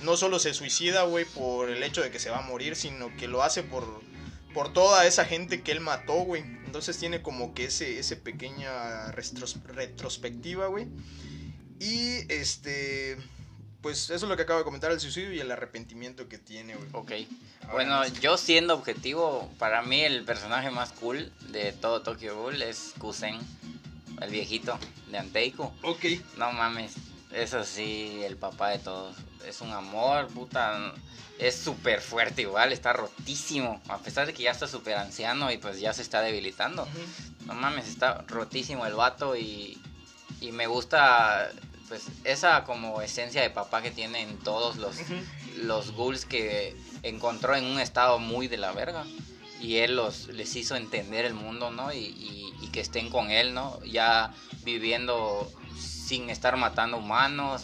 No 0.01 0.17
solo 0.17 0.39
se 0.39 0.53
suicida, 0.55 1.03
güey, 1.03 1.25
por 1.25 1.69
el 1.69 1.83
hecho 1.83 2.01
de 2.01 2.09
que 2.09 2.19
se 2.19 2.31
va 2.31 2.39
a 2.39 2.47
morir, 2.49 2.75
sino 2.75 3.15
que 3.15 3.27
lo 3.27 3.43
hace 3.43 3.61
por, 3.61 4.01
por 4.55 4.73
toda 4.73 5.05
esa 5.05 5.23
gente 5.25 5.61
que 5.61 5.71
él 5.71 5.81
mató, 5.81 6.13
güey. 6.23 6.41
Entonces 6.65 6.97
tiene 6.97 7.21
como 7.21 7.53
que 7.53 7.65
ese, 7.65 7.99
ese 7.99 8.15
pequeña 8.15 9.11
retros- 9.11 9.61
retrospectiva, 9.67 10.65
güey. 10.67 10.87
Y 11.79 12.31
este, 12.33 13.17
pues 13.85 14.09
eso 14.09 14.25
es 14.25 14.29
lo 14.29 14.35
que 14.35 14.41
acabo 14.41 14.57
de 14.57 14.65
comentar, 14.65 14.91
el 14.91 14.99
suicidio 14.99 15.31
y 15.31 15.39
el 15.39 15.51
arrepentimiento 15.51 16.27
que 16.27 16.39
tiene, 16.39 16.73
güey. 16.73 16.89
Ok. 16.93 17.11
Ahora 17.61 17.73
Bueno, 17.73 18.07
yo 18.19 18.35
siendo 18.35 18.73
objetivo, 18.73 19.47
para 19.59 19.83
mí 19.83 20.01
el 20.01 20.23
personaje 20.23 20.71
más 20.71 20.91
cool 20.93 21.31
de 21.51 21.71
todo 21.71 22.01
Tokyo 22.01 22.35
Ghoul 22.35 22.63
es 22.63 22.95
Kusen, 22.97 23.37
el 24.21 24.31
viejito 24.31 24.79
de 25.11 25.19
Anteiku. 25.19 25.71
Ok. 25.83 26.03
No 26.35 26.51
mames, 26.51 26.95
eso 27.31 27.63
sí, 27.63 28.23
el 28.23 28.37
papá 28.37 28.69
de 28.69 28.79
todos. 28.79 29.17
Es 29.47 29.61
un 29.61 29.71
amor, 29.71 30.29
puta. 30.29 30.91
Es 31.37 31.55
súper 31.55 32.01
fuerte 32.01 32.41
igual, 32.41 32.73
está 32.73 32.91
rotísimo. 32.91 33.83
A 33.87 33.99
pesar 33.99 34.25
de 34.25 34.33
que 34.33 34.41
ya 34.41 34.49
está 34.49 34.65
súper 34.65 34.95
anciano 34.95 35.51
y 35.51 35.59
pues 35.59 35.79
ya 35.79 35.93
se 35.93 36.01
está 36.01 36.21
debilitando. 36.21 36.87
No 37.45 37.53
mames, 37.53 37.87
está 37.87 38.23
rotísimo 38.29 38.87
el 38.87 38.95
vato 38.95 39.35
y, 39.35 39.79
y 40.41 40.51
me 40.51 40.65
gusta 40.65 41.51
pues 41.87 42.03
esa 42.23 42.63
como 42.63 43.01
esencia 43.01 43.41
de 43.41 43.49
papá 43.49 43.81
que 43.81 43.91
tiene 43.91 44.21
en 44.21 44.37
todos 44.39 44.77
los, 44.77 44.97
los 45.57 45.91
ghouls 45.93 46.25
que 46.25 46.75
encontró 47.03 47.55
en 47.55 47.65
un 47.65 47.79
estado 47.79 48.19
muy 48.19 48.47
de 48.47 48.57
la 48.57 48.71
verga. 48.71 49.05
Y 49.61 49.77
él 49.77 49.95
los, 49.95 50.27
les 50.27 50.55
hizo 50.55 50.75
entender 50.75 51.25
el 51.25 51.33
mundo, 51.33 51.71
¿no? 51.71 51.91
Y, 51.93 51.97
y- 51.97 52.53
y 52.61 52.67
que 52.71 52.81
estén 52.81 53.09
con 53.09 53.31
él, 53.31 53.53
¿no? 53.53 53.79
Ya 53.83 54.33
viviendo 54.63 55.49
sin 55.79 56.29
estar 56.29 56.57
matando 56.57 56.97
humanos, 56.97 57.63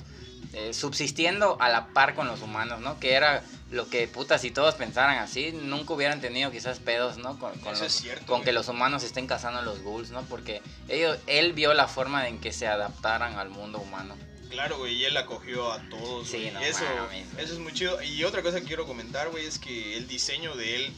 eh, 0.53 0.73
subsistiendo 0.73 1.57
a 1.59 1.69
la 1.69 1.87
par 1.87 2.15
con 2.15 2.27
los 2.27 2.41
humanos, 2.41 2.79
¿no? 2.81 2.99
Que 2.99 3.13
era 3.13 3.43
lo 3.71 3.89
que, 3.89 4.07
puta, 4.07 4.37
si 4.37 4.51
todos 4.51 4.75
pensaran 4.75 5.17
así, 5.19 5.51
nunca 5.53 5.93
hubieran 5.93 6.19
tenido 6.21 6.51
quizás 6.51 6.79
pedos, 6.79 7.17
¿no? 7.17 7.39
Con, 7.39 7.53
con 7.59 7.73
Eso 7.73 7.83
los- 7.85 7.95
es 7.95 8.01
cierto, 8.01 8.25
con 8.25 8.43
que 8.43 8.51
los 8.51 8.67
humanos 8.67 9.03
estén 9.03 9.27
cazando 9.27 9.59
a 9.59 9.61
los 9.63 9.81
ghouls, 9.81 10.09
¿no? 10.11 10.21
Porque 10.23 10.61
ellos, 10.89 11.17
él 11.27 11.53
vio 11.53 11.73
la 11.73 11.87
forma 11.87 12.27
en 12.27 12.39
que 12.39 12.51
se 12.51 12.67
adaptaran 12.67 13.39
al 13.39 13.49
mundo 13.49 13.79
humano. 13.79 14.15
Claro, 14.49 14.77
güey, 14.79 14.95
y 14.95 15.05
él 15.05 15.15
acogió 15.15 15.71
a 15.71 15.79
todos, 15.89 16.27
Sí, 16.27 16.49
no 16.53 16.59
eso, 16.59 16.83
mames, 16.83 17.25
eso 17.37 17.53
es 17.53 17.59
muy 17.59 17.71
chido. 17.73 18.01
Y 18.03 18.25
otra 18.25 18.41
cosa 18.41 18.59
que 18.59 18.67
quiero 18.67 18.85
comentar, 18.85 19.29
güey, 19.29 19.45
es 19.45 19.57
que 19.57 19.95
el 19.95 20.05
diseño 20.09 20.53
de 20.57 20.75
él 20.75 20.93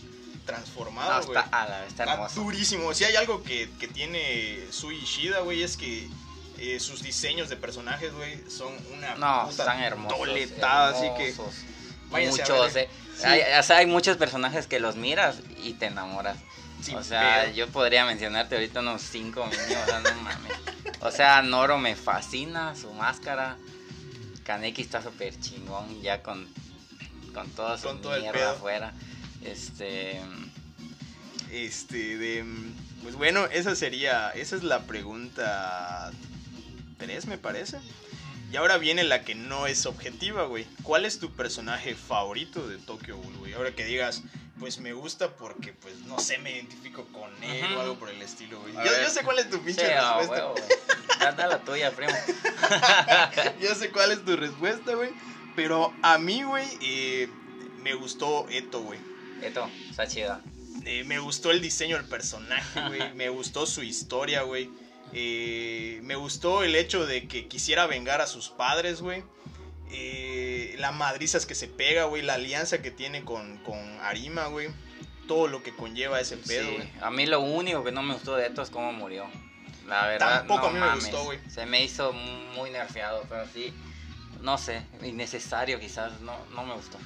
transformado, 0.47 1.23
güey. 1.27 1.37
está, 1.37 1.49
ala, 1.61 1.85
está 1.85 2.03
Está 2.03 2.13
hermoso. 2.15 2.41
durísimo. 2.41 2.93
Si 2.93 3.03
hay 3.05 3.15
algo 3.15 3.43
que, 3.43 3.69
que 3.79 3.87
tiene 3.87 4.65
Sui 4.71 4.95
Ishida, 4.97 5.39
güey, 5.41 5.61
es 5.63 5.77
que 5.77 6.07
eh, 6.57 6.79
sus 6.79 7.03
diseños 7.03 7.49
de 7.49 7.55
personajes, 7.55 8.13
güey, 8.13 8.39
son 8.49 8.73
una 8.93 9.15
No, 9.15 9.47
puta 9.49 9.63
están 9.63 9.83
hermosos. 9.83 10.17
toletada, 10.17 10.89
así 10.97 11.07
que 11.17 11.29
hermosos. 11.29 11.53
Váyanse 12.13 12.41
Muchos, 12.41 12.75
eh. 12.77 12.89
Sí. 13.17 13.25
Hay, 13.25 13.41
o 13.59 13.63
sea, 13.63 13.77
hay 13.77 13.85
muchos 13.85 14.17
personajes 14.17 14.67
que 14.67 14.79
los 14.79 14.95
miras 14.95 15.37
y 15.61 15.73
te 15.73 15.87
enamoras. 15.87 16.37
sin 16.81 16.95
o 16.95 17.03
sea, 17.03 17.43
pedo. 17.43 17.53
yo 17.53 17.67
podría 17.67 18.05
mencionarte 18.05 18.55
ahorita 18.55 18.79
unos 18.79 19.01
cinco 19.01 19.45
mínimo, 19.45 19.81
o 19.81 19.85
sea, 19.85 19.99
no 19.99 20.13
mames. 20.21 20.53
O 21.01 21.11
sea, 21.11 21.41
Noro 21.41 21.77
me 21.77 21.95
fascina, 21.95 22.75
su 22.75 22.91
máscara. 22.93 23.57
Kaneki 24.45 24.81
está 24.81 25.01
súper 25.01 25.37
chingón 25.39 26.01
ya 26.01 26.21
con, 26.21 26.47
con 27.33 27.49
toda 27.51 27.77
su 27.77 27.87
Con 27.87 28.01
todo 28.01 28.15
el 28.15 28.21
mierda 28.21 28.51
afuera. 28.51 28.93
Este. 29.43 30.21
Este, 31.51 32.17
de... 32.17 32.45
Pues 33.03 33.15
bueno, 33.15 33.45
esa 33.45 33.75
sería, 33.75 34.29
esa 34.31 34.55
es 34.55 34.63
la 34.63 34.83
pregunta 34.83 36.11
3, 36.97 37.27
me 37.27 37.37
parece. 37.37 37.77
Y 38.53 38.55
ahora 38.55 38.77
viene 38.77 39.03
la 39.03 39.23
que 39.23 39.33
no 39.33 39.65
es 39.65 39.87
objetiva, 39.87 40.43
güey. 40.43 40.67
¿Cuál 40.83 41.05
es 41.05 41.17
tu 41.17 41.31
personaje 41.31 41.95
favorito 41.95 42.67
de 42.67 42.77
Tokyo 42.77 43.17
Ghoul, 43.17 43.37
güey? 43.37 43.53
Ahora 43.53 43.73
que 43.73 43.83
digas, 43.83 44.21
pues 44.59 44.77
me 44.77 44.93
gusta 44.93 45.31
porque, 45.31 45.73
pues, 45.73 46.01
no 46.01 46.19
sé, 46.19 46.37
me 46.37 46.51
identifico 46.51 47.03
con 47.05 47.31
él 47.43 47.65
o 47.75 47.81
algo 47.81 47.95
por 47.95 48.09
el 48.09 48.21
estilo, 48.21 48.61
güey. 48.61 48.75
Yo, 48.75 49.09
sé 49.09 49.23
cuál 49.23 49.39
es 49.39 49.49
tu 49.49 49.57
Sí, 49.57 49.63
pinche 49.65 49.91
a 49.95 50.19
respuesta. 50.19 50.53
Date 51.19 51.47
la 51.47 51.63
tuya, 51.63 51.89
primo. 51.93 52.13
Yo 53.59 53.73
sé 53.73 53.89
cuál 53.89 54.11
es 54.11 54.23
tu 54.23 54.35
respuesta, 54.35 54.93
güey. 54.93 55.09
Pero 55.55 55.91
a 56.03 56.19
mí, 56.19 56.43
güey, 56.43 56.67
eh, 56.83 57.29
me 57.81 57.95
gustó 57.95 58.47
Eto, 58.51 58.81
güey. 58.81 58.99
Esto, 59.41 59.67
está 59.89 60.05
chida. 60.05 60.41
Eh, 60.85 61.03
me 61.05 61.17
gustó 61.17 61.49
el 61.49 61.59
diseño 61.59 61.97
del 61.97 62.05
personaje, 62.05 62.87
güey. 62.87 63.13
me 63.15 63.29
gustó 63.29 63.65
su 63.65 63.81
historia, 63.81 64.43
güey. 64.43 64.69
Eh, 65.13 65.99
me 66.03 66.15
gustó 66.15 66.63
el 66.63 66.75
hecho 66.75 67.05
de 67.05 67.27
que 67.27 67.47
quisiera 67.47 67.85
vengar 67.87 68.21
a 68.21 68.27
sus 68.27 68.49
padres, 68.49 69.01
güey. 69.01 69.23
Eh, 69.91 70.75
la 70.79 70.91
madrizas 70.91 71.45
que 71.45 71.55
se 71.55 71.67
pega, 71.67 72.05
güey. 72.05 72.21
La 72.23 72.35
alianza 72.35 72.81
que 72.81 72.91
tiene 72.91 73.23
con, 73.23 73.57
con 73.59 73.77
Arima, 74.01 74.47
güey. 74.47 74.69
Todo 75.27 75.47
lo 75.47 75.63
que 75.63 75.75
conlleva 75.75 76.19
ese 76.19 76.37
pedo, 76.37 76.67
Sí, 76.69 76.75
güey. 76.75 76.89
a 77.01 77.09
mí 77.11 77.25
lo 77.25 77.39
único 77.39 77.83
que 77.83 77.91
no 77.91 78.01
me 78.03 78.13
gustó 78.13 78.35
de 78.35 78.47
esto 78.47 78.61
es 78.61 78.69
cómo 78.69 78.91
murió. 78.91 79.25
La 79.87 80.07
verdad, 80.07 80.39
Tampoco 80.39 80.61
no 80.61 80.67
a 80.67 80.71
mí 80.71 80.79
me 80.79 80.95
gustó, 80.95 81.23
güey. 81.25 81.39
Se 81.49 81.65
me 81.65 81.83
hizo 81.83 82.11
muy 82.55 82.71
nerfeado, 82.71 83.23
pero 83.29 83.45
sí, 83.53 83.73
no 84.41 84.57
sé, 84.57 84.81
innecesario 85.01 85.79
quizás, 85.79 86.19
no, 86.21 86.37
no 86.55 86.65
me 86.65 86.73
gustó. 86.73 86.97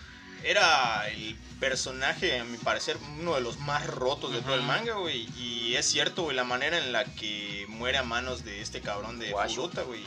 Era 0.44 1.08
el 1.10 1.36
personaje, 1.60 2.40
a 2.40 2.44
mi 2.44 2.58
parecer, 2.58 2.98
uno 3.20 3.36
de 3.36 3.42
los 3.42 3.60
más 3.60 3.86
rotos 3.88 4.32
de 4.32 4.42
todo 4.42 4.56
el 4.56 4.62
manga, 4.62 4.94
güey. 4.96 5.28
Y 5.38 5.76
es 5.76 5.86
cierto, 5.86 6.24
güey, 6.24 6.36
la 6.36 6.44
manera 6.44 6.78
en 6.78 6.92
la 6.92 7.06
que 7.06 7.66
muere 7.70 7.98
a 7.98 8.04
manos 8.04 8.44
de 8.44 8.62
este 8.62 8.82
cabrón 8.82 9.20
de. 9.20 9.32
Furuta, 9.32 9.84
güey. 9.84 10.04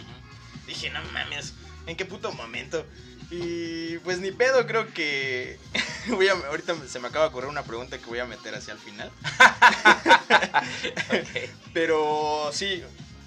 Dije, 0.67 0.91
no 0.91 1.01
mames, 1.13 1.55
¿en 1.87 1.97
qué 1.97 2.05
puto 2.05 2.33
momento? 2.33 2.87
Y 3.31 3.99
pues 3.99 4.19
ni 4.21 4.33
pedo, 4.33 4.67
creo 4.67 4.93
que. 4.93 5.59
voy 6.09 6.29
a, 6.29 6.33
ahorita 6.33 6.75
se 6.89 6.99
me 6.99 7.09
acaba 7.09 7.27
de 7.27 7.31
ocurrir 7.31 7.49
una 7.49 7.63
pregunta 7.63 7.99
que 7.99 8.07
voy 8.07 8.19
a 8.19 8.27
meter 8.27 8.55
hacia 8.55 8.73
el 8.73 8.79
final. 8.79 9.11
Pero 11.73 12.51
sí, 12.53 12.83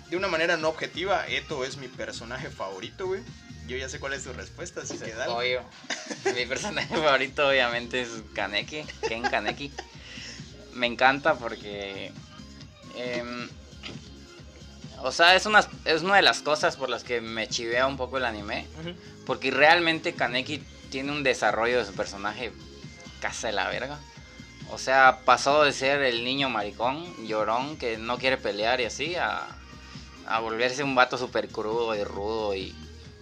de 0.09 0.17
una 0.17 0.27
manera 0.27 0.57
no 0.57 0.69
objetiva, 0.69 1.25
Eto 1.27 1.63
es 1.63 1.77
mi 1.77 1.87
personaje 1.87 2.49
favorito, 2.49 3.07
güey. 3.07 3.21
Yo 3.67 3.77
ya 3.77 3.87
sé 3.87 3.99
cuál 3.99 4.13
es 4.13 4.23
tu 4.23 4.33
respuesta, 4.33 4.81
así 4.81 4.97
que 4.97 5.13
dale. 5.13 5.31
Obvio. 5.31 5.61
Mi 6.35 6.45
personaje 6.45 6.87
favorito 6.95 7.47
obviamente 7.47 8.01
es 8.01 8.09
Kaneki, 8.33 8.83
Ken 9.07 9.23
Kaneki. 9.23 9.71
Me 10.73 10.87
encanta 10.87 11.35
porque... 11.35 12.11
em, 12.95 13.49
o 15.01 15.11
sea, 15.11 15.35
es 15.35 15.45
una, 15.45 15.65
es 15.85 16.01
una 16.01 16.15
de 16.15 16.21
las 16.21 16.41
cosas 16.41 16.75
por 16.75 16.89
las 16.89 17.03
que 17.03 17.21
me 17.21 17.47
chivea 17.47 17.87
un 17.87 17.97
poco 17.97 18.17
el 18.17 18.25
anime. 18.25 18.67
Porque 19.25 19.51
realmente 19.51 20.13
Kaneki 20.13 20.59
tiene 20.89 21.11
un 21.11 21.23
desarrollo 21.23 21.79
de 21.79 21.85
su 21.85 21.93
personaje 21.93 22.51
casa 23.21 23.47
de 23.47 23.53
la 23.53 23.69
verga. 23.69 23.99
O 24.71 24.77
sea, 24.77 25.19
pasó 25.25 25.63
de 25.63 25.71
ser 25.71 26.01
el 26.01 26.23
niño 26.23 26.49
maricón, 26.49 27.05
llorón, 27.27 27.77
que 27.77 27.97
no 27.97 28.17
quiere 28.17 28.37
pelear 28.37 28.81
y 28.81 28.85
así, 28.85 29.15
a, 29.15 29.45
a 30.25 30.39
volverse 30.39 30.83
un 30.83 30.95
vato 30.95 31.17
súper 31.17 31.49
crudo 31.49 31.95
y 31.95 32.03
rudo 32.03 32.55
y 32.55 32.75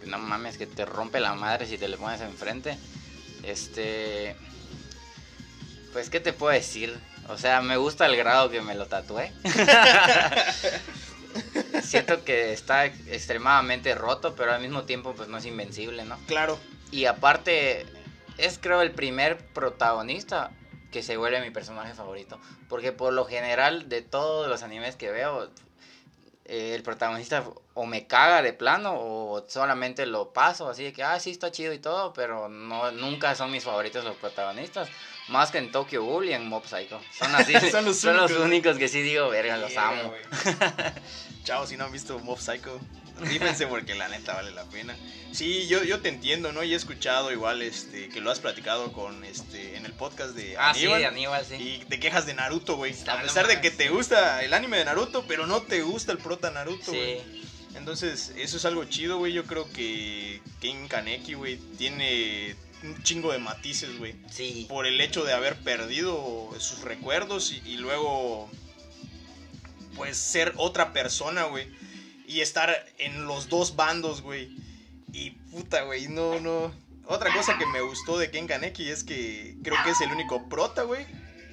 no 0.05 0.17
mames, 0.17 0.57
que 0.57 0.67
te 0.67 0.85
rompe 0.85 1.19
la 1.19 1.33
madre 1.33 1.65
si 1.65 1.77
te 1.77 1.87
le 1.87 1.97
pones 1.97 2.21
enfrente. 2.21 2.77
Este. 3.43 4.35
Pues, 5.93 6.09
¿qué 6.09 6.19
te 6.19 6.33
puedo 6.33 6.53
decir? 6.53 6.97
O 7.27 7.37
sea, 7.37 7.61
me 7.61 7.77
gusta 7.77 8.05
el 8.05 8.15
grado 8.15 8.49
que 8.49 8.61
me 8.61 8.75
lo 8.75 8.87
tatué. 8.87 9.31
Siento 11.83 12.23
que 12.23 12.53
está 12.53 12.85
extremadamente 12.85 13.95
roto, 13.95 14.35
pero 14.35 14.53
al 14.53 14.61
mismo 14.61 14.83
tiempo, 14.83 15.13
pues 15.13 15.29
no 15.29 15.37
es 15.37 15.45
invencible, 15.45 16.03
¿no? 16.03 16.17
Claro. 16.27 16.59
Y 16.91 17.05
aparte, 17.05 17.85
es 18.37 18.59
creo 18.59 18.81
el 18.81 18.91
primer 18.91 19.37
protagonista 19.37 20.51
que 20.91 21.03
se 21.03 21.17
vuelve 21.17 21.41
mi 21.41 21.51
personaje 21.51 21.93
favorito. 21.93 22.39
Porque 22.67 22.91
por 22.91 23.13
lo 23.13 23.25
general, 23.25 23.87
de 23.87 24.01
todos 24.01 24.49
los 24.49 24.63
animes 24.63 24.95
que 24.95 25.09
veo, 25.09 25.49
eh, 26.45 26.73
el 26.75 26.84
protagonista 26.84 27.43
o 27.73 27.86
me 27.86 28.08
caga 28.08 28.41
de 28.41 28.54
plano 28.54 28.93
o 28.95 29.45
solamente 29.47 30.06
lo 30.06 30.34
paso 30.34 30.69
así 30.69 30.84
de 30.84 30.93
que, 30.93 31.04
ah, 31.04 31.19
sí, 31.19 31.32
está 31.32 31.51
chido 31.51 31.73
y 31.73 31.80
todo, 31.80 32.13
pero 32.13 32.49
no, 32.49 32.91
nunca 32.91 33.36
son 33.36 33.51
mis 33.51 33.63
favoritos 33.63 34.04
los 34.04 34.15
protagonistas. 34.17 34.89
Más 35.27 35.51
que 35.51 35.60
en 35.60 35.71
Tokyo 35.71 36.04
Ghoul 36.04 36.25
y 36.25 36.34
en 36.34 36.49
Mob 36.49 36.65
Psycho. 36.65 36.99
Son 37.17 37.34
así, 37.36 37.54
Son 37.71 37.86
los 37.86 37.97
son 37.99 38.17
los 38.17 38.32
únicos. 38.32 38.77
que 38.77 38.88
sí 38.88 39.01
digo, 39.01 39.30
verga, 39.30 39.56
los 39.58 39.77
amo. 39.77 40.13
Chao, 41.43 41.65
si 41.65 41.77
no 41.77 41.86
han 41.86 41.91
visto 41.91 42.19
Mob 42.19 42.39
Psycho, 42.39 42.80
rífense 43.19 43.67
porque 43.67 43.95
la 43.95 44.08
neta 44.08 44.34
vale 44.34 44.52
la 44.52 44.63
pena. 44.65 44.95
Sí, 45.32 45.67
yo, 45.67 45.84
yo 45.84 46.00
te 46.02 46.10
entiendo, 46.10 46.52
¿no? 46.52 46.63
Y 46.63 46.74
he 46.74 46.76
escuchado 46.76 47.32
igual 47.32 47.62
este 47.62 48.10
que 48.10 48.19
lo 48.21 48.32
has 48.32 48.39
platicado 48.39 48.91
con 48.91 49.24
este 49.24 49.78
en 49.78 49.86
el 49.86 49.93
podcast 49.93 50.36
de 50.36 50.58
Ah, 50.58 50.74
sí, 50.74 50.82
Aníbal. 50.82 51.00
de 51.02 51.06
Aníbal, 51.08 51.45
sí. 51.45 51.56
Y 51.56 51.86
te 51.86 52.00
quejas 52.00 52.26
de 52.26 52.34
Naruto, 52.34 52.76
güey. 52.76 52.93
A 53.08 53.21
pesar 53.21 53.47
de 53.47 53.62
que 53.62 53.71
te 53.71 53.89
gusta 53.89 54.43
el 54.43 54.54
anime 54.54 54.78
de 54.78 54.86
Naruto, 54.86 55.26
pero 55.28 55.47
no 55.47 55.62
te 55.62 55.82
gusta 55.84 56.12
el 56.12 56.17
prota 56.17 56.52
Naruto, 56.52 56.91
güey. 56.91 57.19
Sí. 57.21 57.41
Entonces, 57.76 58.34
eso 58.36 58.58
es 58.58 58.65
algo 58.65 58.84
chido, 58.86 59.17
güey. 59.19 59.32
Yo 59.32 59.45
creo 59.45 59.71
que 59.71 60.41
Ken 60.60 60.88
Kaneki, 60.89 61.36
güey, 61.36 61.56
tiene 61.78 62.56
un 62.84 63.02
chingo 63.04 63.32
de 63.32 63.38
matices, 63.39 63.97
güey. 63.97 64.15
Sí. 64.30 64.65
Por 64.67 64.86
el 64.86 65.00
hecho 65.00 65.24
de 65.24 65.32
haber 65.32 65.56
perdido 65.56 66.50
sus 66.60 66.82
recuerdos 66.82 67.54
y, 67.54 67.62
y 67.69 67.78
luego, 67.78 68.50
pues, 69.95 70.17
ser 70.17 70.54
otra 70.58 70.91
persona, 70.91 71.43
güey. 71.43 71.67
Y 72.31 72.39
estar 72.39 72.85
en 72.97 73.25
los 73.25 73.49
dos 73.49 73.75
bandos, 73.75 74.21
güey. 74.21 74.49
Y 75.11 75.31
puta, 75.51 75.83
güey, 75.83 76.07
no, 76.07 76.39
no. 76.39 76.73
Otra 77.05 77.33
cosa 77.33 77.57
que 77.57 77.65
me 77.65 77.81
gustó 77.81 78.17
de 78.17 78.31
Ken 78.31 78.47
Kaneki 78.47 78.87
es 78.87 79.03
que 79.03 79.57
creo 79.61 79.75
que 79.83 79.89
es 79.89 79.99
el 79.99 80.11
único 80.11 80.47
prota, 80.47 80.83
güey, 80.83 81.05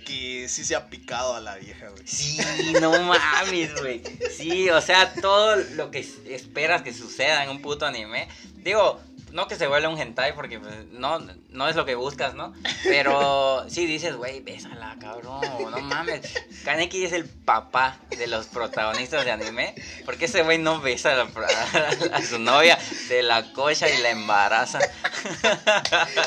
que 0.07 0.49
sí 0.49 0.65
se 0.65 0.77
ha 0.77 0.89
picado 0.89 1.35
a 1.35 1.41
la 1.41 1.57
vieja, 1.57 1.89
güey. 1.89 2.07
Sí, 2.07 2.39
no 2.81 2.93
mames, 3.03 3.75
güey. 3.81 4.03
Sí, 4.31 4.71
o 4.71 4.81
sea, 4.81 5.13
todo 5.15 5.57
lo 5.75 5.91
que 5.91 6.07
esperas 6.29 6.83
que 6.83 6.95
suceda 6.95 7.43
en 7.43 7.51
un 7.51 7.61
puto 7.61 7.85
anime. 7.85 8.29
Digo, 8.59 9.01
no 9.33 9.47
que 9.49 9.57
se 9.57 9.67
vuelva 9.67 9.89
un 9.89 9.99
hentai 9.99 10.35
porque 10.35 10.59
pues, 10.59 10.75
no, 10.93 11.19
no 11.51 11.69
es 11.69 11.77
lo 11.77 11.85
que 11.85 11.95
buscas, 11.95 12.35
¿no? 12.35 12.55
Pero 12.85 13.65
sí 13.69 13.87
dices, 13.87 14.17
güey, 14.17 14.41
bésala, 14.41 14.97
cabrón, 15.01 15.41
no 15.71 15.81
mames. 15.81 16.21
Kaneki 16.65 17.05
es 17.05 17.13
el 17.13 17.25
papá 17.29 17.99
de 18.11 18.27
los 18.27 18.47
protagonistas 18.47 19.25
de 19.25 19.31
anime. 19.33 19.75
Porque 20.05 20.27
ese 20.27 20.43
güey 20.43 20.59
no 20.59 20.81
besa 20.81 21.13
a, 21.13 21.17
la- 21.17 22.17
a 22.17 22.23
su 22.23 22.39
novia, 22.39 22.79
se 22.81 23.23
la 23.23 23.53
cocha 23.53 23.89
y 23.89 23.99
la 24.03 24.11
embaraza. 24.11 24.81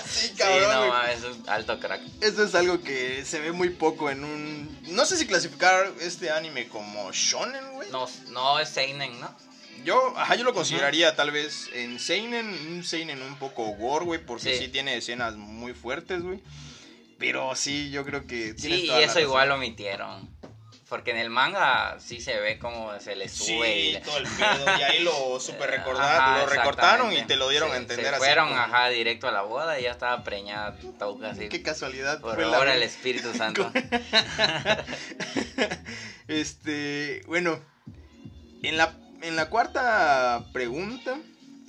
Sí, 0.06 0.28
Sí, 0.28 0.34
cabrón, 0.38 0.72
no 0.72 0.78
güey. 0.80 0.90
mames, 0.92 1.18
es 1.20 1.24
un 1.26 1.50
alto 1.50 1.80
crack. 1.80 2.02
Eso 2.22 2.44
es 2.44 2.56
algo 2.56 2.82
que 2.82 3.24
se 3.26 3.40
ve 3.40 3.52
muy 3.52 3.70
poco 3.70 4.10
en 4.10 4.24
un... 4.24 4.80
No 4.90 5.06
sé 5.06 5.18
si 5.18 5.26
clasificar 5.28 5.92
este 6.02 6.32
anime 6.32 6.68
como 6.68 7.12
shonen, 7.12 7.72
güey. 7.74 7.90
No, 7.92 8.08
no 8.30 8.60
es 8.60 8.70
Seinen, 8.70 9.20
¿no? 9.20 9.34
Yo, 9.84 10.14
ajá, 10.18 10.36
yo 10.36 10.44
lo 10.44 10.54
consideraría 10.54 11.16
tal 11.16 11.32
vez 11.32 11.70
en 11.74 12.00
Seinen, 12.00 12.48
un 12.48 12.84
Seinen 12.84 13.22
un 13.22 13.36
poco 13.38 13.66
gore, 13.76 14.06
güey, 14.06 14.20
porque 14.24 14.56
sí. 14.58 14.66
Sí. 14.66 14.68
tiene 14.70 14.96
escenas 14.98 15.36
muy 15.36 15.74
fuertes, 15.74 16.22
güey. 16.22 16.40
Pero 17.18 17.56
sí, 17.56 17.90
yo 17.92 18.04
creo 18.06 18.26
que... 18.28 18.54
Sí, 18.58 18.86
y 18.86 18.90
eso 18.92 19.20
igual 19.20 19.50
lo 19.50 19.56
omitieron. 19.56 20.30
Porque 20.90 21.12
en 21.12 21.18
el 21.18 21.30
manga 21.30 21.98
sí 22.02 22.20
se 22.20 22.38
ve 22.40 22.60
como 22.60 23.00
se 23.00 23.16
le 23.16 23.30
sube. 23.30 23.80
y 23.80 23.92
le- 23.94 24.02
todo 24.02 24.18
el 24.18 24.24
pedo. 24.26 24.78
Y 24.78 24.82
ahí 24.84 25.00
lo 25.04 25.40
super 25.40 25.70
recordaron, 25.72 26.22
Ajá, 26.22 26.40
lo 26.40 26.46
recortaron 26.48 27.14
y 27.14 27.22
te 27.24 27.38
lo 27.38 27.48
dieron 27.48 27.72
a 27.72 27.78
entender 27.78 28.08
se 28.08 28.16
así. 28.16 28.20
fueron, 28.20 28.52
ajá, 28.54 28.90
directo 28.90 29.28
a 29.28 29.32
la 29.32 29.44
boda 29.44 29.80
y 29.80 29.84
ya 29.84 29.92
estaba 29.92 30.22
preñada 30.24 30.76
Touka 31.00 31.30
así. 31.30 31.48
Qué 31.48 31.62
casualidad. 31.62 32.20
Por 32.20 32.38
la- 32.40 32.58
ahora 32.58 32.76
el 32.76 32.84
Espíritu 32.84 33.34
Santo. 33.38 33.72
este, 36.28 37.22
bueno, 37.28 37.60
en 38.64 38.78
la, 38.78 38.94
en 39.22 39.36
la 39.36 39.50
cuarta 39.50 40.46
pregunta, 40.52 41.18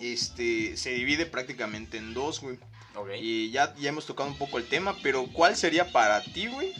este, 0.00 0.76
se 0.76 0.90
divide 0.90 1.26
prácticamente 1.26 1.98
en 1.98 2.14
dos, 2.14 2.40
güey. 2.40 2.58
Ok. 2.94 3.10
Y 3.20 3.50
ya, 3.50 3.74
ya 3.76 3.88
hemos 3.88 4.06
tocado 4.06 4.28
un 4.28 4.36
poco 4.36 4.58
el 4.58 4.66
tema, 4.66 4.96
pero 5.02 5.26
¿cuál 5.32 5.56
sería 5.56 5.90
para 5.92 6.22
ti, 6.22 6.46
güey? 6.46 6.72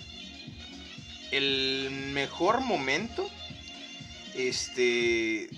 El 1.31 1.91
mejor 2.13 2.61
momento, 2.61 3.29
este, 4.35 5.49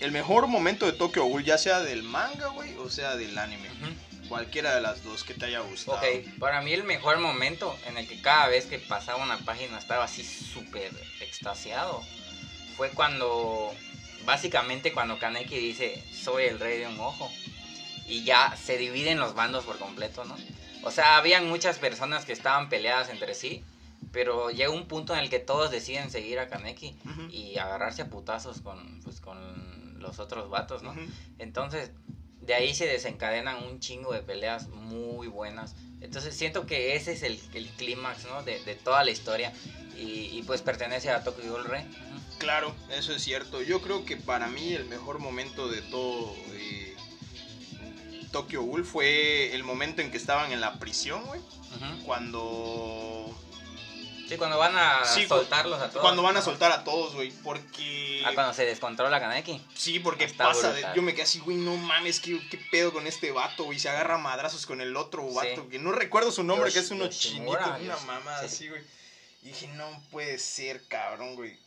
el 0.00 0.12
mejor 0.12 0.46
momento 0.46 0.86
de 0.86 0.92
Tokyo 0.92 1.24
Ghoul, 1.24 1.44
ya 1.44 1.58
sea 1.58 1.80
del 1.80 2.02
manga, 2.02 2.48
güey, 2.48 2.74
o 2.78 2.88
sea 2.88 3.16
del 3.16 3.36
anime. 3.36 3.68
Cualquiera 4.28 4.74
de 4.74 4.80
las 4.80 5.04
dos 5.04 5.24
que 5.24 5.34
te 5.34 5.44
haya 5.44 5.60
gustado. 5.60 5.98
Ok, 5.98 6.38
para 6.38 6.62
mí 6.62 6.72
el 6.72 6.84
mejor 6.84 7.18
momento 7.18 7.76
en 7.86 7.98
el 7.98 8.08
que 8.08 8.22
cada 8.22 8.48
vez 8.48 8.64
que 8.64 8.78
pasaba 8.78 9.22
una 9.22 9.36
página 9.38 9.78
estaba 9.78 10.04
así 10.04 10.24
súper 10.24 10.90
extasiado 11.20 12.02
fue 12.76 12.90
cuando, 12.90 13.74
básicamente 14.24 14.92
cuando 14.92 15.18
Kaneki 15.18 15.56
dice, 15.58 16.02
soy 16.12 16.44
el 16.44 16.58
rey 16.58 16.78
de 16.78 16.86
un 16.86 16.98
ojo. 17.00 17.30
Y 18.06 18.24
ya 18.24 18.56
se 18.56 18.76
dividen 18.76 19.18
los 19.18 19.34
bandos 19.34 19.64
por 19.64 19.78
completo, 19.78 20.24
¿no? 20.24 20.36
O 20.82 20.90
sea, 20.90 21.16
habían 21.16 21.48
muchas 21.48 21.78
personas 21.78 22.24
que 22.24 22.32
estaban 22.32 22.68
peleadas 22.68 23.08
entre 23.08 23.34
sí, 23.34 23.62
pero 24.10 24.50
llega 24.50 24.70
un 24.70 24.86
punto 24.86 25.14
en 25.14 25.20
el 25.20 25.30
que 25.30 25.38
todos 25.38 25.70
deciden 25.70 26.10
seguir 26.10 26.38
a 26.38 26.48
Kaneki 26.48 26.96
y 27.30 27.58
agarrarse 27.58 28.02
a 28.02 28.10
putazos 28.10 28.60
con, 28.60 29.00
pues, 29.02 29.20
con 29.20 30.00
los 30.00 30.18
otros 30.18 30.50
vatos, 30.50 30.82
¿no? 30.82 30.94
Entonces, 31.38 31.92
de 32.40 32.54
ahí 32.54 32.74
se 32.74 32.86
desencadenan 32.86 33.62
un 33.64 33.78
chingo 33.78 34.12
de 34.12 34.22
peleas 34.22 34.68
muy 34.68 35.28
buenas. 35.28 35.76
Entonces, 36.00 36.34
siento 36.36 36.66
que 36.66 36.96
ese 36.96 37.12
es 37.12 37.22
el, 37.22 37.40
el 37.54 37.68
clímax, 37.68 38.26
¿no? 38.26 38.42
De, 38.42 38.62
de 38.64 38.74
toda 38.74 39.04
la 39.04 39.12
historia. 39.12 39.52
Y, 39.96 40.30
y, 40.36 40.42
pues 40.44 40.62
pertenece 40.62 41.10
a 41.10 41.22
Tokyo 41.22 41.48
Ghoul 41.52 41.64
Re. 41.64 41.86
Claro, 42.42 42.74
eso 42.90 43.14
es 43.14 43.22
cierto. 43.22 43.62
Yo 43.62 43.80
creo 43.80 44.04
que 44.04 44.16
para 44.16 44.48
mí 44.48 44.72
el 44.74 44.84
mejor 44.84 45.18
momento 45.18 45.68
de 45.68 45.80
todo 45.82 46.34
eh, 46.52 46.94
Tokyo 48.32 48.62
Ghoul 48.62 48.84
fue 48.84 49.54
el 49.54 49.62
momento 49.64 50.02
en 50.02 50.10
que 50.10 50.16
estaban 50.18 50.52
en 50.52 50.60
la 50.60 50.78
prisión, 50.78 51.24
güey. 51.24 51.40
Cuando 52.04 53.34
Sí, 54.28 54.36
cuando 54.38 54.56
van 54.58 54.76
a 54.78 55.04
Sí, 55.04 55.26
soltarlos 55.26 55.80
a 55.82 55.88
todos. 55.90 56.00
cuando 56.00 56.22
van 56.22 56.36
a 56.36 56.42
soltar 56.42 56.72
a 56.72 56.84
todos, 56.84 57.14
güey, 57.14 57.30
porque 57.44 58.22
Ah, 58.24 58.30
cuando 58.34 58.54
se 58.54 58.64
descontrola 58.64 59.20
Kaneki. 59.20 59.60
sí, 59.74 59.98
porque 59.98 60.24
Está 60.24 60.44
pasa, 60.44 60.72
de- 60.72 60.86
yo 60.94 61.02
me 61.02 61.12
quedé 61.12 61.24
así, 61.24 61.38
güey, 61.40 61.58
no 61.58 61.76
mames, 61.76 62.18
qué, 62.20 62.40
qué 62.48 62.58
pedo 62.70 62.92
con 62.94 63.06
este 63.06 63.30
vato, 63.30 63.64
güey, 63.64 63.78
se 63.78 63.90
agarra 63.90 64.16
madrazos 64.16 64.64
con 64.64 64.80
el 64.80 64.96
otro 64.96 65.30
vato, 65.34 65.62
Sí. 65.64 65.68
que 65.72 65.78
no 65.78 65.92
recuerdo 65.92 66.32
su 66.32 66.44
nombre, 66.44 66.72
que 66.72 66.78
es 66.78 66.90
uno 66.90 67.08
chinito, 67.08 67.42
Yoshimura, 67.52 67.66
una 67.78 67.78
Yoshi- 67.96 68.06
mamá 68.06 68.38
sí. 68.40 68.46
así, 68.46 68.68
güey. 68.68 68.82
Y 69.42 69.48
dije, 69.48 69.66
no 69.68 70.02
puede 70.10 70.38
ser, 70.38 70.86
cabrón, 70.88 71.34
güey. 71.34 71.58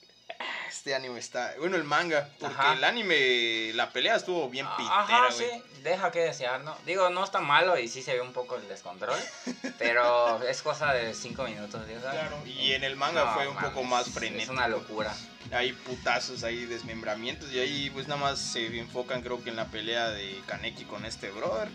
Ah, 0.65 0.69
Este 0.69 0.95
anime 0.95 1.19
está. 1.19 1.53
Bueno, 1.59 1.75
el 1.75 1.83
manga. 1.83 2.29
Porque 2.39 2.55
Ajá. 2.55 2.73
el 2.73 2.83
anime, 2.83 3.71
la 3.73 3.91
pelea 3.91 4.15
estuvo 4.15 4.49
bien 4.49 4.67
pitera, 4.77 4.99
Ajá, 5.01 5.31
sí, 5.31 5.45
deja 5.83 6.11
que 6.11 6.19
desear, 6.19 6.61
¿no? 6.61 6.75
Digo, 6.85 7.09
no 7.09 7.23
está 7.23 7.39
malo 7.41 7.77
y 7.77 7.87
sí 7.87 8.01
se 8.01 8.13
ve 8.13 8.21
un 8.21 8.33
poco 8.33 8.55
el 8.55 8.67
descontrol, 8.67 9.19
pero 9.77 10.41
es 10.43 10.61
cosa 10.61 10.93
de 10.93 11.13
cinco 11.13 11.43
minutos. 11.43 11.81
Claro, 12.01 12.37
y 12.45 12.73
en 12.73 12.83
el 12.83 12.95
manga 12.95 13.25
No, 13.25 13.33
fue 13.33 13.47
un 13.47 13.57
poco 13.57 13.83
más 13.83 14.07
Es 14.07 14.13
frenético. 14.13 14.53
una 14.53 14.67
locura. 14.67 15.13
Hay 15.51 15.73
putazos, 15.73 16.43
hay 16.43 16.65
desmembramientos 16.65 17.51
y 17.51 17.59
ahí 17.59 17.91
pues 17.91 18.07
nada 18.07 18.19
más 18.19 18.39
se 18.39 18.79
enfocan 18.79 19.21
creo 19.21 19.43
que 19.43 19.51
en 19.51 19.55
la 19.55 19.65
pelea 19.65 20.09
de 20.09 20.41
Kaneki 20.47 20.85
con 20.85 21.05
este 21.05 21.29
brother. 21.29 21.69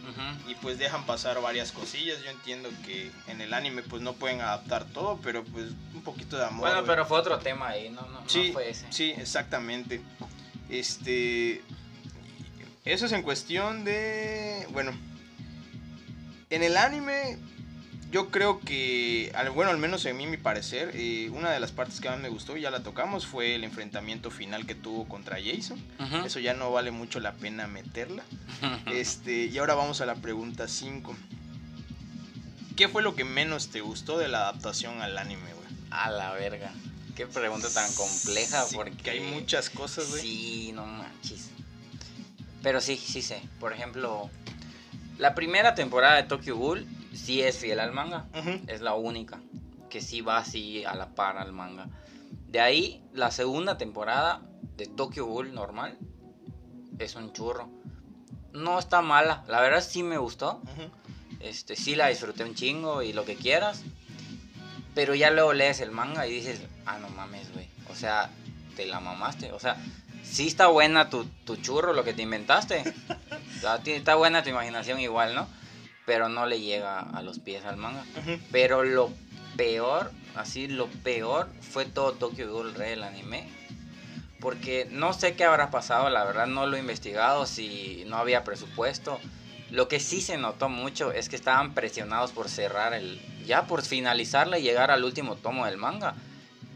Y 0.48 0.56
pues 0.56 0.76
dejan 0.78 1.06
pasar 1.06 1.40
varias 1.40 1.70
cosillas. 1.70 2.20
Yo 2.24 2.30
entiendo 2.30 2.68
que 2.84 3.12
en 3.28 3.40
el 3.40 3.54
anime 3.54 3.82
pues 3.84 4.02
no 4.02 4.14
pueden 4.14 4.40
adaptar 4.40 4.86
todo, 4.86 5.20
pero 5.22 5.44
pues 5.44 5.66
un 5.94 6.02
poquito 6.02 6.36
de 6.36 6.46
amor. 6.46 6.68
Bueno, 6.68 6.84
pero 6.84 7.06
fue 7.06 7.18
otro 7.20 7.38
tema 7.38 7.68
ahí, 7.68 7.90
no, 7.90 8.02
no, 8.08 8.28
Sí, 8.28 8.48
no 8.48 8.54
fue 8.54 8.70
sí, 8.90 9.12
exactamente. 9.16 10.00
Este. 10.68 11.62
Eso 12.84 13.06
es 13.06 13.12
en 13.12 13.22
cuestión 13.22 13.84
de. 13.84 14.66
Bueno. 14.72 14.92
En 16.48 16.62
el 16.62 16.76
anime. 16.76 17.38
Yo 18.10 18.30
creo 18.30 18.58
que. 18.60 19.32
Bueno, 19.54 19.70
al 19.70 19.78
menos 19.78 20.04
en 20.06 20.16
mí, 20.16 20.26
mi 20.26 20.36
parecer. 20.36 20.90
eh, 20.94 21.30
una 21.30 21.50
de 21.50 21.60
las 21.60 21.70
partes 21.70 22.00
que 22.00 22.08
más 22.08 22.18
me 22.18 22.28
gustó, 22.28 22.56
y 22.56 22.62
ya 22.62 22.70
la 22.72 22.82
tocamos, 22.82 23.24
fue 23.26 23.54
el 23.54 23.62
enfrentamiento 23.62 24.32
final 24.32 24.66
que 24.66 24.74
tuvo 24.74 25.06
contra 25.06 25.36
Jason. 25.40 25.78
Eso 26.24 26.40
ya 26.40 26.54
no 26.54 26.72
vale 26.72 26.90
mucho 26.90 27.20
la 27.20 27.34
pena 27.34 27.66
meterla. 27.68 28.24
Este. 28.92 29.46
Y 29.46 29.58
ahora 29.58 29.74
vamos 29.74 30.00
a 30.00 30.06
la 30.06 30.16
pregunta 30.16 30.66
5. 30.66 31.14
¿Qué 32.76 32.88
fue 32.88 33.02
lo 33.02 33.14
que 33.14 33.24
menos 33.24 33.68
te 33.68 33.80
gustó 33.82 34.18
de 34.18 34.28
la 34.28 34.38
adaptación 34.48 35.02
al 35.02 35.18
anime, 35.18 35.52
güey? 35.52 35.68
A 35.90 36.10
la 36.10 36.32
verga. 36.32 36.72
Qué 37.20 37.26
pregunta 37.26 37.68
tan 37.68 37.92
compleja 37.92 38.64
Sí, 38.64 38.76
porque 38.76 38.96
que 38.96 39.10
hay 39.10 39.20
muchas 39.20 39.68
cosas, 39.68 40.08
güey. 40.08 40.22
Sí, 40.22 40.72
no 40.72 40.86
manches. 40.86 41.50
Pero 42.62 42.80
sí, 42.80 42.96
sí 42.96 43.20
sé. 43.20 43.42
Por 43.58 43.74
ejemplo, 43.74 44.30
la 45.18 45.34
primera 45.34 45.74
temporada 45.74 46.16
de 46.16 46.22
Tokyo 46.22 46.56
Ghoul 46.56 46.86
sí 47.12 47.42
es 47.42 47.58
fiel 47.58 47.78
al 47.80 47.92
manga. 47.92 48.26
Es 48.68 48.80
la 48.80 48.94
única 48.94 49.38
que 49.90 50.00
sí 50.00 50.22
va 50.22 50.38
así 50.38 50.82
a 50.86 50.94
la 50.94 51.14
par 51.14 51.36
al 51.36 51.52
manga. 51.52 51.88
De 52.48 52.60
ahí, 52.60 53.04
la 53.12 53.30
segunda 53.30 53.76
temporada 53.76 54.40
de 54.78 54.86
Tokyo 54.86 55.26
Ghoul 55.26 55.52
normal 55.52 55.98
es 56.98 57.16
un 57.16 57.34
churro. 57.34 57.68
No 58.54 58.78
está 58.78 59.02
mala, 59.02 59.44
la 59.46 59.60
verdad 59.60 59.84
sí 59.86 60.02
me 60.02 60.16
gustó. 60.16 60.62
Ujú. 60.62 60.90
Este, 61.40 61.76
sí 61.76 61.96
la 61.96 62.06
disfruté 62.08 62.44
un 62.44 62.54
chingo 62.54 63.02
y 63.02 63.12
lo 63.12 63.26
que 63.26 63.36
quieras. 63.36 63.82
Pero 64.94 65.14
ya 65.14 65.30
luego 65.30 65.52
lees 65.52 65.80
el 65.80 65.90
manga 65.90 66.26
y 66.26 66.32
dices, 66.32 66.62
ah, 66.90 66.98
no 66.98 67.08
mames, 67.10 67.52
güey. 67.52 67.68
O 67.88 67.94
sea, 67.94 68.30
te 68.76 68.86
la 68.86 69.00
mamaste. 69.00 69.52
O 69.52 69.60
sea, 69.60 69.76
sí 70.22 70.46
está 70.46 70.68
buena 70.68 71.10
tu, 71.10 71.24
tu 71.44 71.56
churro, 71.56 71.92
lo 71.92 72.04
que 72.04 72.14
te 72.14 72.22
inventaste. 72.22 72.82
Está, 73.84 74.14
buena 74.14 74.42
tu 74.42 74.48
imaginación 74.48 75.00
igual, 75.00 75.34
¿no? 75.34 75.46
Pero 76.06 76.30
no 76.30 76.46
le 76.46 76.60
llega 76.60 77.00
a 77.00 77.20
los 77.20 77.40
pies 77.40 77.64
al 77.66 77.76
manga. 77.76 78.02
Ujú. 78.16 78.40
Pero 78.50 78.84
lo 78.84 79.10
peor, 79.56 80.10
así, 80.34 80.66
lo 80.66 80.86
peor 80.86 81.46
fue 81.60 81.84
todo 81.84 82.12
Tokyo 82.12 82.50
Ghoul 82.50 82.74
Re, 82.74 82.94
el 82.94 83.02
anime. 83.02 83.50
Porque 84.40 84.88
no 84.90 85.12
sé 85.12 85.34
qué 85.34 85.44
habrá 85.44 85.70
pasado, 85.70 86.08
la 86.08 86.24
verdad 86.24 86.46
no 86.46 86.66
lo 86.66 86.78
he 86.78 86.80
investigado, 86.80 87.44
si 87.44 88.04
no 88.06 88.16
había 88.16 88.44
presupuesto. 88.44 89.20
Lo 89.70 89.88
que 89.88 90.00
sí 90.00 90.22
se 90.22 90.38
notó 90.38 90.70
mucho 90.70 91.12
es 91.12 91.28
que 91.28 91.36
estaban 91.36 91.74
presionados 91.74 92.32
por 92.32 92.48
cerrar 92.48 92.94
el... 92.94 93.20
Ya 93.44 93.66
por 93.66 93.82
finalizarla 93.82 94.58
y 94.58 94.62
llegar 94.62 94.90
al 94.90 95.04
último 95.04 95.36
tomo 95.36 95.66
del 95.66 95.76
manga. 95.76 96.14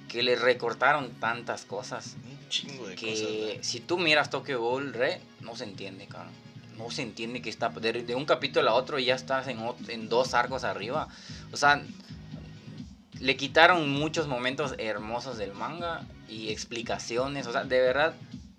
Que 0.08 0.22
le 0.22 0.36
recortaron 0.36 1.10
tantas 1.20 1.64
cosas. 1.64 2.16
Un 2.24 2.48
chingo 2.48 2.86
de 2.86 2.94
Que 2.94 3.10
cosas, 3.12 3.26
güey. 3.26 3.58
si 3.64 3.80
tú 3.80 3.98
miras 3.98 4.30
Tokyo 4.30 4.60
Ghoul 4.60 4.92
Re, 4.92 5.20
no 5.40 5.56
se 5.56 5.64
entiende, 5.64 6.06
cabrón. 6.06 6.32
No 6.76 6.90
se 6.90 7.02
entiende 7.02 7.40
que 7.40 7.50
está 7.50 7.68
de, 7.68 7.92
de 8.02 8.14
un 8.14 8.24
capítulo 8.24 8.68
a 8.70 8.74
otro 8.74 8.98
ya 8.98 9.14
estás 9.14 9.46
en, 9.48 10.08
dos 10.08 10.34
arcos 10.34 10.64
arriba. 10.64 11.08
O 11.52 11.56
sea, 11.56 11.82
le 13.20 13.36
quitaron 13.36 13.88
muchos 13.90 14.26
momentos 14.26 14.74
hermosos 14.78 15.38
del 15.38 15.52
manga 15.52 16.02
y 16.28 16.50
explicaciones. 16.50 17.46
O 17.46 17.52
sea, 17.52 17.64
de 17.64 17.80
verdad, 17.80 18.14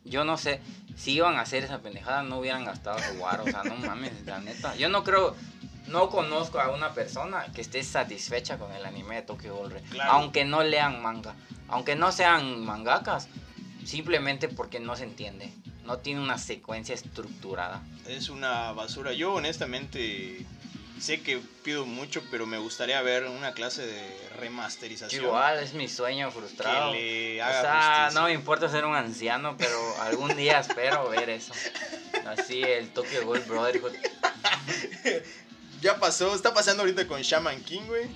yo 0.05 0.23
no 0.23 0.37
sé. 0.37 0.61
Si 0.95 1.11
iban 1.11 1.35
a 1.35 1.41
hacer 1.41 1.65
esa 1.65 1.79
pendejada, 1.79 2.23
no 2.23 2.39
hubieran 2.39 2.63
gastado 2.63 2.97
su. 2.99 3.21
O 3.21 3.45
sea, 3.51 3.63
no 3.63 3.75
mames, 3.75 4.13
la 4.25 4.39
neta. 4.39 4.75
Yo 4.77 4.87
no 4.87 5.03
creo. 5.03 5.35
No 5.87 6.09
conozco 6.09 6.59
a 6.59 6.69
una 6.69 6.93
persona 6.93 7.45
que 7.53 7.61
esté 7.61 7.83
satisfecha 7.83 8.57
con 8.57 8.71
el 8.71 8.85
anime 8.85 9.15
de 9.15 9.21
Tokyo 9.21 9.55
Ghoul. 9.55 9.73
Claro. 9.91 10.11
Aunque 10.11 10.45
no 10.45 10.63
lean 10.63 11.01
manga. 11.01 11.35
Aunque 11.67 11.95
no 11.95 12.11
sean 12.11 12.65
mangakas. 12.65 13.27
Simplemente 13.85 14.47
porque 14.47 14.79
no 14.79 14.95
se 14.95 15.03
entiende. 15.03 15.51
No 15.83 15.99
tiene 15.99 16.19
una 16.21 16.39
secuencia 16.39 16.95
estructurada. 16.95 17.83
Es 18.07 18.29
una 18.29 18.71
basura. 18.71 19.13
Yo 19.13 19.33
honestamente 19.33 20.43
sé 20.99 21.21
que 21.21 21.39
pido 21.63 21.85
mucho, 21.85 22.23
pero 22.31 22.45
me 22.47 22.57
gustaría 22.57 22.99
ver 23.03 23.25
una 23.25 23.53
clase 23.53 23.85
de 23.85 24.29
remasterización. 24.39 25.23
Igual 25.23 25.59
es 25.59 25.73
mi 25.73 25.87
sueño 25.87 26.31
frustrado. 26.31 26.93
Que 26.93 27.35
le 27.35 27.43
O 27.43 27.47
sea, 27.47 28.01
justicia. 28.05 28.19
no 28.21 28.27
me 28.27 28.33
importa 28.33 28.69
ser 28.69 28.85
un 28.85 28.95
anciano, 28.95 29.55
pero 29.57 29.77
algún 30.01 30.35
día 30.35 30.59
espero 30.59 31.09
ver 31.09 31.29
eso. 31.29 31.53
Así 32.25 32.63
el 32.63 32.89
Tokyo 32.89 33.25
Ghoul 33.25 33.41
Brotherhood. 33.41 33.93
Ya 35.81 35.99
pasó, 35.99 36.33
está 36.35 36.53
pasando 36.53 36.83
ahorita 36.83 37.07
con 37.07 37.21
Shaman 37.21 37.63
King, 37.63 37.83
güey. 37.87 38.09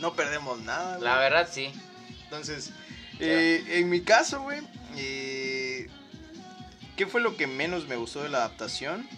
No 0.00 0.14
perdemos 0.14 0.60
nada, 0.60 0.96
güey. 0.96 1.04
La 1.04 1.18
verdad 1.18 1.48
sí. 1.50 1.72
Entonces, 2.24 2.72
eh, 3.20 3.64
en 3.68 3.88
mi 3.88 4.02
caso, 4.02 4.42
güey, 4.42 4.60
eh, 4.96 5.88
¿qué 6.96 7.06
fue 7.06 7.20
lo 7.20 7.36
que 7.36 7.46
menos 7.46 7.86
me 7.86 7.96
gustó 7.96 8.22
de 8.22 8.28
la 8.28 8.38
adaptación? 8.38 9.08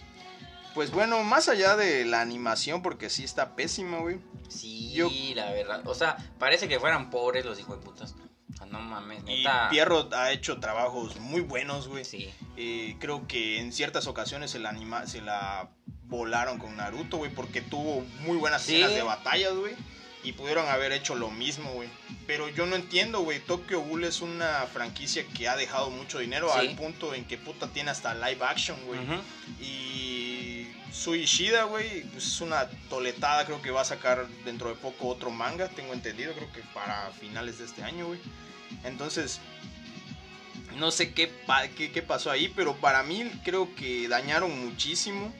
Pues 0.75 0.91
bueno, 0.91 1.23
más 1.25 1.49
allá 1.49 1.77
de 1.77 2.05
la 2.05 2.21
animación, 2.21 2.83
porque 2.83 3.09
sí 3.09 3.25
está 3.25 3.57
pésima, 3.57 3.99
güey. 3.99 4.19
Sí, 4.49 4.93
Yo- 4.93 5.11
la 5.35 5.51
verdad. 5.53 5.83
O 5.87 5.95
sea, 5.95 6.17
parece 6.39 6.69
que 6.69 6.79
fueran 6.79 7.09
pobres 7.11 7.45
los 7.47 7.59
hijos 7.59 7.79
de 7.79 7.85
putas. 7.85 8.15
O 8.53 8.57
sea, 8.57 8.67
no 8.67 8.81
mames, 8.81 9.23
Y 9.27 9.39
neta. 9.39 9.69
Pierrot 9.71 10.13
ha 10.13 10.31
hecho 10.33 10.61
trabajos 10.61 11.17
muy 11.19 11.41
buenos, 11.41 11.89
güey. 11.89 12.05
Sí. 12.05 12.31
Eh, 12.59 12.97
creo 13.01 13.27
que 13.27 13.59
en 13.59 13.73
ciertas 13.73 14.07
ocasiones 14.07 14.51
se 14.51 14.59
la, 14.59 14.69
anima, 14.69 15.07
se 15.07 15.23
la 15.23 15.71
volaron 16.09 16.59
con 16.59 16.77
Naruto, 16.77 17.17
güey, 17.19 17.31
porque 17.31 17.61
tuvo 17.61 18.05
muy 18.21 18.37
buenas 18.37 18.63
Sí. 18.63 18.75
escenas 18.77 18.95
de 18.95 19.03
batallas, 19.03 19.55
güey. 19.55 19.75
Y 20.25 20.33
pudieron 20.33 20.69
haber 20.69 20.91
hecho 20.91 21.15
lo 21.15 21.31
mismo, 21.31 21.71
güey. 21.73 21.89
Pero 22.27 22.49
yo 22.49 22.67
no 22.67 22.75
entiendo, 22.75 23.21
güey. 23.21 23.39
Tokyo 23.39 23.81
Ghoul 23.83 24.03
es 24.05 24.21
una 24.23 24.67
franquicia 24.73 25.25
que 25.25 25.49
ha 25.49 25.55
dejado 25.57 25.91
mucho 25.91 26.19
dinero 26.19 26.51
Sí. 26.53 26.59
al 26.59 26.75
punto 26.75 27.15
en 27.15 27.25
que 27.27 27.39
puta 27.39 27.69
tiene 27.69 27.91
hasta 27.91 28.13
live 28.15 28.45
action, 28.45 28.77
güey. 28.87 28.99
Ujú. 28.99 29.21
Y 29.61 30.67
Sui 30.93 31.21
Ishida, 31.21 31.65
güey, 31.65 32.03
pues 32.05 32.27
es 32.27 32.41
una 32.41 32.69
toletada. 32.89 33.45
Creo 33.47 33.63
que 33.63 33.71
va 33.71 33.83
a 33.83 33.85
sacar 33.85 34.27
dentro 34.45 34.69
de 34.69 34.75
poco 34.75 35.09
otro 35.09 35.31
manga, 35.31 35.69
tengo 35.69 35.93
entendido. 35.93 36.33
Creo 36.35 36.51
que 36.53 36.63
para 36.75 37.11
finales 37.21 37.59
de 37.59 37.67
este 37.67 37.85
año, 37.85 38.07
güey. 38.09 38.19
Entonces, 38.83 39.41
no 40.77 40.91
sé 40.91 41.13
qué, 41.13 41.33
qué, 41.77 41.93
qué 41.93 42.03
pasó 42.03 42.31
ahí, 42.31 42.49
pero 42.55 42.75
para 42.77 43.03
mí 43.05 43.31
creo 43.45 43.73
que 43.77 44.09
dañaron 44.09 44.67
muchísimo. 44.67 45.33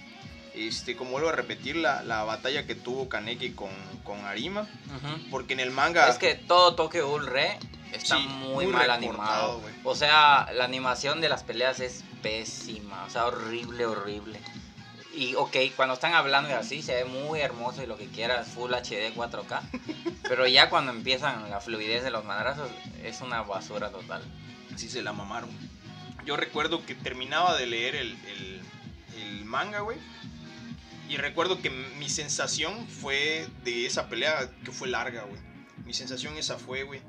Este, 0.57 0.97
como 0.97 1.11
vuelvo 1.13 1.29
a 1.29 1.33
repetir, 1.33 1.77
la, 1.77 2.03
la 2.03 2.25
batalla 2.25 2.67
que 2.67 2.75
tuvo 2.75 3.09
Kaneki 3.09 3.51
con, 3.53 3.71
con 4.05 4.25
Arima. 4.25 4.63
Ujú. 4.63 5.31
Porque 5.31 5.53
en 5.53 5.61
el 5.61 5.71
manga. 5.71 6.09
Es 6.09 6.17
que 6.19 6.35
todo 6.35 6.75
Tokyo 6.75 7.07
Ghoul 7.09 7.27
Re 7.27 7.59
está 7.93 8.17
Sí, 8.17 8.27
muy, 8.27 8.65
muy 8.65 8.67
mal 8.69 8.87
recortado, 8.89 8.97
animado. 8.97 9.61
güey. 9.61 9.75
O 9.85 9.95
sea, 9.95 10.49
la 10.55 10.65
animación 10.65 11.21
de 11.21 11.29
las 11.29 11.43
peleas 11.45 11.81
es 11.81 12.05
pésima. 12.23 13.05
O 13.05 13.11
sea, 13.11 13.27
horrible, 13.27 13.85
horrible. 13.87 14.41
Y 15.15 15.35
ok, 15.35 15.57
cuando 15.77 15.95
están 15.95 16.13
hablando 16.15 16.51
y 16.51 16.53
así 16.53 16.83
se 16.83 16.95
ve 16.95 17.05
muy 17.07 17.41
hermoso 17.41 17.83
y 17.83 17.87
lo 17.87 17.97
que 17.97 18.07
quieras, 18.07 18.49
Full 18.49 18.73
HD 18.73 19.15
4K. 19.15 19.61
pero 20.29 20.47
ya 20.47 20.69
cuando 20.71 20.93
empiezan 20.93 21.49
la 21.51 21.61
fluidez 21.61 22.03
de 22.05 22.11
los 22.11 22.25
madrazos, 22.25 22.71
es 23.03 23.21
una 23.21 23.43
basura 23.43 23.91
total. 23.91 24.23
sí 24.77 24.89
se 24.89 25.03
la 25.03 25.13
mamaron. 25.13 25.49
Yo 26.27 26.37
recuerdo 26.37 26.85
que 26.85 26.95
terminaba 26.95 27.57
de 27.57 27.67
leer 27.67 27.95
el, 27.97 28.13
el- 28.27 28.61
el 29.23 29.45
manga, 29.47 29.81
güey. 29.81 29.97
Y 31.09 31.17
recuerdo 31.19 31.61
que 31.63 31.71
mi 31.71 32.09
sensación 32.09 32.87
fue 32.89 33.47
de 33.65 33.87
esa 33.87 34.09
pelea 34.09 34.51
que 34.65 34.73
fue 34.73 34.89
larga, 34.89 35.23
güey. 35.23 35.41
Mi 35.85 35.95
sensación 35.95 36.37
esa 36.37 36.59
fue, 36.59 36.83
güey. 36.83 37.01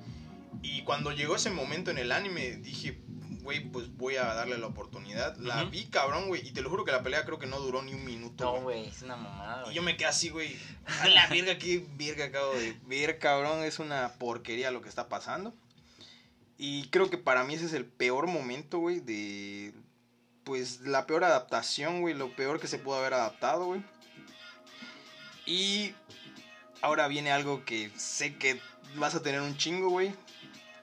Y 0.61 0.83
cuando 0.83 1.11
llegó 1.11 1.35
ese 1.35 1.49
momento 1.49 1.89
en 1.91 1.97
el 1.97 2.11
anime, 2.11 2.57
dije, 2.57 2.99
güey, 3.41 3.61
pues 3.71 3.95
voy 3.95 4.17
a 4.17 4.25
darle 4.33 4.57
la 4.57 4.67
oportunidad. 4.67 5.35
La 5.37 5.63
vi, 5.63 5.85
cabrón, 5.85 6.27
güey. 6.27 6.47
Y 6.47 6.51
te 6.51 6.61
lo 6.61 6.69
juro 6.69 6.85
que 6.85 6.91
la 6.91 7.01
pelea 7.01 7.25
creo 7.25 7.39
que 7.39 7.47
no 7.47 7.59
duró 7.59 7.81
ni 7.81 7.93
un 7.93 8.05
minuto, 8.05 8.43
No, 8.43 8.61
güey. 8.61 8.87
es 8.87 9.01
una 9.01 9.15
mamada, 9.15 9.61
Y 9.61 9.63
güey. 9.65 9.75
yo 9.75 9.81
me 9.81 9.97
quedé 9.97 10.07
así, 10.07 10.29
güey. 10.29 10.55
A 11.01 11.07
la 11.07 11.27
verga, 11.27 11.57
qué 11.57 11.85
verga 11.97 12.25
acabo 12.25 12.53
de 12.53 12.77
ver, 12.85 13.17
cabrón. 13.17 13.63
Es 13.63 13.79
una 13.79 14.13
porquería 14.19 14.69
lo 14.71 14.81
que 14.81 14.89
está 14.89 15.09
pasando. 15.09 15.55
Y 16.59 16.87
creo 16.89 17.09
que 17.09 17.17
para 17.17 17.43
mí 17.43 17.53
ese 17.55 17.65
es 17.65 17.73
el 17.73 17.85
peor 17.85 18.27
momento, 18.27 18.79
güey, 18.79 18.99
de... 18.99 19.73
Pues 20.47 20.79
la 20.79 21.05
peor 21.05 21.25
adaptación, 21.25 21.99
güey. 21.99 22.13
Lo 22.13 22.33
peor 22.33 22.61
que 22.61 22.67
se 22.67 22.79
pudo 22.79 22.95
haber 22.95 23.13
adaptado, 23.13 23.65
güey. 23.65 23.83
Y 25.45 25.93
ahora 26.81 27.09
viene 27.09 27.33
algo 27.33 27.65
que 27.65 27.91
sé 27.97 28.37
que 28.37 28.61
vas 28.95 29.13
a 29.13 29.21
tener 29.21 29.41
un 29.41 29.57
chingo, 29.57 29.89
güey. 29.89 30.15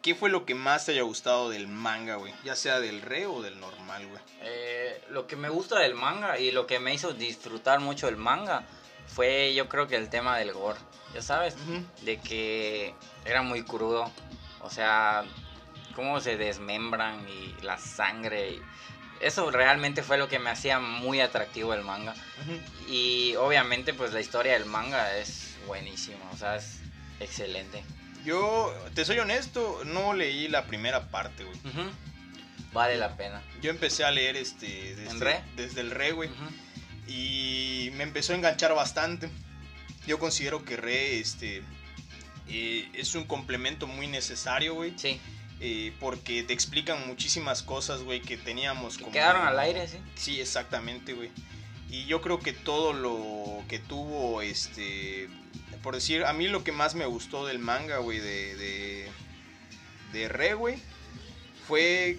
¿Qué 0.03 0.15
fue 0.15 0.29
lo 0.29 0.45
que 0.45 0.55
más 0.55 0.85
te 0.85 0.93
haya 0.93 1.01
gustado 1.01 1.49
del 1.49 1.67
manga, 1.67 2.17
güey? 2.17 2.35
Ya 2.45 2.57
sea 2.57 2.79
del 2.79 3.01
re 3.01 3.25
o 3.25 3.41
del 3.41 3.59
normal, 3.59 4.07
güey. 4.07 4.21
Eh, 4.43 5.03
lo 5.09 5.27
que 5.27 5.35
me 5.35 5.49
gusta 5.49 5.79
del 5.79 5.95
manga 5.95 6.39
y 6.39 6.51
lo 6.51 6.67
que 6.67 6.79
me 6.79 6.93
hizo 6.93 7.15
disfrutar 7.15 7.81
mucho 7.81 8.07
el 8.07 8.19
manga 8.19 8.67
fue 9.07 9.55
yo 9.55 9.67
creo 9.71 9.87
que 9.87 9.97
el 9.97 10.11
tema 10.11 10.37
del 10.37 10.53
gore, 10.53 10.79
ya 11.15 11.23
sabes, 11.23 11.57
de 12.03 12.19
que 12.21 12.95
era 13.25 13.41
muy 13.41 13.63
crudo, 13.63 14.13
o 14.61 14.69
sea, 14.69 15.25
cómo 15.95 16.21
se 16.21 16.37
desmembran 16.37 17.27
y 17.27 17.55
la 17.63 17.79
sangre, 17.79 18.51
y 18.51 18.63
eso 19.25 19.51
realmente 19.51 20.03
fue 20.03 20.19
lo 20.19 20.29
que 20.29 20.39
me 20.39 20.51
hacía 20.51 20.79
muy 20.79 21.21
atractivo 21.21 21.73
el 21.75 21.83
manga 21.83 22.15
y 22.89 23.35
obviamente 23.37 23.95
pues 23.95 24.13
la 24.13 24.21
historia 24.21 24.53
del 24.53 24.67
manga 24.67 25.17
es 25.17 25.57
buenísima, 25.67 26.31
o 26.33 26.37
sea, 26.37 26.57
es 26.57 26.81
excelente. 27.21 27.83
Yo, 28.25 28.75
te 28.95 29.05
soy 29.05 29.19
honesto, 29.19 29.83
no 29.85 30.15
leí 30.15 30.49
la 30.49 30.67
primera 30.67 31.09
parte, 31.09 31.45
güey. 31.45 31.59
Vale 32.73 32.97
la 32.97 33.17
pena. 33.17 33.43
Yo 33.63 33.71
empecé 33.71 34.05
a 34.05 34.11
leer 34.11 34.37
este 34.37 34.95
desde, 34.95 35.11
¿En 35.11 35.21
re? 35.21 35.41
desde 35.57 35.81
el 35.81 35.91
re, 35.91 36.13
güey. 36.13 36.31
Y 37.07 37.91
me 37.95 38.03
empezó 38.03 38.33
a 38.33 38.37
enganchar 38.37 38.75
bastante. 38.75 39.29
Yo 40.07 40.19
considero 40.19 40.65
que 40.65 40.77
re 40.77 41.19
este 41.19 41.63
eh, 42.49 42.89
es 42.95 43.15
un 43.15 43.25
complemento 43.25 43.87
muy 43.87 44.07
necesario, 44.07 44.75
güey. 44.75 44.95
Sí, 44.99 45.21
eh, 45.67 45.93
porque 45.99 46.43
te 46.43 46.53
explican 46.53 47.07
muchísimas 47.07 47.63
cosas, 47.63 48.03
güey, 48.03 48.21
que 48.21 48.37
teníamos 48.37 48.99
que 48.99 49.05
como... 49.05 49.13
quedaron 49.15 49.47
al 49.47 49.59
aire, 49.59 49.89
sí. 49.89 49.97
Sí, 50.15 50.41
exactamente, 50.41 51.15
güey. 51.15 51.31
Y 51.89 52.05
yo 52.05 52.21
creo 52.21 52.39
que 52.39 52.53
todo 52.53 52.93
lo 52.93 53.63
que 53.67 53.79
tuvo, 53.79 54.43
este, 54.43 55.29
por 55.83 55.95
decir, 55.95 56.25
a 56.27 56.35
mí 56.35 56.49
lo 56.49 56.65
que 56.65 56.73
más 56.73 56.95
me 56.95 57.07
gustó 57.07 57.47
del 57.47 57.59
manga, 57.61 57.97
güey, 57.99 58.19
de, 58.19 58.57
de, 58.57 59.09
de 60.13 60.29
Re, 60.29 60.53
güey, 60.53 60.77
fue 61.67 62.19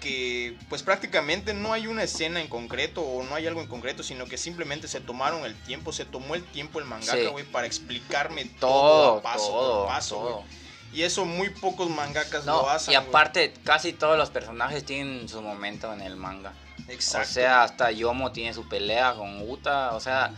que, 0.00 0.56
pues 0.70 0.82
prácticamente 0.82 1.52
no 1.52 1.72
hay 1.74 1.88
una 1.88 2.04
escena 2.04 2.40
en 2.40 2.48
concreto 2.48 3.02
o 3.02 3.22
no 3.24 3.34
hay 3.34 3.46
algo 3.46 3.60
en 3.60 3.66
concreto, 3.66 4.02
sino 4.02 4.24
que 4.26 4.38
simplemente 4.38 4.88
se 4.88 5.00
tomaron 5.00 5.44
el 5.44 5.54
tiempo, 5.62 5.92
se 5.92 6.06
tomó 6.06 6.34
el 6.36 6.44
tiempo 6.44 6.78
el 6.78 6.84
mangaka, 6.86 7.18
Sí. 7.18 7.26
güey, 7.26 7.44
para 7.44 7.66
explicarme 7.66 8.46
todo, 8.46 8.70
Todo, 8.70 9.18
a 9.18 9.22
paso 9.22 9.46
todo, 9.48 9.78
por 9.84 9.88
paso, 9.88 10.20
güey. 10.20 10.32
todo. 10.32 10.44
Y 10.92 11.02
eso 11.02 11.24
muy 11.24 11.50
pocos 11.50 11.90
mangakas 11.90 12.46
No, 12.46 12.62
lo 12.62 12.70
hacen. 12.70 12.92
y 12.92 12.96
aparte, 12.96 13.52
casi 13.64 13.92
todos 13.92 14.16
los 14.16 14.30
personajes 14.30 14.84
tienen 14.84 15.28
su 15.28 15.42
momento 15.42 15.92
en 15.92 16.00
el 16.00 16.16
manga. 16.16 16.52
Exacto. 16.88 17.28
O 17.28 17.32
sea, 17.32 17.62
hasta 17.62 17.90
Yomo 17.90 18.32
tiene 18.32 18.54
su 18.54 18.66
pelea 18.68 19.14
con 19.14 19.48
Uta. 19.48 19.94
O 19.94 20.00
sea, 20.00 20.32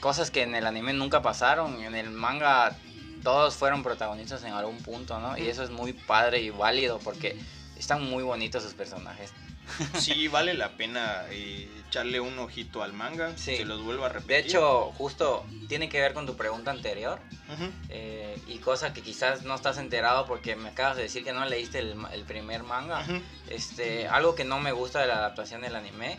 cosas 0.00 0.30
que 0.30 0.42
en 0.42 0.54
el 0.54 0.66
anime 0.66 0.92
nunca 0.92 1.22
pasaron. 1.22 1.82
En 1.82 1.94
el 1.94 2.10
manga 2.10 2.76
todos 3.22 3.54
fueron 3.54 3.82
protagonistas 3.82 4.44
en 4.44 4.52
algún 4.52 4.78
punto, 4.78 5.18
¿no? 5.18 5.36
Y 5.36 5.48
eso 5.48 5.62
es 5.62 5.70
muy 5.70 5.92
padre 5.92 6.40
y 6.40 6.50
válido 6.50 6.98
porque 6.98 7.38
están 7.76 8.08
muy 8.08 8.22
bonitos 8.22 8.62
sus 8.62 8.74
personajes. 8.74 9.32
Sí, 9.98 10.28
vale 10.28 10.54
la 10.54 10.70
pena 10.70 11.24
eh, 11.30 11.68
echarle 11.88 12.20
un 12.20 12.38
ojito 12.38 12.82
al 12.82 12.92
manga. 12.92 13.36
Sí. 13.36 13.56
Se 13.56 13.64
los 13.64 13.82
vuelvo 13.82 14.04
a 14.04 14.08
repetir. 14.08 14.28
De 14.28 14.38
hecho, 14.38 14.92
justo 14.92 15.44
tiene 15.68 15.88
que 15.88 16.00
ver 16.00 16.14
con 16.14 16.26
tu 16.26 16.36
pregunta 16.36 16.70
anterior. 16.70 17.20
Eh, 17.88 18.40
y 18.46 18.58
cosa 18.58 18.92
que 18.92 19.02
quizás 19.02 19.42
no 19.42 19.54
estás 19.54 19.78
enterado 19.78 20.26
porque 20.26 20.54
me 20.56 20.68
acabas 20.68 20.96
de 20.96 21.04
decir 21.04 21.24
que 21.24 21.32
no 21.32 21.44
leíste 21.44 21.80
el, 21.80 21.96
el 22.12 22.24
primer 22.24 22.62
manga. 22.62 23.00
Ujú. 23.00 23.20
Este, 23.48 24.06
algo 24.08 24.34
que 24.34 24.44
no 24.44 24.60
me 24.60 24.72
gusta 24.72 25.00
de 25.00 25.08
la 25.08 25.16
adaptación 25.16 25.62
del 25.62 25.74
anime 25.74 26.18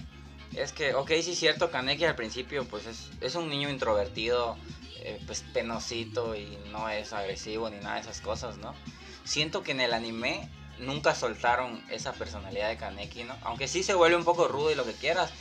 es 0.55 0.73
que, 0.73 0.93
ok, 0.93 1.09
sí 1.21 1.31
es 1.31 1.39
cierto, 1.39 1.71
Kaneki 1.71 2.05
al 2.05 2.15
principio 2.15 2.65
pues 2.65 2.85
es, 2.85 3.09
es 3.21 3.35
un 3.35 3.49
niño 3.49 3.69
introvertido, 3.69 4.57
eh, 4.97 5.19
pues 5.25 5.43
penosito 5.53 6.35
y 6.35 6.57
no 6.71 6.89
es 6.89 7.13
agresivo 7.13 7.69
ni 7.69 7.77
nada 7.77 7.95
de 7.95 8.01
esas 8.01 8.21
cosas, 8.21 8.57
¿no? 8.57 8.75
Siento 9.23 9.63
que 9.63 9.71
en 9.71 9.81
el 9.81 9.93
anime 9.93 10.49
nunca 10.81 11.15
soltaron 11.15 11.81
esa 11.89 12.13
personalidad 12.13 12.69
de 12.69 12.77
Kaneki, 12.77 13.23
¿no? 13.23 13.35
Aunque 13.43 13.67
sí 13.67 13.83
se 13.83 13.93
vuelve 13.93 14.17
un 14.17 14.25
poco 14.25 14.47
rudo 14.47 14.71
y 14.71 14.75
lo 14.75 14.85
que 14.85 14.93
quieras, 14.93 15.31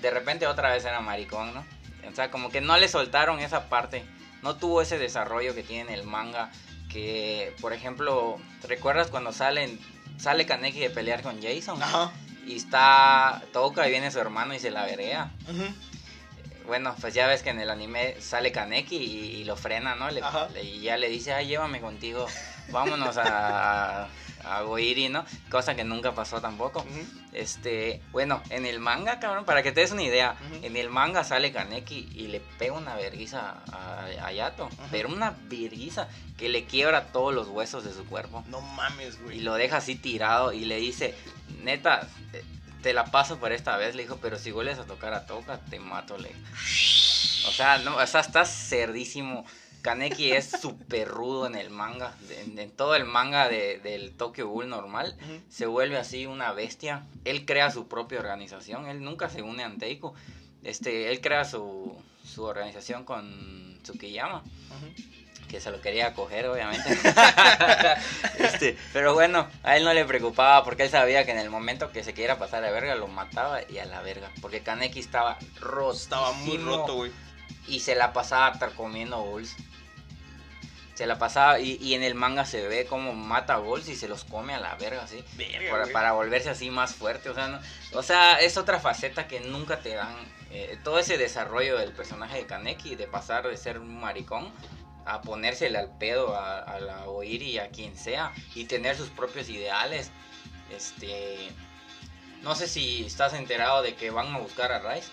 de 0.00 0.10
repente 0.10 0.46
otra 0.46 0.70
vez 0.70 0.84
era 0.84 1.00
maricón, 1.00 1.54
¿no? 1.54 1.64
O 2.08 2.14
sea, 2.14 2.30
como 2.30 2.50
que 2.50 2.60
no 2.60 2.76
le 2.76 2.88
soltaron 2.88 3.40
esa 3.40 3.68
parte, 3.68 4.04
no 4.42 4.56
tuvo 4.56 4.82
ese 4.82 4.98
desarrollo 4.98 5.54
que 5.54 5.62
tiene 5.62 5.92
en 5.92 6.00
el 6.00 6.06
manga, 6.06 6.50
que, 6.90 7.54
por 7.60 7.72
ejemplo, 7.72 8.38
¿recuerdas 8.68 9.08
cuando 9.08 9.32
salen, 9.32 9.80
sale 10.18 10.46
Kaneki 10.46 10.80
de 10.80 10.90
pelear 10.90 11.22
con 11.22 11.40
Jason? 11.42 11.82
Ajá. 11.82 12.12
y 12.46 12.56
está 12.56 13.42
Toca 13.52 13.86
y 13.86 13.90
viene 13.90 14.10
su 14.10 14.18
hermano 14.18 14.54
y 14.54 14.58
se 14.58 14.70
la 14.70 14.84
verea. 14.84 15.30
Bueno, 16.66 16.94
pues 17.00 17.14
ya 17.14 17.26
ves 17.26 17.42
que 17.42 17.50
en 17.50 17.60
el 17.60 17.70
anime 17.70 18.16
sale 18.20 18.52
Kaneki 18.52 18.96
y, 18.96 19.44
lo 19.44 19.56
frena, 19.56 19.94
¿no? 19.94 20.10
Le, 20.10 20.22
y 20.62 20.80
ya 20.80 20.96
le 20.96 21.08
dice, 21.08 21.32
ay, 21.32 21.46
llévame 21.48 21.80
contigo, 21.80 22.26
vámonos 22.70 23.16
a, 23.18 24.08
a 24.44 24.62
Goiri, 24.62 25.08
¿no? 25.08 25.24
Cosa 25.50 25.74
que 25.74 25.84
nunca 25.84 26.12
pasó 26.12 26.40
tampoco. 26.40 26.84
Este, 27.32 28.02
bueno, 28.12 28.42
en 28.50 28.66
el 28.66 28.78
manga, 28.78 29.20
cabrón, 29.20 29.44
para 29.44 29.62
que 29.62 29.72
te 29.72 29.80
des 29.80 29.92
una 29.92 30.02
idea, 30.02 30.36
en 30.62 30.76
el 30.76 30.90
manga 30.90 31.24
sale 31.24 31.52
Kaneki 31.52 32.10
y 32.14 32.28
le 32.28 32.40
pega 32.40 32.74
una 32.74 32.94
verguiza 32.96 33.62
a, 33.72 34.32
Yato, 34.32 34.70
pero 34.90 35.08
una 35.08 35.36
verguiza 35.48 36.08
que 36.38 36.48
le 36.48 36.64
quiebra 36.64 37.06
todos 37.08 37.34
los 37.34 37.48
huesos 37.48 37.84
de 37.84 37.92
su 37.92 38.04
cuerpo. 38.06 38.44
No 38.48 38.60
mames, 38.60 39.20
güey. 39.22 39.38
Y 39.38 39.40
lo 39.40 39.54
deja 39.54 39.78
así 39.78 39.94
tirado 39.94 40.52
y 40.52 40.64
le 40.64 40.76
dice, 40.76 41.14
neta, 41.62 42.08
te 42.82 42.92
la 42.92 43.06
paso 43.06 43.38
por 43.38 43.52
esta 43.52 43.76
vez, 43.76 43.94
le 43.94 44.02
dijo, 44.02 44.18
pero 44.20 44.38
si 44.38 44.50
vuelves 44.50 44.78
a 44.78 44.84
tocar 44.84 45.14
a 45.14 45.26
Toca, 45.26 45.58
te 45.58 45.78
mato, 45.78 46.18
le 46.18 46.30
O 47.46 47.52
sea, 47.52 47.78
no, 47.78 47.96
o 47.96 48.06
sea, 48.06 48.20
estás 48.20 48.50
cerdísimo. 48.68 49.46
Kaneki 49.82 50.32
es 50.32 50.48
súper 50.48 51.08
rudo 51.08 51.46
en 51.46 51.56
el 51.56 51.68
manga. 51.68 52.14
En, 52.30 52.70
todo 52.70 52.94
el 52.94 53.04
manga 53.04 53.48
de, 53.48 53.80
del 53.80 54.16
Tokyo 54.16 54.48
Ghoul 54.48 54.68
normal, 54.68 55.16
se 55.48 55.66
vuelve 55.66 55.98
así 55.98 56.26
una 56.26 56.52
bestia. 56.52 57.04
Él 57.24 57.44
crea 57.44 57.70
su 57.70 57.88
propia 57.88 58.20
organización. 58.20 58.86
Él 58.86 59.02
nunca 59.02 59.28
se 59.28 59.42
une 59.42 59.64
a 59.64 59.66
Anteiko. 59.66 60.14
Este, 60.62 61.10
él 61.10 61.20
crea 61.20 61.44
su, 61.44 61.96
su 62.24 62.44
organización 62.44 63.04
con 63.04 63.80
Tsukiyama. 63.82 64.44
Que 65.48 65.60
se 65.60 65.70
lo 65.70 65.80
quería 65.82 66.14
coger, 66.14 66.46
obviamente. 66.46 66.88
este, 68.38 68.78
pero 68.92 69.12
bueno, 69.12 69.48
a 69.64 69.76
él 69.76 69.84
no 69.84 69.92
le 69.92 70.04
preocupaba 70.04 70.64
porque 70.64 70.84
él 70.84 70.90
sabía 70.90 71.26
que 71.26 71.32
en 71.32 71.38
el 71.38 71.50
momento 71.50 71.90
que 71.90 72.04
se 72.04 72.14
quiera 72.14 72.38
pasar 72.38 72.64
a 72.64 72.70
verga, 72.70 72.94
lo 72.94 73.08
mataba 73.08 73.60
y 73.68 73.78
a 73.78 73.84
la 73.84 74.00
verga. 74.00 74.30
Porque 74.40 74.62
Kaneki 74.62 75.00
estaba 75.00 75.38
roto. 75.60 75.92
Estaba 75.92 76.32
muy 76.32 76.56
roto, 76.56 76.94
güey. 76.94 77.10
Y 77.66 77.80
se 77.80 77.94
la 77.94 78.12
pasaba 78.12 78.50
estar 78.50 78.72
comiendo 78.72 79.22
bulls 79.22 79.54
se 81.02 81.08
la 81.08 81.18
pasaba 81.18 81.58
y, 81.58 81.94
en 81.94 82.04
el 82.04 82.14
manga 82.14 82.44
se 82.44 82.68
ve 82.68 82.86
como 82.86 83.12
mata 83.12 83.54
a 83.54 83.58
Bulls 83.58 83.88
y 83.88 83.96
se 83.96 84.06
los 84.06 84.22
come 84.22 84.54
a 84.54 84.60
la 84.60 84.76
verga, 84.76 85.02
así. 85.02 85.24
para, 85.92 86.12
volverse 86.12 86.48
así 86.48 86.70
más 86.70 86.94
fuerte, 86.94 87.28
o 87.28 87.34
sea, 87.34 87.60
o 87.92 88.04
sea, 88.04 88.38
es 88.38 88.56
otra 88.56 88.78
faceta 88.78 89.26
que 89.26 89.40
nunca 89.40 89.80
te 89.80 89.96
dan. 89.96 90.14
Eh, 90.52 90.78
todo 90.84 91.00
ese 91.00 91.18
desarrollo 91.18 91.76
del 91.76 91.90
personaje 91.90 92.38
de 92.38 92.46
Kaneki, 92.46 92.94
de 92.94 93.08
pasar 93.08 93.48
de 93.48 93.56
ser 93.56 93.80
un 93.80 94.00
maricón 94.00 94.52
a 95.04 95.22
ponérsele 95.22 95.76
al 95.76 95.90
pedo 95.98 96.36
a, 96.36 96.78
la 96.78 97.08
Oiri 97.08 97.50
y 97.50 97.58
a 97.58 97.70
quien 97.70 97.96
sea 97.96 98.32
y 98.54 98.66
tener 98.66 98.96
sus 98.96 99.08
propios 99.08 99.48
ideales. 99.48 100.12
Este. 100.70 101.48
No 102.42 102.54
sé 102.54 102.68
si 102.68 103.04
estás 103.04 103.34
enterado 103.34 103.82
de 103.82 103.96
que 103.96 104.10
van 104.10 104.32
a 104.32 104.38
buscar 104.38 104.70
a 104.70 104.78
Rice. 104.78 105.10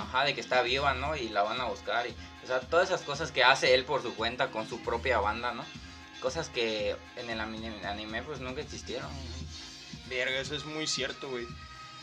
Ajá, 0.00 0.24
de 0.24 0.34
que 0.34 0.40
está 0.40 0.62
viva, 0.62 0.94
¿no? 0.94 1.16
Y 1.16 1.28
la 1.28 1.42
van 1.42 1.60
a 1.60 1.64
buscar. 1.64 2.06
Y, 2.06 2.14
o 2.44 2.46
sea, 2.46 2.60
todas 2.60 2.88
esas 2.88 3.02
cosas 3.02 3.32
que 3.32 3.44
hace 3.44 3.74
él 3.74 3.84
por 3.84 4.02
su 4.02 4.14
cuenta 4.14 4.50
con 4.50 4.68
su 4.68 4.80
propia 4.82 5.18
banda, 5.18 5.52
¿no? 5.52 5.64
Cosas 6.20 6.48
que 6.48 6.96
en 7.16 7.30
el 7.30 7.40
anime 7.40 8.22
pues 8.22 8.40
nunca 8.40 8.62
existieron. 8.62 9.10
Verga, 10.08 10.38
eso 10.38 10.54
es 10.54 10.64
muy 10.64 10.86
cierto, 10.86 11.28
güey. 11.28 11.46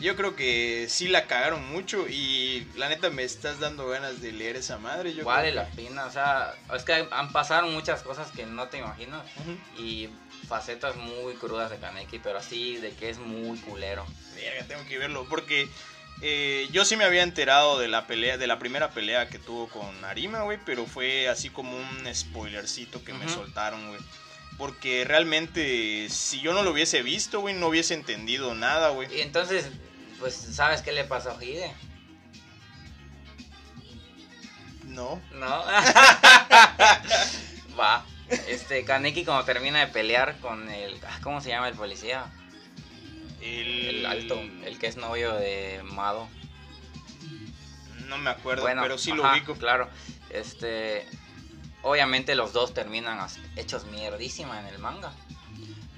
Yo 0.00 0.16
creo 0.16 0.34
que 0.34 0.86
sí 0.88 1.06
la 1.06 1.26
cagaron 1.26 1.70
mucho 1.70 2.08
y 2.08 2.66
la 2.76 2.88
neta 2.88 3.10
me 3.10 3.22
estás 3.22 3.60
dando 3.60 3.86
ganas 3.88 4.20
de 4.20 4.32
leer 4.32 4.56
esa 4.56 4.78
madre. 4.78 5.14
Yo 5.14 5.24
vale 5.24 5.52
la 5.52 5.68
pena, 5.70 6.06
o 6.06 6.10
sea, 6.10 6.54
es 6.74 6.82
que 6.82 7.06
han 7.08 7.30
pasado 7.32 7.68
muchas 7.68 8.02
cosas 8.02 8.30
que 8.32 8.44
no 8.44 8.68
te 8.68 8.78
imaginas 8.78 9.22
y 9.78 10.08
facetas 10.48 10.96
muy 10.96 11.34
crudas 11.34 11.70
de 11.70 11.78
Kaneki, 11.78 12.18
pero 12.18 12.38
así 12.38 12.78
de 12.78 12.90
que 12.90 13.10
es 13.10 13.18
muy 13.18 13.58
culero. 13.58 14.04
Verga, 14.34 14.64
tengo 14.66 14.84
que 14.88 14.98
verlo 14.98 15.26
porque 15.28 15.68
eh, 16.20 16.68
yo 16.70 16.84
sí 16.84 16.96
me 16.96 17.04
había 17.04 17.22
enterado 17.22 17.78
de 17.78 17.88
la 17.88 18.06
pelea, 18.06 18.36
de 18.36 18.46
la 18.46 18.58
primera 18.58 18.90
pelea 18.90 19.28
que 19.28 19.38
tuvo 19.38 19.68
con 19.68 20.04
Arima, 20.04 20.42
güey, 20.42 20.58
pero 20.64 20.86
fue 20.86 21.28
así 21.28 21.50
como 21.50 21.76
un 21.76 22.14
spoilercito 22.14 23.04
que 23.04 23.12
me 23.12 23.28
soltaron, 23.28 23.88
güey. 23.88 24.00
Porque 24.58 25.04
realmente, 25.04 26.08
si 26.10 26.40
yo 26.40 26.52
no 26.52 26.62
lo 26.62 26.70
hubiese 26.70 27.02
visto, 27.02 27.40
güey, 27.40 27.54
no 27.54 27.68
hubiese 27.68 27.94
entendido 27.94 28.54
nada, 28.54 28.90
güey. 28.90 29.12
Y 29.16 29.22
entonces, 29.22 29.66
pues, 30.20 30.34
¿sabes 30.34 30.82
qué 30.82 30.92
le 30.92 31.04
pasó 31.04 31.30
a 31.30 31.42
Hide? 31.42 31.72
No. 34.84 35.20
No. 35.32 35.64
Va. 37.78 38.04
Este, 38.48 38.84
Kaneki 38.84 39.24
como 39.24 39.44
termina 39.44 39.80
de 39.80 39.88
pelear 39.88 40.38
con 40.38 40.68
el... 40.68 41.00
Ah, 41.06 41.18
¿Cómo 41.22 41.40
se 41.40 41.48
llama 41.48 41.68
el 41.68 41.74
policía? 41.74 42.26
El, 43.42 44.06
alto, 44.06 44.40
el 44.64 44.78
que 44.78 44.86
es 44.86 44.96
novio 44.96 45.34
de 45.34 45.80
Mado. 45.82 46.28
No 48.06 48.16
me 48.18 48.30
acuerdo, 48.30 48.64
pero 48.64 48.98
sí 48.98 49.12
lo 49.12 49.28
ubico. 49.28 49.54
Claro, 49.56 49.88
este, 50.30 51.06
obviamente 51.82 52.34
los 52.36 52.52
dos 52.52 52.72
terminan 52.72 53.18
hechos 53.56 53.86
mierdísima 53.86 54.60
en 54.60 54.66
el 54.66 54.78
manga. 54.78 55.12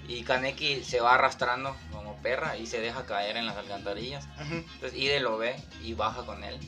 Y 0.08 0.22
Kaneki 0.22 0.84
se 0.84 1.00
va 1.00 1.14
arrastrando 1.14 1.76
como 1.92 2.16
perra 2.16 2.56
y 2.56 2.66
se 2.66 2.80
deja 2.80 3.04
caer 3.04 3.36
en 3.36 3.46
las 3.46 3.56
alcantarillas. 3.56 4.26
Entonces 4.40 4.94
Ide 4.94 5.20
lo 5.20 5.36
ve 5.36 5.56
y 5.82 5.94
baja 5.94 6.24
con 6.24 6.44
él. 6.44 6.58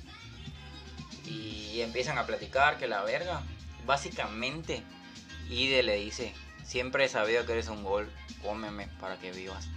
Y 1.24 1.80
empiezan 1.80 2.18
a 2.18 2.26
platicar 2.26 2.78
que 2.78 2.86
la 2.86 3.02
verga. 3.02 3.42
Básicamente, 3.86 4.82
Ide 5.48 5.82
le 5.82 5.96
dice, 5.96 6.34
siempre 6.64 7.04
he 7.04 7.08
sabido 7.08 7.46
que 7.46 7.52
eres 7.52 7.68
un 7.68 7.84
gol, 7.84 8.10
cómeme 8.42 8.88
para 9.00 9.18
que 9.18 9.32
vivas 9.32 9.68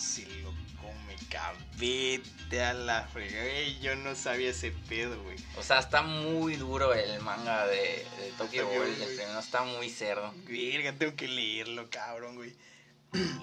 se 0.00 0.26
lo 0.40 0.48
come 0.80 1.14
cabete 1.28 2.62
a 2.62 2.72
la 2.72 3.06
fregada. 3.12 3.48
Yo 3.82 3.94
no 3.96 4.14
sabía 4.14 4.50
ese 4.50 4.72
pedo, 4.88 5.22
güey. 5.22 5.36
O 5.58 5.62
sea, 5.62 5.78
está 5.78 6.02
muy 6.02 6.56
duro 6.56 6.94
el 6.94 7.20
manga 7.20 7.66
de, 7.66 8.06
Tokyo 8.38 8.66
Ghoul. 8.66 8.96
no 9.32 9.38
está 9.38 9.62
muy 9.62 9.90
cerdo. 9.90 10.32
Verga, 10.48 10.94
tengo 10.94 11.14
que 11.16 11.28
leerlo, 11.28 11.88
cabrón, 11.90 12.36
güey. 12.36 12.54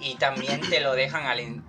Y 0.00 0.16
también 0.16 0.60
te 0.62 0.80
lo 0.80 0.94
dejan 0.94 1.26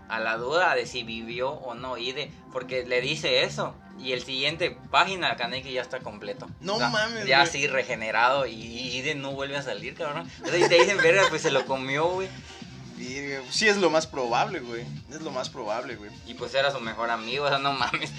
a 0.10 0.20
la 0.20 0.38
duda 0.38 0.74
de 0.74 0.86
si 0.86 1.04
vivió 1.04 1.52
o 1.52 1.76
no 1.76 1.98
Ide, 1.98 2.32
porque 2.52 2.86
le 2.86 3.02
dice 3.02 3.44
eso. 3.44 3.76
Y 4.00 4.14
el 4.14 4.24
siguiente 4.24 4.78
página, 4.90 5.36
Kaneki 5.36 5.74
ya 5.74 5.82
está 5.82 6.00
completo. 6.00 6.50
No 6.62 6.80
mames, 6.80 7.26
Ya 7.26 7.42
así 7.42 7.68
regenerado 7.68 8.48
y 8.48 8.54
Ide 8.54 9.16
no 9.16 9.34
vuelve 9.34 9.58
a 9.58 9.62
salir, 9.62 9.94
cabrón. 9.94 10.30
Entonces 10.38 10.70
te 10.70 10.76
dicen, 10.76 10.98
verga, 10.98 11.24
pues 11.30 11.42
se 11.42 11.52
lo 11.52 11.66
comió, 11.66 12.08
güey. 12.08 12.30
Sí, 13.50 13.68
es 13.68 13.78
lo 13.78 13.90
más 13.90 14.08
probable, 14.08 14.60
güey. 14.60 14.86
Es 15.10 15.22
lo 15.22 15.32
más 15.32 15.50
probable, 15.50 15.96
güey. 15.96 16.12
Y 16.28 16.34
pues 16.34 16.54
era 16.54 16.72
su 16.72 16.80
mejor 16.80 17.10
amigo, 17.10 17.46
o 17.46 17.50
sea, 17.50 17.58
no 17.58 17.74
mames. 17.74 18.12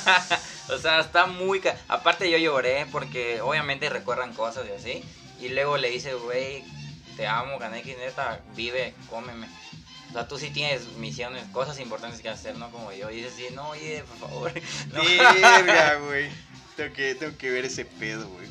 o 0.68 0.78
sea, 0.78 1.00
está 1.00 1.26
muy... 1.26 1.62
Aparte 1.88 2.30
yo 2.30 2.38
lloré 2.38 2.86
porque 2.90 3.40
obviamente 3.40 3.88
recuerdan 3.88 4.32
cosas 4.34 4.66
y 4.68 4.72
así. 4.72 5.04
Y 5.40 5.48
luego 5.50 5.76
le 5.76 5.90
dice, 5.90 6.14
güey, 6.14 6.64
te 7.16 7.26
amo, 7.26 7.58
Kaneki, 7.58 7.94
neta, 7.94 8.40
vive, 8.54 8.94
cómeme. 9.08 9.48
O 10.10 10.12
sea, 10.12 10.26
tú 10.26 10.38
sí 10.38 10.50
tienes 10.50 10.88
misiones, 10.96 11.44
cosas 11.52 11.78
importantes 11.78 12.20
que 12.20 12.28
hacer, 12.28 12.56
¿no? 12.56 12.70
Como 12.70 12.92
yo. 12.92 13.10
Y 13.10 13.16
dices, 13.16 13.34
sí, 13.36 13.46
no, 13.54 13.68
oye, 13.70 14.02
por 14.02 14.28
favor. 14.28 14.52
Verga, 14.92 15.96
güey. 16.06 16.28
Tengo 16.76 16.92
que, 16.94 17.14
tengo 17.14 17.38
que 17.38 17.50
ver 17.50 17.64
ese 17.64 17.84
pedo, 17.84 18.28
güey. 18.28 18.48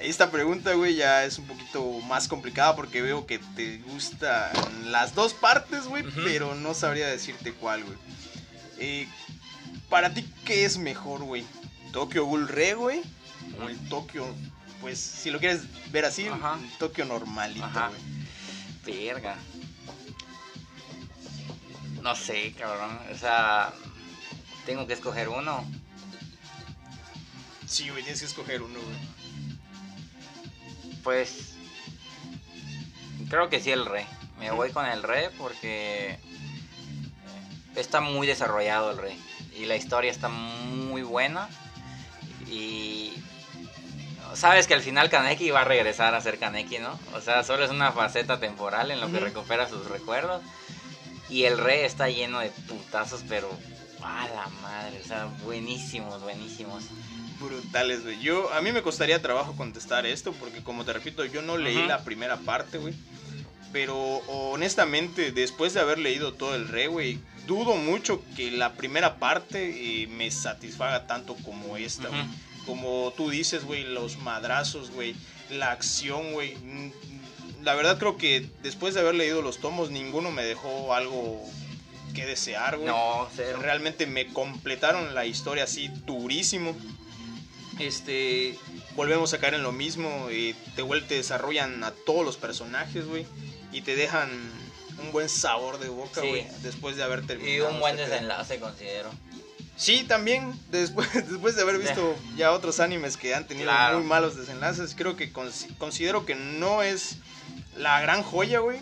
Esta 0.00 0.30
pregunta, 0.30 0.74
güey, 0.74 0.96
ya 0.96 1.24
es 1.24 1.38
un 1.38 1.46
poquito 1.46 1.82
más 2.00 2.28
complicada 2.28 2.76
porque 2.76 3.00
veo 3.00 3.26
que 3.26 3.38
te 3.38 3.78
gustan 3.78 4.50
las 4.90 5.14
dos 5.14 5.32
partes, 5.34 5.86
güey, 5.86 6.04
pero 6.24 6.54
no 6.54 6.74
sabría 6.74 7.06
decirte 7.06 7.52
cuál, 7.52 7.84
güey. 7.84 7.96
Eh, 8.78 9.08
para 9.88 10.12
ti, 10.12 10.28
¿qué 10.44 10.64
es 10.64 10.78
mejor, 10.78 11.22
güey? 11.22 11.44
¿Tokyo 11.92 12.26
Ghoul 12.26 12.48
Re, 12.48 12.74
güey? 12.74 13.02
¿O 13.60 13.68
el 13.68 13.78
Tokio, 13.88 14.26
pues, 14.80 14.98
si 14.98 15.30
lo 15.30 15.38
quieres 15.38 15.62
ver 15.90 16.04
así, 16.04 16.26
el 16.26 16.32
Tokio 16.78 17.04
normalito, 17.04 17.66
güey? 18.84 19.04
Verga. 19.06 19.36
No 22.02 22.14
sé, 22.14 22.52
cabrón. 22.58 22.98
O 23.12 23.16
sea, 23.16 23.72
tengo 24.66 24.86
que 24.86 24.92
escoger 24.92 25.28
uno. 25.28 25.64
Sí, 27.66 27.88
güey, 27.88 28.02
tienes 28.02 28.20
que 28.20 28.26
escoger 28.26 28.60
uno, 28.60 28.78
güey. 28.78 29.23
Pues 31.04 31.54
creo 33.28 33.48
que 33.48 33.60
sí 33.60 33.70
el 33.70 33.86
re. 33.86 34.06
Me 34.38 34.50
voy 34.50 34.70
con 34.70 34.86
el 34.86 35.02
re 35.02 35.30
porque 35.38 36.18
está 37.76 38.00
muy 38.00 38.26
desarrollado 38.26 38.90
el 38.90 38.98
re. 38.98 39.16
Y 39.56 39.66
la 39.66 39.76
historia 39.76 40.10
está 40.10 40.28
muy 40.28 41.02
buena. 41.02 41.48
Y 42.50 43.12
sabes 44.34 44.66
que 44.66 44.74
al 44.74 44.80
final 44.80 45.10
Kaneki 45.10 45.50
va 45.50 45.60
a 45.60 45.64
regresar 45.64 46.14
a 46.14 46.20
ser 46.20 46.38
Kaneki, 46.38 46.78
¿no? 46.78 46.98
O 47.14 47.20
sea, 47.20 47.44
solo 47.44 47.64
es 47.64 47.70
una 47.70 47.92
faceta 47.92 48.40
temporal 48.40 48.90
en 48.90 49.00
lo 49.00 49.10
que 49.10 49.20
recupera 49.20 49.68
sus 49.68 49.86
recuerdos. 49.86 50.42
Y 51.28 51.44
el 51.44 51.58
re 51.58 51.84
está 51.84 52.08
lleno 52.08 52.40
de 52.40 52.50
putazos, 52.50 53.24
pero 53.28 53.50
a 54.02 54.28
la 54.28 54.46
madre, 54.62 55.00
o 55.02 55.06
sea, 55.06 55.26
buenísimos, 55.44 56.22
buenísimos 56.22 56.84
brutales, 57.44 58.02
güey. 58.02 58.20
Yo, 58.20 58.52
a 58.52 58.60
mí 58.60 58.72
me 58.72 58.82
costaría 58.82 59.20
trabajo 59.22 59.56
contestar 59.56 60.06
esto 60.06 60.32
porque, 60.32 60.62
como 60.62 60.84
te 60.84 60.92
repito, 60.92 61.24
yo 61.24 61.42
no 61.42 61.56
leí 61.56 61.86
la 61.86 62.04
primera 62.04 62.38
parte, 62.38 62.78
güey. 62.78 62.94
Pero 63.72 63.96
honestamente, 64.28 65.32
después 65.32 65.74
de 65.74 65.80
haber 65.80 65.98
leído 65.98 66.34
todo 66.34 66.54
el 66.54 66.68
re, 66.68 66.86
güey, 66.86 67.18
dudo 67.46 67.76
mucho 67.76 68.22
que 68.36 68.50
la 68.50 68.74
primera 68.74 69.16
parte 69.16 70.02
eh, 70.02 70.06
me 70.06 70.30
satisfaga 70.30 71.06
tanto 71.06 71.34
como 71.36 71.76
esta, 71.76 72.08
güey. 72.08 72.24
Como 72.66 73.12
tú 73.16 73.30
dices, 73.30 73.64
güey, 73.64 73.84
los 73.84 74.18
madrazos, 74.18 74.90
güey, 74.90 75.14
la 75.50 75.72
acción, 75.72 76.32
güey. 76.32 76.56
La 77.62 77.74
verdad 77.74 77.98
creo 77.98 78.16
que 78.16 78.46
después 78.62 78.94
de 78.94 79.00
haber 79.00 79.14
leído 79.14 79.42
los 79.42 79.58
tomos, 79.58 79.90
ninguno 79.90 80.30
me 80.30 80.44
dejó 80.44 80.94
algo 80.94 81.42
que 82.14 82.24
desear, 82.24 82.76
güey. 82.76 82.88
No, 82.88 83.28
cero. 83.34 83.58
Realmente 83.60 84.06
me 84.06 84.28
completaron 84.28 85.14
la 85.14 85.26
historia 85.26 85.64
así 85.64 85.88
durísimo. 86.06 86.74
Este, 87.78 88.58
volvemos 88.94 89.32
a 89.34 89.38
caer 89.38 89.54
en 89.54 89.62
lo 89.62 89.72
mismo. 89.72 90.28
eh, 90.30 90.54
te, 90.76 90.82
desarrollan 91.14 91.82
a 91.84 91.90
todos 91.92 92.24
los 92.24 92.36
personajes, 92.36 93.06
güey. 93.06 93.26
Y 93.72 93.82
te 93.82 93.96
dejan 93.96 94.30
un 95.02 95.12
buen 95.12 95.28
sabor 95.28 95.78
de 95.80 95.88
boca, 95.88 96.20
Sí. 96.20 96.28
güey. 96.28 96.46
Después 96.62 96.96
de 96.96 97.02
haber 97.02 97.24
Y 97.24 97.26
terminado. 97.26 97.70
un 97.70 97.80
buen 97.80 97.94
este 97.94 98.04
pedo. 98.04 98.14
desenlace, 98.14 98.60
considero. 98.60 99.10
Sí, 99.76 100.04
también. 100.04 100.52
Después, 100.70 101.12
después 101.12 101.56
de 101.56 101.62
haber 101.62 101.78
visto 101.78 102.14
ya 102.36 102.52
otros 102.52 102.78
animes 102.80 103.16
que 103.16 103.34
han 103.34 103.46
tenido 103.46 103.66
Claro. 103.70 103.98
muy 103.98 104.06
malos 104.06 104.36
desenlaces, 104.36 104.94
creo 104.96 105.16
que 105.16 105.32
consi- 105.32 105.76
considero 105.78 106.24
que 106.24 106.36
no 106.36 106.82
es 106.82 107.16
la 107.76 108.00
gran 108.00 108.22
joya, 108.22 108.60
güey. 108.60 108.78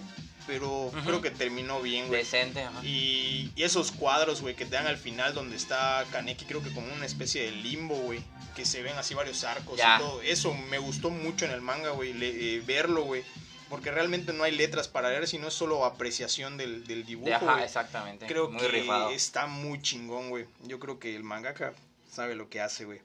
Pero 0.47 0.91
creo 1.05 1.21
que 1.23 1.31
terminó 1.31 1.81
bien, 1.81 2.09
güey. 2.09 2.21
Decente, 2.23 2.63
ajá. 2.65 2.85
Y, 2.85 3.53
y 3.55 3.63
esos 3.63 3.93
cuadros, 3.93 4.41
güey, 4.41 4.57
que 4.57 4.65
te 4.65 4.73
dan 4.73 4.87
al 4.87 4.99
final 4.99 5.35
donde 5.35 5.57
está 5.57 6.05
Kaneki, 6.11 6.45
creo 6.47 6.63
que 6.63 6.73
como 6.73 6.93
una 6.93 7.07
especie 7.07 7.43
de 7.45 7.53
limbo, 7.53 7.95
güey. 7.97 8.21
Que 8.57 8.65
se 8.67 8.83
ven 8.83 8.97
así 8.99 9.15
varios 9.15 9.45
arcos 9.45 9.79
Ya. 9.79 9.97
y 9.97 9.99
todo. 10.01 10.21
Eso 10.23 10.53
me 10.53 10.79
gustó 10.79 11.11
mucho 11.11 11.45
en 11.47 11.53
el 11.53 11.61
manga, 11.63 11.91
güey, 11.91 12.13
eh, 12.21 12.63
verlo, 12.67 13.05
güey. 13.05 13.23
Porque 13.71 13.91
realmente 13.91 14.35
no 14.35 14.45
hay 14.45 14.53
letras 14.53 14.89
para 14.89 15.09
leer, 15.09 15.27
sino 15.27 15.49
es 15.49 15.55
solo 15.55 15.87
apreciación 15.87 16.59
del, 16.59 16.87
del 16.87 17.07
dibujo. 17.07 17.33
Ajá, 17.35 17.65
exactamente. 17.65 18.27
Creo 18.27 18.51
Muy 18.51 18.61
que 18.61 18.69
rifado. 18.69 19.11
está 19.11 19.47
muy 19.47 19.81
chingón, 19.81 20.29
güey. 20.29 20.45
Yo 20.65 20.79
creo 20.79 20.99
que 20.99 21.17
el 21.17 21.23
mangaka 21.25 21.73
sabe 22.13 22.35
lo 22.35 22.51
que 22.51 22.61
hace, 22.61 22.85
güey. 22.85 23.01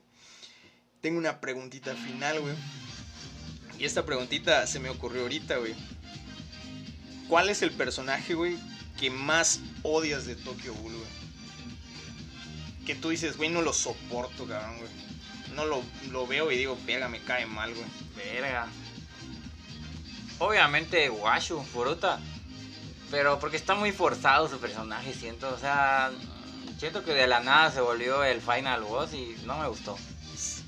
Tengo 1.00 1.16
una 1.18 1.40
preguntita 1.40 1.94
final, 1.94 2.40
güey. 2.40 2.54
Y 3.78 3.84
esta 3.84 4.04
preguntita 4.04 4.66
se 4.66 4.80
me 4.80 4.90
ocurrió 4.90 5.22
ahorita, 5.22 5.56
güey. 5.56 5.74
¿Cuál 7.28 7.50
es 7.50 7.62
el 7.62 7.70
personaje, 7.72 8.34
güey, 8.34 8.56
que 8.98 9.10
más 9.10 9.60
odias 9.82 10.26
de 10.26 10.34
Tokyo 10.34 10.74
Ghoul, 10.74 10.94
güey? 10.94 11.08
Que 12.86 12.94
tú 12.94 13.10
dices, 13.10 13.36
güey, 13.36 13.50
no 13.50 13.62
lo 13.62 13.72
soporto, 13.72 14.46
cabrón, 14.46 14.78
güey. 14.78 14.90
No 15.54 15.66
lo, 15.66 15.82
lo 16.10 16.26
veo 16.26 16.50
y 16.50 16.56
digo, 16.56 16.78
verga, 16.86 17.08
me 17.08 17.20
cae 17.20 17.46
mal, 17.46 17.74
güey. 17.74 17.86
Verga. 18.16 18.66
Obviamente 20.38 21.10
Washu, 21.10 21.62
Furuta. 21.62 22.18
Pero 23.10 23.38
porque 23.38 23.56
está 23.56 23.74
muy 23.74 23.92
forzado 23.92 24.48
su 24.48 24.58
personaje, 24.58 25.12
siento. 25.12 25.52
O 25.52 25.58
sea, 25.58 26.10
siento 26.78 27.04
que 27.04 27.12
de 27.12 27.26
la 27.26 27.40
nada 27.40 27.70
se 27.70 27.80
volvió 27.80 28.22
el 28.24 28.40
final 28.40 28.82
boss 28.84 29.12
y 29.14 29.36
no 29.44 29.58
me 29.58 29.68
gustó. 29.68 29.96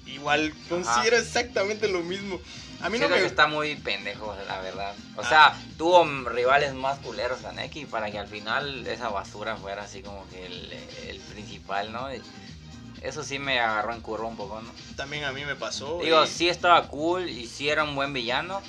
Igual, 0.07 0.53
considero 0.69 1.17
exactamente 1.19 1.89
lo 1.89 2.01
mismo. 2.01 2.41
A 2.83 2.89
mí 2.89 2.99
no 2.99 3.07
siento 3.07 3.15
me... 3.15 3.21
que 3.21 3.27
está 3.27 3.47
muy 3.47 3.77
pendejo, 3.77 4.35
la 4.47 4.61
verdad. 4.61 4.95
O 5.17 5.25
sea, 5.25 5.57
tuvo 5.77 6.05
rivales 6.29 6.75
más 6.75 6.99
culeros 6.99 7.41
Kaneki 7.41 7.87
para 7.87 8.11
que 8.11 8.19
al 8.19 8.27
final 8.29 8.87
esa 8.87 9.09
basura 9.09 9.57
fuera 9.57 9.83
así 9.83 10.03
como 10.03 10.27
que 10.29 10.47
el, 10.47 10.73
el 11.09 11.19
principal, 11.21 11.93
¿no? 11.93 12.13
Y 12.15 12.23
eso 13.03 13.23
sí 13.23 13.39
me 13.39 13.61
agarró 13.61 13.93
en 13.93 14.01
curva 14.01 14.27
un 14.27 14.37
poco, 14.37 14.61
¿no? 14.61 14.73
También 14.97 15.25
a 15.25 15.33
mí 15.33 15.45
me 15.45 15.57
pasó. 15.57 16.01
Digo, 16.03 16.25
y- 16.25 16.27
sí 16.27 16.49
estaba 16.49 16.87
cool 16.89 17.29
y 17.29 17.47
sí 17.47 17.69
era 17.69 17.85
un 17.85 17.95
buen 17.95 18.13
villano, 18.13 18.63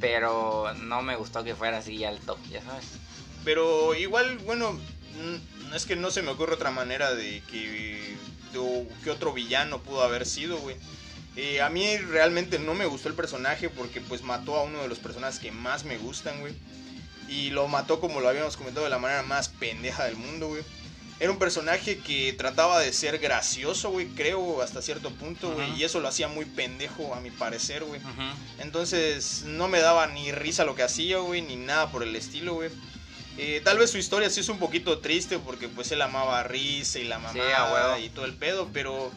pero 0.00 0.72
no 0.74 1.02
me 1.02 1.16
gustó 1.16 1.44
que 1.44 1.54
fuera 1.54 1.78
así 1.78 2.04
al 2.04 2.20
top, 2.20 2.38
ya 2.50 2.62
sabes. 2.62 2.98
Pero 3.44 3.94
igual, 3.94 4.38
bueno, 4.38 4.72
mm, 4.72 5.74
es 5.74 5.86
que 5.86 5.96
no 5.96 6.10
se 6.10 6.22
me 6.22 6.30
ocurre 6.30 6.54
otra 6.54 6.70
manera 6.70 7.14
de 7.14 7.42
que, 7.48 8.18
de- 8.52 8.86
que 9.02 9.10
otro 9.10 9.32
villano 9.32 9.82
pudo 9.82 10.02
haber 10.02 10.26
sido, 10.26 10.58
güey. 10.58 10.76
Eh, 11.36 11.60
a 11.60 11.70
mí 11.70 11.96
realmente 11.96 12.58
no 12.58 12.74
me 12.74 12.86
gustó 12.86 13.08
el 13.08 13.14
personaje 13.14 13.68
porque 13.68 14.00
pues 14.00 14.22
mató 14.22 14.56
a 14.56 14.62
uno 14.64 14.82
de 14.82 14.88
los 14.88 14.98
personajes 14.98 15.38
que 15.38 15.52
más 15.52 15.84
me 15.84 15.96
gustan, 15.96 16.40
güey. 16.40 16.54
Y 17.28 17.50
lo 17.50 17.68
mató 17.68 18.00
como 18.00 18.20
lo 18.20 18.28
habíamos 18.28 18.56
comentado 18.56 18.84
de 18.84 18.90
la 18.90 18.98
manera 18.98 19.22
más 19.22 19.48
pendeja 19.48 20.04
del 20.04 20.16
mundo, 20.16 20.48
güey. 20.48 20.62
Era 21.20 21.30
un 21.30 21.38
personaje 21.38 21.98
que 21.98 22.32
trataba 22.32 22.80
de 22.80 22.92
ser 22.94 23.18
gracioso, 23.18 23.90
güey, 23.90 24.06
creo, 24.08 24.62
hasta 24.62 24.80
cierto 24.80 25.10
punto, 25.10 25.52
güey. 25.52 25.78
Y 25.78 25.84
eso 25.84 26.00
lo 26.00 26.08
hacía 26.08 26.28
muy 26.28 26.46
pendejo, 26.46 27.14
a 27.14 27.20
mi 27.20 27.30
parecer, 27.30 27.84
güey. 27.84 28.00
Entonces 28.58 29.42
no 29.44 29.68
me 29.68 29.80
daba 29.80 30.06
ni 30.06 30.32
risa 30.32 30.64
lo 30.64 30.74
que 30.74 30.82
hacía, 30.82 31.18
güey, 31.18 31.42
ni 31.42 31.56
nada 31.56 31.90
por 31.92 32.02
el 32.02 32.16
estilo, 32.16 32.54
güey. 32.54 32.70
Eh, 33.36 33.60
tal 33.64 33.78
vez 33.78 33.90
su 33.90 33.98
historia 33.98 34.28
sí 34.28 34.40
es 34.40 34.48
un 34.48 34.58
poquito 34.58 34.98
triste 34.98 35.38
porque 35.38 35.68
pues 35.68 35.92
él 35.92 36.02
amaba 36.02 36.40
a 36.40 36.42
Risa 36.42 36.98
y 36.98 37.04
la 37.04 37.18
mamá 37.18 37.32
Sí, 37.32 38.04
y 38.04 38.08
todo 38.10 38.24
el 38.24 38.34
pedo, 38.34 38.68
pero 38.72 39.10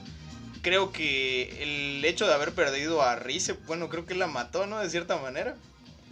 creo 0.64 0.92
que 0.92 1.62
el 1.62 2.04
hecho 2.04 2.26
de 2.26 2.34
haber 2.34 2.54
perdido 2.54 3.04
a 3.04 3.16
Rize, 3.18 3.54
bueno, 3.68 3.90
creo 3.90 4.08
que 4.08 4.16
la 4.16 4.26
mató, 4.26 4.66
¿no? 4.66 4.80
De 4.80 4.90
cierta 4.90 5.18
manera. 5.18 5.56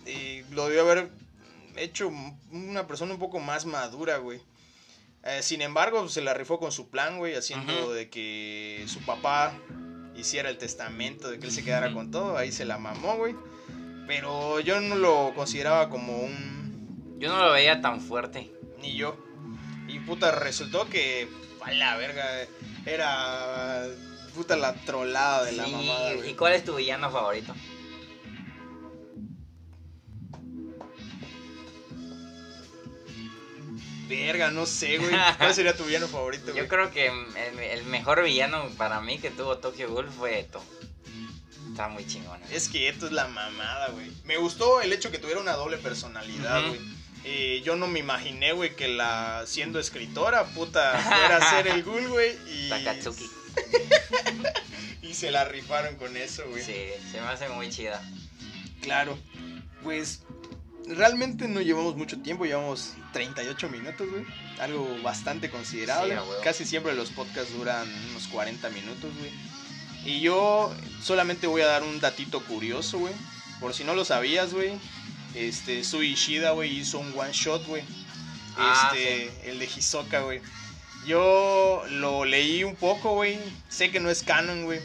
Y 0.06 0.44
lo 0.54 0.68
debió 0.68 0.82
haber 0.82 1.10
hecho 1.78 2.12
una 2.52 2.86
persona 2.86 3.14
un 3.14 3.20
poco 3.20 3.40
más 3.40 3.66
madura, 3.66 4.18
güey. 4.18 4.42
Eh, 5.24 5.42
sin 5.42 5.62
embargo, 5.62 6.08
se 6.10 6.22
la 6.22 6.34
rifó 6.34 6.60
con 6.60 6.72
su 6.72 6.90
plan, 6.90 7.18
güey, 7.18 7.36
haciendo 7.36 7.94
de 7.94 8.10
que 8.10 8.84
su 8.88 9.00
papá 9.00 9.54
hiciera 10.16 10.50
el 10.50 10.58
testamento, 10.58 11.32
de 11.32 11.40
que 11.40 11.46
él 11.46 11.52
se 11.52 11.64
quedara 11.64 11.94
con 11.94 12.12
todo. 12.12 12.38
Ahí 12.38 12.52
se 12.52 12.66
la 12.66 12.78
mamó, 12.78 13.16
güey. 13.16 13.36
Pero 14.06 14.60
yo 14.60 14.82
no 14.82 14.96
lo 14.96 15.34
consideraba 15.34 15.90
como 15.90 16.18
un... 16.18 17.18
Yo 17.20 17.30
no 17.30 17.46
lo 17.46 17.52
veía 17.54 17.82
tan 17.82 18.02
fuerte. 18.02 18.52
Ni 18.82 18.96
yo. 18.98 19.16
Y 19.88 20.00
puta, 20.00 20.32
resultó 20.32 20.90
que... 20.90 21.30
A 21.64 21.72
la 21.72 21.96
verga. 21.96 22.26
Era... 22.86 23.88
Puta 24.36 24.56
la 24.56 24.74
trolada 24.74 25.44
de 25.44 25.52
la 25.54 25.68
mamada, 25.68 26.14
¿Y 26.26 26.34
cuál 26.36 26.54
es 26.54 26.64
tu 26.64 26.76
villano 26.76 27.12
favorito? 27.12 27.54
Verga, 34.08 34.52
no 34.52 34.66
sé, 34.66 34.98
güey. 34.98 35.12
¿Cuál 35.38 35.54
sería 35.54 35.76
tu 35.76 35.84
villano 35.86 36.08
favorito, 36.08 36.52
güey? 36.52 36.58
Yo 36.58 36.68
creo 36.68 36.92
que 36.92 37.08
el, 37.08 37.60
el 37.60 37.86
mejor 37.86 38.24
villano 38.24 38.70
para 38.78 39.00
mí 39.02 39.20
que 39.20 39.32
tuvo 39.32 39.58
Tokyo 39.58 39.90
Ghoul 39.90 40.10
fue 40.10 40.40
Eto. 40.40 40.62
Está 41.70 41.88
muy 41.88 42.06
chingón. 42.06 42.40
Es 42.52 42.68
que 42.68 42.90
esto 42.90 43.06
es 43.06 43.14
la 43.14 43.28
mamada, 43.30 43.90
güey. 43.90 44.12
Me 44.26 44.38
gustó 44.38 44.82
el 44.82 44.92
hecho 44.92 45.12
que 45.12 45.20
tuviera 45.20 45.40
una 45.40 45.54
doble 45.54 45.78
personalidad, 45.78 46.68
güey. 46.68 46.80
Eh, 47.24 47.62
yo 47.64 47.76
no 47.76 47.88
me 47.88 48.00
imaginé, 48.00 48.52
güey, 48.52 48.76
que 48.76 48.88
la 48.88 49.44
siendo 49.46 49.80
escritora, 49.80 50.46
puta, 50.46 51.00
fuera 51.00 51.38
a 51.38 51.50
ser 51.50 51.68
el 51.68 51.84
ghoul, 51.84 52.08
güey. 52.10 52.36
Y, 52.48 52.70
Takatsuki. 52.70 53.30
y 55.02 55.14
se 55.14 55.32
la 55.32 55.46
rifaron 55.46 55.96
con 55.96 56.16
eso, 56.18 56.44
güey. 56.50 56.64
Sí, 56.64 56.76
se 57.12 57.22
me 57.22 57.28
hace 57.28 57.50
muy 57.50 57.70
chida. 57.70 58.02
Claro. 58.82 59.18
Pues 59.84 60.22
realmente 60.88 61.48
no 61.48 61.62
llevamos 61.62 61.96
mucho 61.96 62.20
tiempo, 62.22 62.46
llevamos 62.46 62.94
38 63.14 63.70
minutos, 63.70 64.10
güey. 64.10 64.26
Algo 64.60 64.98
bastante 65.02 65.50
considerable. 65.50 66.16
Sí. 66.16 66.22
Casi 66.44 66.66
siempre 66.66 66.94
los 66.94 67.10
podcasts 67.12 67.54
duran 67.54 67.88
unos 68.12 68.28
40 68.28 68.70
minutos, 68.70 69.12
güey. 69.18 69.32
Y 70.06 70.22
yo 70.22 70.74
solamente 71.02 71.48
voy 71.48 71.62
a 71.62 71.68
dar 71.68 71.84
un 71.84 72.00
datito 72.00 72.44
curioso, 72.44 73.00
güey. 73.00 73.14
Por 73.60 73.74
si 73.74 73.84
no 73.84 73.94
lo 73.94 74.06
sabías, 74.06 74.54
güey. 74.54 74.74
Este, 75.36 75.84
Sui 75.84 76.14
Ishida, 76.14 76.52
güey, 76.52 76.80
hizo 76.80 77.00
un 77.00 77.14
one 77.18 77.32
shot, 77.32 77.66
güey. 77.68 77.84
Ah, 78.58 78.92
Este, 78.94 79.50
el 79.50 79.60
de 79.60 79.66
Hisoka, 79.66 80.22
güey. 80.22 80.42
Yo 81.06 81.84
lo 81.90 82.26
leí 82.26 82.64
un 82.64 82.76
poco, 82.76 83.14
güey. 83.16 83.40
Sé 83.70 83.92
que 83.92 84.00
no 84.00 84.10
es 84.10 84.24
canon, 84.24 84.66
güey. 84.66 84.80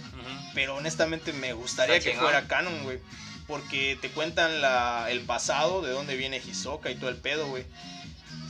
Pero 0.55 0.77
honestamente 0.77 1.33
me 1.33 1.53
gustaría 1.53 2.01
que 2.01 2.15
fuera 2.15 2.47
canon, 2.49 2.83
güey. 2.85 2.99
Porque 3.47 3.97
te 4.01 4.11
cuentan 4.11 4.61
la, 4.61 5.07
el 5.11 5.21
pasado, 5.21 5.83
de 5.83 5.93
dónde 5.93 6.17
viene 6.17 6.39
Hisoka 6.45 6.91
y 6.91 6.97
todo 6.97 7.11
el 7.11 7.17
pedo, 7.17 7.47
güey. 7.49 7.65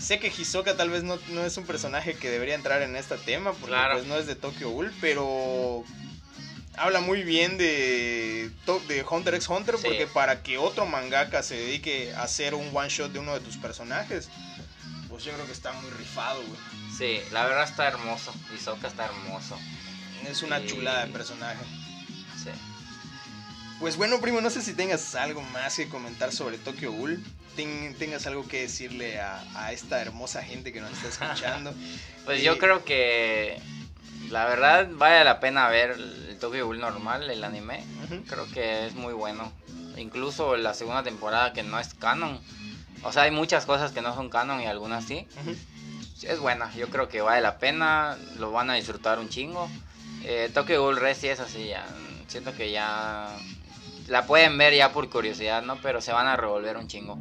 Sé 0.01 0.19
que 0.19 0.29
Hisoka 0.29 0.77
tal 0.77 0.91
vez 0.91 1.03
no, 1.03 1.19
no 1.31 1.45
es 1.45 1.57
un 1.57 1.67
personaje 1.67 2.15
que 2.15 2.31
debería 2.31 2.55
entrar 2.55 2.83
en 2.83 2.97
este 2.97 3.17
tema, 3.19 3.53
porque 3.53 3.69
Claro. 3.75 3.95
pues 3.95 4.07
no 4.07 4.17
es 4.17 4.27
de 4.27 4.37
Tokyo 4.37 4.71
Ghoul, 4.71 4.93
pero 5.01 5.85
habla 6.77 7.01
muy 7.01 7.23
bien 7.23 7.57
de, 7.59 8.51
de 8.89 9.05
Hunter 9.09 9.35
x 9.35 9.49
Hunter, 9.49 9.77
Sí. 9.77 9.85
porque 9.87 10.07
para 10.07 10.43
que 10.43 10.59
otro 10.59 10.87
mangaka 10.87 11.43
se 11.43 11.57
dedique 11.57 12.13
a 12.15 12.23
hacer 12.25 12.55
un 12.55 12.71
one 12.75 12.89
shot 12.91 13.13
de 13.13 13.19
uno 13.19 13.35
de 13.35 13.41
tus 13.41 13.57
personajes, 13.57 14.29
pues 15.09 15.25
yo 15.25 15.33
creo 15.33 15.47
que 15.47 15.53
está 15.53 15.73
muy 15.73 15.91
rifado, 15.91 16.43
güey. 16.43 16.61
Sí, 16.97 17.21
la 17.33 17.45
verdad 17.45 17.65
está 17.65 17.87
hermoso. 17.89 18.35
Hisoka 18.55 18.89
está 18.89 19.07
hermoso. 19.07 19.59
Es 20.29 20.43
una 20.43 20.61
Sí. 20.61 20.67
chulada 20.67 21.05
de 21.07 21.13
personaje. 21.13 21.63
Sí. 22.43 22.51
Pues 23.81 23.97
bueno, 23.97 24.21
primo, 24.21 24.41
no 24.41 24.51
sé 24.51 24.63
si 24.63 24.73
tengas 24.73 25.15
algo 25.15 25.43
más 25.43 25.77
que 25.77 25.89
comentar 25.89 26.33
sobre 26.33 26.57
Tokyo 26.59 26.93
Ghoul. 26.93 27.23
Ten- 27.55 27.95
tengas 27.99 28.27
algo 28.27 28.47
que 28.49 28.63
decirle 28.63 29.21
a, 29.21 29.43
a 29.55 29.73
esta 29.73 30.01
hermosa 30.01 30.43
gente 30.43 30.73
que 30.73 30.81
nos 30.81 30.91
está 31.03 31.27
escuchando. 31.33 31.75
Pues 32.25 32.41
Eh, 32.41 32.45
yo 32.45 32.59
creo 32.59 32.85
que 32.85 33.61
la 34.31 34.47
verdad 34.47 34.89
vale 34.95 35.23
la 35.25 35.39
pena 35.39 35.69
ver 35.69 35.93
el 35.93 36.37
Tokyo 36.41 36.65
Ghoul 36.67 36.81
normal, 36.81 37.31
el 37.31 37.45
anime. 37.45 37.85
Creo 38.29 38.49
que 38.51 38.87
es 38.87 38.95
muy 38.95 39.13
bueno. 39.15 39.53
Incluso 39.97 40.57
la 40.57 40.75
segunda 40.75 41.03
temporada 41.05 41.53
que 41.53 41.63
no 41.63 41.79
es 41.79 41.95
canon. 41.95 42.41
O 43.05 43.13
sea, 43.13 43.23
hay 43.23 43.31
muchas 43.31 43.65
cosas 43.65 43.93
que 43.93 44.03
no 44.03 44.13
son 44.15 44.29
canon 44.29 44.61
y 44.61 44.67
algunas 44.67 45.05
sí. 45.05 45.27
Ujú. 45.41 45.55
Es 46.23 46.39
buena, 46.39 46.73
yo 46.75 46.89
creo 46.89 47.09
que 47.09 47.21
vale 47.21 47.43
la 47.43 47.59
pena, 47.59 48.17
lo 48.39 48.51
van 48.51 48.71
a 48.71 48.75
disfrutar 48.75 49.19
un 49.19 49.29
chingo. 49.29 49.69
Eh, 50.25 50.51
Tokyo 50.53 50.81
Ghoul 50.81 50.97
Red 50.97 51.17
sí 51.17 51.29
es 51.29 51.41
así, 51.41 51.69
ya. 51.69 51.85
Siento 52.27 52.55
que 52.55 52.71
ya 52.71 53.37
la 54.09 54.27
pueden 54.27 54.57
ver 54.59 54.75
ya 54.75 54.93
por 54.93 55.09
curiosidad, 55.11 55.63
¿no? 55.63 55.77
Pero 55.83 56.01
se 56.01 56.13
van 56.13 56.27
a 56.27 56.37
revolver 56.37 56.77
un 56.77 56.89
chingo. 56.89 57.19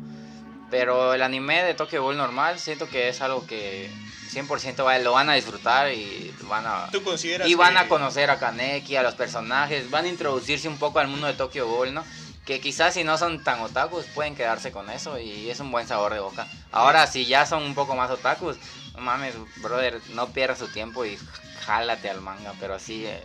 Pero 0.72 1.14
el 1.14 1.22
anime 1.22 1.64
de 1.64 1.74
Tokyo 1.74 2.02
Ghoul 2.02 2.18
normal, 2.18 2.58
siento 2.58 2.88
que 2.90 3.10
es 3.10 3.22
algo 3.22 3.46
que 3.46 3.92
100% 4.30 4.84
va- 4.86 4.98
lo 5.00 5.12
van 5.12 5.30
a 5.30 5.34
disfrutar 5.34 5.92
y 5.92 6.34
van 6.44 6.66
a... 6.66 6.88
¿Tú 6.92 7.04
consideras 7.04 7.48
Y 7.48 7.54
van 7.56 7.78
a 7.78 7.84
que- 7.84 7.90
conocer 7.90 8.30
a 8.32 8.40
Kaneki, 8.40 8.96
a 8.96 9.04
los 9.04 9.14
personajes, 9.14 9.90
van 9.92 10.06
a 10.06 10.10
introducirse 10.10 10.68
un 10.68 10.78
poco 10.80 11.00
al 11.00 11.08
mundo 11.08 11.28
de 11.28 11.34
Tokyo 11.34 11.68
Ghoul, 11.68 11.94
¿no? 11.94 12.04
Que 12.46 12.60
quizás 12.60 12.94
si 12.94 13.04
no 13.04 13.18
son 13.18 13.44
tan 13.44 13.60
otakus 13.62 14.06
pueden 14.06 14.36
quedarse 14.36 14.72
con 14.72 14.90
eso 14.90 15.20
y 15.20 15.50
es 15.50 15.60
un 15.60 15.72
buen 15.72 15.88
sabor 15.88 16.14
de 16.14 16.20
boca. 16.20 16.48
Ahora, 16.72 17.08
si 17.08 17.26
ya 17.26 17.46
son 17.46 17.64
un 17.64 17.74
poco 17.74 17.96
más 17.96 18.12
otakus, 18.12 18.58
no 18.96 19.02
mames, 19.02 19.36
brother, 19.58 20.00
no 20.14 20.28
pierdas 20.30 20.60
tu 20.60 20.68
tiempo 20.68 21.06
y 21.06 21.18
jálate 21.62 22.10
al 22.10 22.22
manga, 22.22 22.54
pero 22.60 22.76
así... 22.76 23.06
eh, 23.06 23.24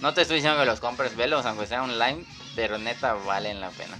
no 0.00 0.14
te 0.14 0.22
estoy 0.22 0.36
diciendo 0.36 0.58
que 0.58 0.66
los 0.66 0.80
compres 0.80 1.14
velos, 1.16 1.46
aunque 1.46 1.66
sea 1.66 1.82
online, 1.84 2.24
pero 2.56 2.76
neta 2.76 3.14
valen 3.14 3.60
la 3.60 3.70
pena. 3.70 3.96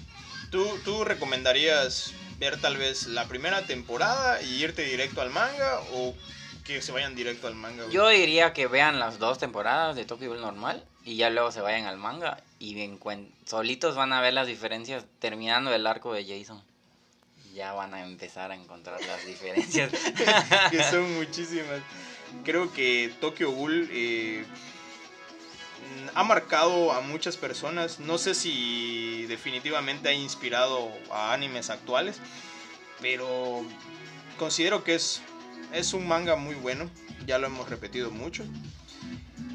¿Tú, 0.51 0.67
¿Tú 0.85 1.05
recomendarías 1.05 2.13
ver 2.39 2.61
tal 2.61 2.77
vez 2.77 3.07
la 3.07 3.27
primera 3.27 3.63
temporada 3.63 4.43
y 4.43 4.63
irte 4.65 4.83
directo 4.83 5.21
al 5.23 5.31
manga 5.31 5.81
o 5.93 6.13
que 6.65 6.83
se 6.83 6.91
vayan 6.91 7.15
directo 7.15 7.47
al 7.47 7.55
manga? 7.55 7.85
güey? 7.85 7.95
Yo 7.95 8.09
diría 8.09 8.53
que 8.53 8.67
vean 8.67 8.99
las 8.99 9.21
dos 9.21 9.39
temporadas 9.39 9.95
de 9.95 10.05
Tokyo 10.05 10.29
Ghoul 10.29 10.41
normal 10.41 10.85
y 11.05 11.17
ya 11.17 11.31
luego 11.31 11.53
se 11.53 11.61
vayan 11.61 11.87
al 11.87 11.99
manga 11.99 12.39
y 12.59 12.75
bien 12.75 12.99
solitos 13.47 13.95
van 13.95 14.13
a 14.13 14.21
ver 14.21 14.35
las 14.35 14.49
diferencias 14.49 15.05
terminando 15.21 15.73
el 15.73 15.87
arco 15.87 16.13
de 16.13 16.25
Jason. 16.25 16.63
Ya 17.55 17.73
van 17.73 17.93
a 17.95 18.05
empezar 18.05 18.51
a 18.51 18.55
encontrar 18.55 19.01
las 19.03 19.27
diferencias. 19.27 19.91
que 20.71 20.83
son 20.85 21.15
muchísimas. 21.15 21.81
Creo 22.45 22.73
que 22.73 23.13
Tokyo 23.21 23.51
Ghoul 23.51 23.89
eh, 23.93 24.45
ha 26.15 26.25
marcado 26.25 26.93
a 26.93 27.01
muchas 27.01 27.37
personas. 27.37 28.01
No 28.01 28.19
sé 28.19 28.35
si 28.35 29.27
definitivamente 29.27 30.09
ha 30.09 30.13
inspirado 30.13 30.91
a 31.11 31.33
animes 31.33 31.71
actuales, 31.71 32.19
pero 33.01 33.65
considero 34.39 34.83
que 34.83 34.95
es, 34.95 35.21
es 35.73 35.93
un 35.93 36.09
manga 36.09 36.37
muy 36.37 36.55
bueno. 36.55 36.91
Ya 37.27 37.39
lo 37.39 37.47
hemos 37.47 37.69
repetido 37.69 38.11
mucho. 38.11 38.45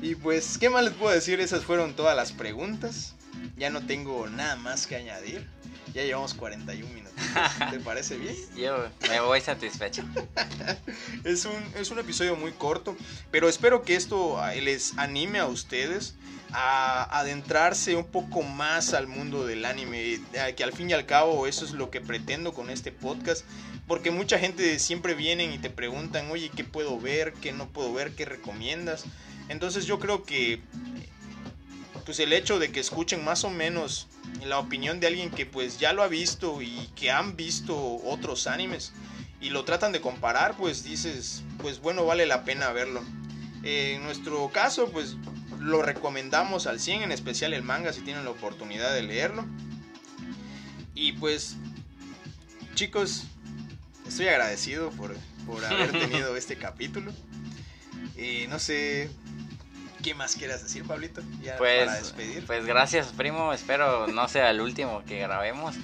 Y 0.01 0.15
pues, 0.15 0.57
¿qué 0.57 0.69
más 0.69 0.83
les 0.83 0.93
puedo 0.93 1.13
decir? 1.13 1.39
Esas 1.39 1.65
fueron 1.65 1.95
todas 1.95 2.15
las 2.15 2.31
preguntas. 2.31 3.16
Ya 3.57 3.69
no 3.69 3.85
tengo 3.85 4.27
nada 4.27 4.55
más 4.55 4.87
que 4.87 4.95
añadir. 4.95 5.45
Ya 5.93 6.03
llevamos 6.03 6.33
41 6.35 6.93
minutos. 6.93 7.13
¿Te 7.71 7.79
parece 7.79 8.17
bien? 8.17 8.35
Yo 8.55 8.87
me 9.09 9.19
voy 9.19 9.41
satisfecho. 9.41 10.03
Es 11.23 11.45
un, 11.45 11.55
es 11.75 11.91
un 11.91 11.99
episodio 11.99 12.35
muy 12.35 12.51
corto, 12.51 12.95
pero 13.31 13.49
espero 13.49 13.81
que 13.81 13.95
esto 13.95 14.39
les 14.55 14.97
anime 14.97 15.39
a 15.39 15.47
ustedes 15.47 16.15
a 16.51 17.19
adentrarse 17.19 17.95
un 17.95 18.05
poco 18.05 18.43
más 18.43 18.93
al 18.93 19.07
mundo 19.07 19.45
del 19.45 19.65
anime, 19.65 20.21
que 20.55 20.63
al 20.63 20.71
fin 20.71 20.89
y 20.89 20.93
al 20.93 21.05
cabo 21.05 21.47
eso 21.47 21.65
es 21.65 21.71
lo 21.71 21.89
que 21.89 21.99
pretendo 21.99 22.53
con 22.53 22.69
este 22.69 22.91
podcast, 22.91 23.45
porque 23.87 24.11
mucha 24.11 24.39
gente 24.39 24.79
siempre 24.79 25.13
vienen 25.13 25.51
y 25.51 25.57
te 25.57 25.69
preguntan, 25.69 26.29
oye, 26.31 26.49
¿qué 26.55 26.63
puedo 26.63 26.99
ver? 26.99 27.33
¿Qué 27.33 27.51
no 27.51 27.69
puedo 27.69 27.93
ver? 27.93 28.11
¿Qué 28.11 28.25
recomiendas? 28.25 29.05
Entonces 29.49 29.85
yo 29.85 29.99
creo 29.99 30.23
que 30.23 30.61
pues 32.07 32.21
el 32.21 32.31
hecho 32.31 32.57
de 32.57 32.71
que 32.71 32.79
escuchen 32.79 33.25
más 33.25 33.43
o 33.43 33.49
menos 33.49 34.07
la 34.45 34.59
opinión 34.59 35.01
de 35.01 35.07
alguien 35.07 35.29
que 35.29 35.45
pues 35.45 35.77
ya 35.77 35.91
lo 35.91 36.03
ha 36.03 36.07
visto 36.07 36.61
y 36.61 36.89
que 36.95 37.11
han 37.11 37.35
visto 37.35 37.75
otros 38.05 38.47
animes 38.47 38.93
y 39.41 39.49
lo 39.49 39.65
tratan 39.65 39.91
de 39.91 39.99
comparar, 39.99 40.55
pues 40.55 40.85
dices, 40.85 41.43
pues 41.61 41.81
bueno, 41.81 42.05
vale 42.05 42.25
la 42.25 42.45
pena 42.45 42.71
verlo. 42.71 43.03
Eh, 43.61 43.95
en 43.97 44.03
nuestro 44.03 44.49
caso, 44.53 44.89
pues 44.89 45.17
lo 45.59 45.81
recomendamos 45.81 46.65
al 46.65 46.79
100, 46.79 47.03
en 47.03 47.11
especial 47.11 47.53
el 47.53 47.61
manga 47.61 47.91
si 47.91 47.99
tienen 47.99 48.23
la 48.23 48.31
oportunidad 48.31 48.93
de 48.93 49.03
leerlo. 49.03 49.45
Y 50.95 51.11
pues, 51.11 51.57
chicos, 52.73 53.25
estoy 54.07 54.29
agradecido 54.29 54.91
por, 54.91 55.13
por 55.45 55.65
haber 55.65 55.91
tenido 55.99 56.37
este 56.37 56.55
capítulo. 56.55 57.11
Eh, 58.15 58.47
no 58.49 58.59
sé, 58.59 59.09
¿qué 60.03 60.13
más 60.13 60.35
quieras 60.35 60.63
decir, 60.63 60.83
Pablito? 60.85 61.21
Ya 61.41 61.57
Pues, 61.57 61.85
para 61.85 61.99
despedir. 61.99 62.45
pues 62.45 62.65
gracias, 62.65 63.07
primo. 63.07 63.53
Espero 63.53 64.07
no 64.07 64.27
sea 64.27 64.49
el 64.49 64.61
último 64.61 65.03
que 65.05 65.19
grabemos. 65.19 65.75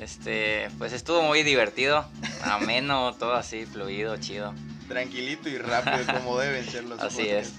Este, 0.00 0.68
pues 0.78 0.92
estuvo 0.92 1.22
muy 1.22 1.42
divertido, 1.42 2.06
ameno, 2.44 3.14
todo 3.18 3.34
así, 3.34 3.64
fluido, 3.66 4.16
chido. 4.18 4.54
Tranquilito 4.88 5.48
y 5.48 5.58
rápido, 5.58 6.04
como 6.12 6.38
deben 6.40 6.64
ser 6.70 6.84
los 6.84 7.00
Así 7.00 7.22
podcasts. 7.24 7.54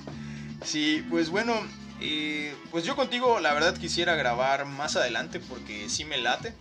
Sí, 0.64 1.06
pues 1.10 1.30
bueno, 1.30 1.56
eh, 2.00 2.54
pues 2.72 2.84
yo 2.86 2.96
contigo 2.96 3.40
la 3.40 3.54
verdad 3.54 3.76
quisiera 3.76 4.16
grabar 4.16 4.66
más 4.66 4.96
adelante 4.96 5.40
porque 5.40 5.90
sí 5.90 6.06
me 6.06 6.18
late. 6.18 6.54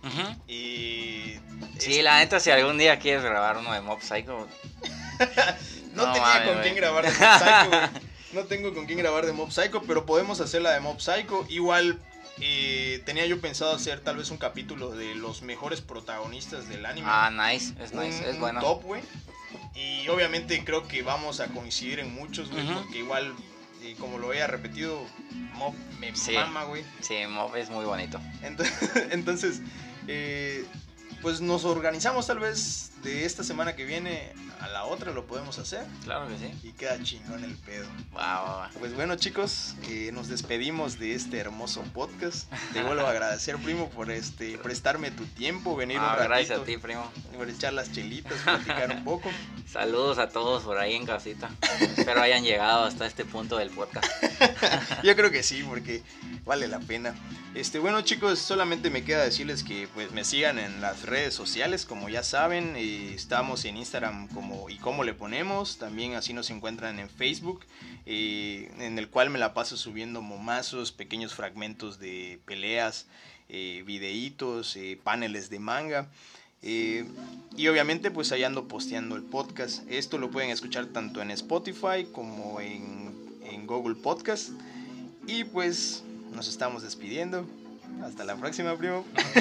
Y 0.47 1.35
Sí, 1.77 1.97
es- 1.99 2.03
la 2.03 2.17
neta, 2.19 2.39
si 2.39 2.49
algún 2.51 2.77
día 2.77 2.97
quieres 2.99 3.23
grabar 3.23 3.57
uno 3.57 3.71
de 3.73 3.81
Mob 3.81 4.01
Psycho, 4.01 4.47
no, 5.93 6.05
no 6.07 6.11
tenía 6.13 6.43
con 6.45 6.61
quién 6.63 6.75
grabar 6.75 7.05
de 7.05 7.11
Mob 7.11 7.39
Psycho. 7.39 7.69
güey. 7.69 8.16
No 8.37 8.43
tengo 8.45 8.71
con 8.71 8.85
quién 8.85 8.99
grabar 8.99 9.25
de 9.25 9.33
Mob 9.33 9.51
Psycho, 9.51 9.81
pero 9.87 10.05
podemos 10.05 10.41
hacer 10.41 10.61
la 10.61 10.71
de 10.71 10.79
Mob 10.79 10.99
Psycho. 11.01 11.43
Igual 11.49 11.99
eh, 12.39 13.01
tenía 13.03 13.25
yo 13.25 13.41
pensado 13.41 13.73
hacer 13.73 13.99
tal 14.01 14.17
vez 14.17 14.29
un 14.29 14.37
capítulo 14.37 14.91
de 14.91 15.15
los 15.15 15.41
mejores 15.41 15.81
protagonistas 15.81 16.69
del 16.69 16.85
anime. 16.85 17.07
ah, 17.09 17.31
nice, 17.31 17.73
es 17.83 17.91
un, 17.93 18.01
nice, 18.03 18.29
es 18.29 18.37
bueno. 18.39 18.61
top, 18.61 18.83
güey. 18.83 19.01
Y 19.73 20.07
obviamente 20.09 20.63
creo 20.63 20.87
que 20.87 21.01
vamos 21.01 21.39
a 21.39 21.47
coincidir 21.47 21.97
en 21.99 22.13
muchos, 22.13 22.51
güey, 22.51 22.63
porque 22.75 22.99
igual, 22.99 23.33
eh, 23.81 23.95
como 23.99 24.19
lo 24.19 24.27
había 24.29 24.45
repetido, 24.45 25.03
Mob 25.55 25.73
me 25.99 26.15
Sí. 26.15 26.33
mama, 26.33 26.65
güey. 26.65 26.85
Sí, 27.01 27.15
Mob 27.27 27.55
es 27.55 27.71
muy 27.71 27.85
bonito. 27.85 28.19
Entonces, 28.43 28.77
entonces 29.09 29.61
eh, 30.07 30.63
pues 31.23 31.41
nos 31.41 31.65
organizamos 31.65 32.27
tal 32.27 32.37
vez 32.37 32.91
de 33.07 33.23
esta 33.25 33.41
semana 33.43 33.73
que 33.75 33.85
viene 33.85 34.33
a 34.59 34.67
la 34.67 34.83
otra, 34.83 35.11
lo 35.13 35.25
podemos 35.27 35.57
hacer. 35.59 35.85
Claro 36.03 36.27
que 36.27 36.37
sí. 36.37 36.51
Y 36.67 36.71
queda 36.73 37.01
chingón 37.01 37.43
el 37.43 37.55
pedo. 37.55 37.87
Va, 38.15 38.41
va, 38.41 38.55
va. 38.57 38.69
Pues 38.79 38.93
bueno, 38.93 39.15
chicos, 39.15 39.75
eh, 39.87 40.11
nos 40.13 40.27
despedimos 40.27 40.99
de 40.99 41.15
este 41.15 41.37
hermoso 41.37 41.83
podcast. 41.93 42.51
Te 42.73 42.83
vuelvo 42.83 43.05
a 43.07 43.11
agradecer, 43.11 43.55
primo, 43.57 43.89
por 43.89 44.11
este 44.11 44.57
prestarme 44.57 45.09
tu 45.11 45.25
tiempo, 45.25 45.75
venir 45.77 45.97
Ah, 45.99 46.01
un 46.01 46.07
ratito, 46.09 46.29
gracias 46.29 46.59
a 46.59 46.63
ti, 46.65 46.77
primo. 46.77 47.09
por 47.37 47.49
echar 47.49 47.71
las 47.73 47.91
chelitas, 47.93 48.37
platicar 48.43 48.91
un 48.91 49.03
poco. 49.05 49.29
Saludos 49.71 50.17
a 50.17 50.27
todos 50.29 50.63
por 50.63 50.77
ahí 50.77 50.95
en 50.95 51.05
casita. 51.05 51.49
Espero 51.95 52.21
hayan 52.21 52.43
llegado 52.43 52.83
hasta 52.83 53.05
este 53.07 53.23
punto 53.25 53.57
del 53.57 53.69
podcast. 53.69 54.05
Yo 55.03 55.15
creo 55.15 55.31
que 55.31 55.43
sí, 55.43 55.63
porque 55.67 56.03
vale 56.45 56.67
la 56.67 56.79
pena. 56.79 57.15
Este, 57.53 57.79
bueno, 57.79 58.01
chicos, 58.01 58.37
solamente 58.39 58.89
me 58.89 59.03
queda 59.03 59.23
decirles 59.23 59.63
que 59.63 59.87
pues 59.93 60.11
me 60.11 60.23
sigan 60.23 60.59
en 60.59 60.79
las 60.81 61.03
redes 61.03 61.33
sociales, 61.33 61.85
como 61.85 62.07
ya 62.07 62.21
saben, 62.21 62.75
eh, 62.97 63.13
estamos 63.13 63.63
en 63.65 63.77
Instagram 63.77 64.27
como 64.29 64.69
y 64.69 64.77
cómo 64.77 65.03
le 65.03 65.13
ponemos, 65.13 65.77
también 65.77 66.15
así 66.15 66.33
nos 66.33 66.49
encuentran 66.49 66.97
en 66.99 67.09
Facebook, 67.09 67.63
eh, 68.07 68.71
en 68.79 68.97
el 68.97 69.09
cual 69.09 69.29
me 69.29 69.37
la 69.37 69.53
paso 69.53 69.77
subiendo 69.77 70.23
momazos, 70.23 70.91
pequeños 70.91 71.35
fragmentos 71.35 71.99
de 71.99 72.39
peleas, 72.45 73.05
eh, 73.49 73.83
videitos, 73.85 74.75
eh, 74.75 74.99
paneles 75.03 75.49
de 75.51 75.59
manga. 75.59 76.09
Eh, 76.63 77.05
y 77.55 77.67
obviamente 77.67 78.09
pues 78.09 78.31
ahí 78.31 78.43
ando 78.43 78.67
posteando 78.67 79.15
el 79.15 79.23
podcast. 79.23 79.83
Esto 79.89 80.17
lo 80.17 80.31
pueden 80.31 80.49
escuchar 80.49 80.87
tanto 80.87 81.21
en 81.21 81.29
Spotify 81.29 82.07
como 82.11 82.59
en, 82.59 83.13
en 83.43 83.67
Google 83.67 83.95
Podcast. 83.95 84.49
Y 85.27 85.43
pues 85.43 86.03
nos 86.33 86.47
estamos 86.47 86.81
despidiendo. 86.81 87.45
Hasta 88.03 88.25
la 88.25 88.35
próxima, 88.35 88.75
primo. 88.75 89.05